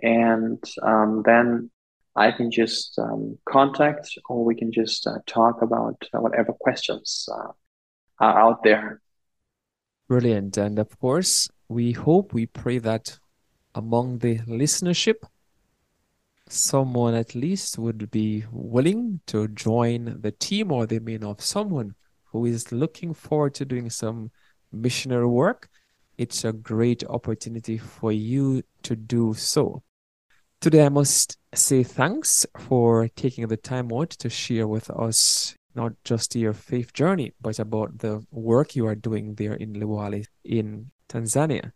And 0.02 0.64
um, 0.82 1.24
then 1.26 1.70
I 2.16 2.32
can 2.32 2.52
just 2.52 2.98
um, 3.00 3.38
contact 3.48 4.10
or 4.28 4.44
we 4.44 4.56
can 4.56 4.72
just 4.72 5.08
uh, 5.08 5.20
talk 5.26 5.62
about 5.62 6.04
whatever 6.14 6.54
questions 6.54 7.28
uh, 7.32 7.52
are 8.20 8.40
out 8.40 8.64
there. 8.64 9.02
Brilliant. 10.08 10.58
And 10.58 10.78
of 10.78 11.00
course, 11.00 11.50
we 11.70 11.94
hope, 11.94 12.34
we 12.34 12.46
pray 12.46 12.80
that 12.80 13.18
among 13.74 14.20
the 14.20 14.40
listenership, 14.40 15.24
someone 16.50 17.14
at 17.14 17.34
least 17.34 17.78
would 17.78 18.12
be 18.12 18.44
willing 18.52 19.22
to 19.28 19.48
join 19.48 20.18
the 20.20 20.32
team 20.32 20.70
or 20.72 20.86
the 20.86 21.00
know 21.00 21.30
of 21.30 21.40
someone 21.40 21.96
who 22.26 22.46
is 22.46 22.74
looking 22.74 23.14
forward 23.14 23.54
to 23.54 23.64
doing 23.64 23.90
some 23.90 24.32
missionary 24.72 25.28
work, 25.28 25.70
it's 26.18 26.44
a 26.44 26.54
great 26.54 27.04
opportunity 27.10 27.78
for 27.78 28.12
you 28.12 28.64
to 28.84 28.96
do 28.96 29.34
so. 29.34 29.84
Today, 30.60 30.86
I 30.86 30.90
must 30.90 31.38
say 31.56 31.84
thanks 31.84 32.46
for 32.58 33.08
taking 33.16 33.48
the 33.48 33.58
time 33.58 33.92
out 33.92 34.12
to 34.12 34.30
share 34.30 34.68
with 34.68 34.90
us 34.92 35.56
not 35.74 35.94
just 36.04 36.36
your 36.36 36.54
faith 36.54 36.94
journey, 36.94 37.34
but 37.42 37.58
about 37.60 37.98
the 38.00 38.24
work 38.32 38.76
you 38.76 38.86
are 38.86 38.96
doing 38.96 39.36
there 39.36 39.54
in 39.54 39.74
Liwale 39.74 40.26
in 40.44 40.92
Tanzania. 41.10 41.72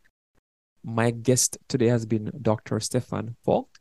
My 0.83 1.09
guest 1.09 1.57
today 1.67 1.87
has 1.87 2.05
been 2.05 2.31
Dr. 2.41 2.79
Stefan 2.79 3.35
Vogt. 3.45 3.79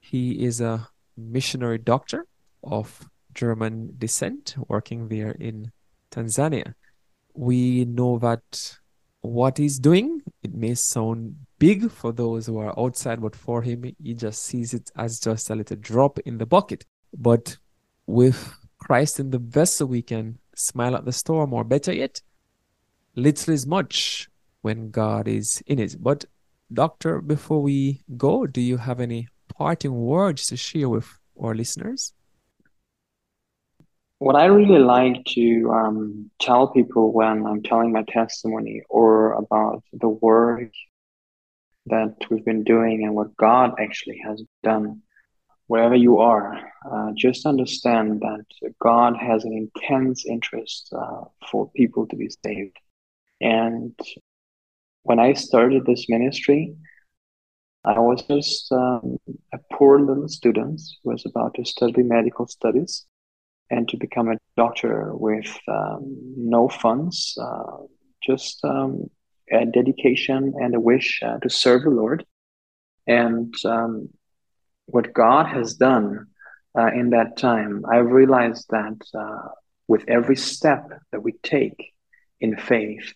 He 0.00 0.44
is 0.44 0.60
a 0.60 0.88
missionary 1.16 1.78
doctor 1.78 2.26
of 2.64 3.08
German 3.34 3.94
descent 3.98 4.56
working 4.68 5.08
there 5.08 5.32
in 5.32 5.70
Tanzania 6.10 6.74
we 7.34 7.84
know 7.84 8.18
that 8.18 8.78
what 9.20 9.58
he's 9.58 9.78
doing, 9.78 10.22
it 10.42 10.54
may 10.54 10.74
sound 10.74 11.36
big 11.58 11.90
for 11.90 12.12
those 12.12 12.46
who 12.46 12.58
are 12.58 12.78
outside, 12.78 13.20
but 13.20 13.36
for 13.36 13.62
him, 13.62 13.84
he 14.02 14.14
just 14.14 14.42
sees 14.42 14.72
it 14.72 14.90
as 14.96 15.20
just 15.20 15.50
a 15.50 15.54
little 15.54 15.76
drop 15.76 16.18
in 16.20 16.38
the 16.38 16.46
bucket. 16.46 16.86
But 17.16 17.58
with 18.06 18.54
Christ 18.78 19.20
in 19.20 19.30
the 19.30 19.38
vessel, 19.38 19.88
we 19.88 20.02
can 20.02 20.38
smile 20.54 20.96
at 20.96 21.04
the 21.04 21.12
storm, 21.12 21.52
or 21.52 21.64
better 21.64 21.92
yet, 21.92 22.22
little 23.14 23.52
is 23.52 23.66
much 23.66 24.28
when 24.62 24.90
God 24.90 25.28
is 25.28 25.62
in 25.66 25.78
it. 25.78 25.96
But, 26.02 26.24
Doctor, 26.72 27.20
before 27.20 27.62
we 27.62 28.02
go, 28.16 28.46
do 28.46 28.60
you 28.60 28.78
have 28.78 29.00
any 29.00 29.28
parting 29.48 29.94
words 29.94 30.46
to 30.46 30.56
share 30.56 30.88
with 30.88 31.08
our 31.40 31.54
listeners? 31.54 32.14
What 34.20 34.36
I 34.36 34.44
really 34.44 34.78
like 34.78 35.24
to 35.28 35.70
um, 35.72 36.30
tell 36.38 36.68
people 36.68 37.10
when 37.10 37.46
I'm 37.46 37.62
telling 37.62 37.90
my 37.90 38.02
testimony 38.02 38.82
or 38.90 39.32
about 39.32 39.82
the 39.94 40.10
work 40.10 40.70
that 41.86 42.16
we've 42.28 42.44
been 42.44 42.62
doing 42.62 43.02
and 43.02 43.14
what 43.14 43.34
God 43.38 43.80
actually 43.80 44.20
has 44.22 44.42
done, 44.62 45.00
wherever 45.68 45.94
you 45.94 46.18
are, 46.18 46.54
uh, 46.84 47.12
just 47.16 47.46
understand 47.46 48.20
that 48.20 48.44
God 48.78 49.16
has 49.16 49.44
an 49.44 49.54
intense 49.54 50.26
interest 50.26 50.92
uh, 50.92 51.22
for 51.50 51.70
people 51.70 52.06
to 52.08 52.14
be 52.14 52.28
saved. 52.44 52.76
And 53.40 53.98
when 55.02 55.18
I 55.18 55.32
started 55.32 55.86
this 55.86 56.10
ministry, 56.10 56.76
I 57.86 57.98
was 57.98 58.22
just 58.24 58.70
um, 58.70 59.16
a 59.54 59.58
poor 59.72 59.98
little 59.98 60.28
student 60.28 60.78
who 61.02 61.10
was 61.10 61.24
about 61.24 61.54
to 61.54 61.64
study 61.64 62.02
medical 62.02 62.46
studies 62.46 63.06
and 63.70 63.88
to 63.88 63.96
become 63.96 64.28
a 64.28 64.38
doctor 64.56 65.14
with 65.14 65.56
um, 65.68 66.16
no 66.36 66.68
funds, 66.68 67.36
uh, 67.40 67.84
just 68.22 68.64
um, 68.64 69.08
a 69.50 69.64
dedication 69.66 70.54
and 70.56 70.74
a 70.74 70.80
wish 70.80 71.20
uh, 71.22 71.38
to 71.38 71.48
serve 71.48 71.82
the 71.82 71.90
Lord. 71.90 72.24
And 73.06 73.54
um, 73.64 74.08
what 74.86 75.12
God 75.12 75.46
has 75.46 75.74
done 75.74 76.26
uh, 76.78 76.88
in 76.94 77.10
that 77.10 77.36
time, 77.36 77.84
I 77.90 77.98
realized 77.98 78.66
that 78.70 78.98
uh, 79.14 79.48
with 79.88 80.04
every 80.08 80.36
step 80.36 80.88
that 81.12 81.22
we 81.22 81.32
take 81.42 81.92
in 82.40 82.56
faith, 82.56 83.12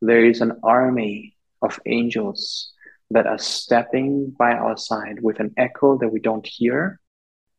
there 0.00 0.24
is 0.24 0.40
an 0.40 0.60
army 0.62 1.36
of 1.62 1.80
angels 1.86 2.72
that 3.10 3.26
are 3.26 3.38
stepping 3.38 4.34
by 4.38 4.52
our 4.52 4.76
side 4.76 5.22
with 5.22 5.40
an 5.40 5.54
echo 5.56 5.98
that 5.98 6.08
we 6.08 6.20
don't 6.20 6.46
hear, 6.46 7.00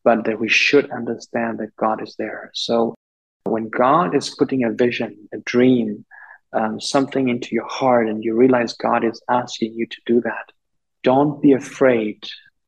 but 0.05 0.23
that 0.23 0.39
we 0.39 0.47
should 0.47 0.89
understand 0.91 1.57
that 1.59 1.75
God 1.75 2.01
is 2.01 2.15
there. 2.17 2.51
So 2.53 2.95
when 3.43 3.69
God 3.69 4.15
is 4.15 4.35
putting 4.35 4.63
a 4.63 4.71
vision, 4.71 5.27
a 5.33 5.39
dream, 5.39 6.05
um, 6.53 6.79
something 6.79 7.27
into 7.27 7.49
your 7.53 7.67
heart, 7.67 8.07
and 8.07 8.23
you 8.23 8.35
realize 8.35 8.73
God 8.73 9.03
is 9.03 9.21
asking 9.29 9.73
you 9.73 9.87
to 9.87 9.97
do 10.05 10.21
that, 10.21 10.45
don't 11.03 11.41
be 11.41 11.53
afraid 11.53 12.23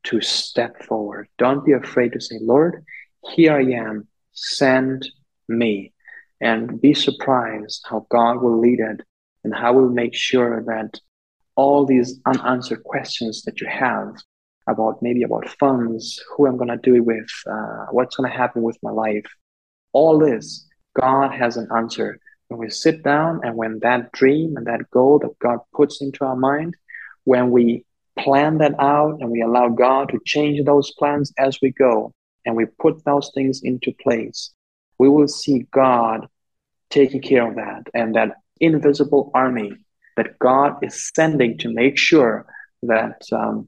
to 0.05 0.19
step 0.19 0.83
forward. 0.83 1.27
Don't 1.37 1.63
be 1.63 1.73
afraid 1.73 2.13
to 2.13 2.21
say, 2.21 2.37
Lord, 2.41 2.83
here 3.33 3.53
I 3.53 3.63
am, 3.85 4.07
send 4.33 5.07
me. 5.47 5.93
And 6.41 6.79
be 6.81 6.93
surprised 6.93 7.85
how 7.89 8.05
God 8.09 8.41
will 8.41 8.59
lead 8.59 8.79
it 8.79 9.01
and 9.43 9.55
how 9.55 9.73
we'll 9.73 9.89
make 9.89 10.13
sure 10.13 10.63
that 10.67 10.99
all 11.55 11.85
these 11.85 12.19
unanswered 12.25 12.83
questions 12.83 13.41
that 13.43 13.59
you 13.59 13.67
have 13.67 14.15
about 14.67 15.01
maybe 15.01 15.23
about 15.23 15.47
funds, 15.59 16.21
who 16.29 16.47
I'm 16.47 16.57
going 16.57 16.69
to 16.69 16.77
do 16.77 16.95
it 16.95 17.05
with, 17.05 17.29
uh, 17.49 17.85
what's 17.91 18.15
going 18.15 18.29
to 18.29 18.37
happen 18.37 18.61
with 18.61 18.77
my 18.83 18.91
life, 18.91 19.25
all 19.93 20.19
this, 20.19 20.67
God 20.99 21.31
has 21.31 21.57
an 21.57 21.67
answer. 21.75 22.19
When 22.49 22.59
we 22.59 22.69
sit 22.69 23.03
down 23.03 23.41
and 23.43 23.55
when 23.55 23.79
that 23.79 24.11
dream 24.11 24.55
and 24.57 24.67
that 24.67 24.89
goal 24.91 25.19
that 25.19 25.37
God 25.39 25.59
puts 25.73 26.01
into 26.01 26.25
our 26.25 26.35
mind, 26.35 26.75
when 27.25 27.51
we 27.51 27.85
plan 28.17 28.57
that 28.59 28.79
out 28.79 29.17
and 29.19 29.29
we 29.29 29.41
allow 29.41 29.69
God 29.69 30.09
to 30.09 30.19
change 30.25 30.63
those 30.63 30.91
plans 30.97 31.33
as 31.37 31.59
we 31.61 31.71
go 31.71 32.13
and 32.45 32.55
we 32.55 32.65
put 32.65 33.03
those 33.05 33.31
things 33.33 33.61
into 33.63 33.91
place, 34.01 34.51
we 34.97 35.09
will 35.09 35.27
see 35.27 35.67
God 35.71 36.27
taking 36.89 37.21
care 37.21 37.47
of 37.47 37.55
that 37.55 37.83
and 37.93 38.15
that 38.15 38.37
invisible 38.59 39.29
army 39.33 39.73
that 40.15 40.39
God 40.39 40.77
is 40.81 41.11
sending 41.15 41.57
to 41.59 41.69
make 41.71 41.97
sure 41.97 42.45
that 42.83 43.21
um, 43.31 43.67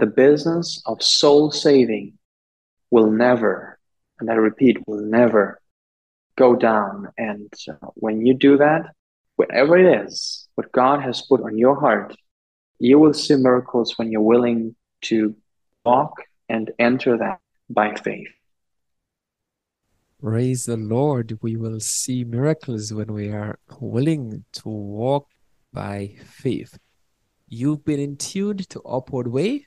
the 0.00 0.06
business 0.06 0.82
of 0.86 1.02
soul 1.02 1.50
saving 1.52 2.18
will 2.90 3.10
never, 3.10 3.78
and 4.18 4.30
I 4.30 4.34
repeat, 4.34 4.78
will 4.86 5.02
never 5.02 5.60
go 6.36 6.56
down. 6.56 7.08
And 7.16 7.52
uh, 7.68 7.88
when 7.94 8.26
you 8.26 8.34
do 8.34 8.56
that, 8.56 8.92
whatever 9.36 9.78
it 9.78 10.06
is, 10.06 10.48
what 10.54 10.72
God 10.72 11.02
has 11.02 11.22
put 11.22 11.42
on 11.42 11.56
your 11.56 11.78
heart, 11.78 12.16
you 12.78 12.98
will 12.98 13.14
see 13.14 13.36
miracles 13.36 13.98
when 13.98 14.10
you're 14.10 14.22
willing 14.22 14.74
to 15.02 15.36
walk 15.84 16.14
and 16.48 16.70
enter 16.78 17.16
that 17.18 17.38
by 17.68 17.94
faith. 17.94 18.28
Praise 20.20 20.64
the 20.64 20.76
Lord. 20.76 21.38
We 21.40 21.56
will 21.56 21.80
see 21.80 22.24
miracles 22.24 22.92
when 22.92 23.12
we 23.12 23.28
are 23.28 23.58
willing 23.80 24.44
to 24.52 24.68
walk 24.68 25.28
by 25.72 26.16
faith. 26.24 26.78
You've 27.48 27.84
been 27.84 28.00
in 28.00 28.16
tuned 28.16 28.68
to 28.70 28.80
Upward 28.82 29.28
Way. 29.28 29.66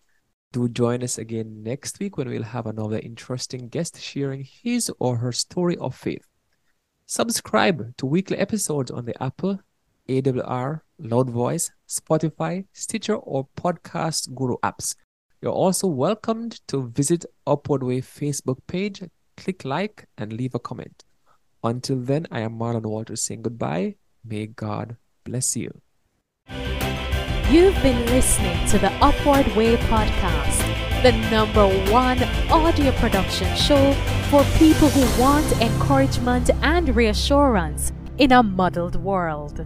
Do 0.53 0.69
join 0.69 1.01
us 1.03 1.17
again 1.17 1.63
next 1.63 1.99
week 1.99 2.15
when 2.15 2.29
we'll 2.29 2.43
have 2.43 2.67
another 2.67 2.99
interesting 2.99 3.69
guest 3.69 3.99
sharing 3.99 4.45
his 4.45 4.91
or 4.99 5.17
her 5.17 5.31
story 5.31 5.75
of 5.77 5.95
faith. 5.95 6.25
Subscribe 7.07 7.97
to 7.97 8.05
weekly 8.05 8.37
episodes 8.37 8.91
on 8.91 9.05
the 9.05 9.21
Apple, 9.21 9.59
AWR, 10.07 10.81
Loud 10.99 11.31
Voice, 11.31 11.71
Spotify, 11.89 12.65
Stitcher, 12.71 13.15
or 13.15 13.47
Podcast 13.57 14.35
Guru 14.35 14.57
apps. 14.63 14.93
You're 15.41 15.51
also 15.51 15.87
welcomed 15.87 16.61
to 16.67 16.87
visit 16.87 17.25
Upward 17.47 17.81
Way 17.81 18.01
Facebook 18.01 18.59
page 18.67 19.01
click 19.37 19.65
like, 19.65 20.05
and 20.19 20.33
leave 20.33 20.53
a 20.53 20.59
comment. 20.59 21.03
Until 21.63 21.97
then, 21.97 22.27
I 22.29 22.41
am 22.41 22.59
Marlon 22.59 22.85
Walters 22.85 23.23
saying 23.23 23.41
goodbye. 23.41 23.95
May 24.23 24.45
God 24.45 24.97
bless 25.23 25.57
you. 25.57 25.81
You've 27.49 27.79
been 27.83 28.05
listening 28.07 28.65
to 28.69 28.79
the 28.79 28.91
Upward 28.93 29.45
Way 29.55 29.75
podcast, 29.75 31.03
the 31.03 31.11
number 31.29 31.67
one 31.91 32.23
audio 32.49 32.91
production 32.93 33.53
show 33.55 33.93
for 34.31 34.43
people 34.57 34.89
who 34.89 35.21
want 35.21 35.51
encouragement 35.61 36.49
and 36.63 36.95
reassurance 36.95 37.91
in 38.17 38.31
a 38.31 38.41
muddled 38.41 38.95
world. 38.95 39.65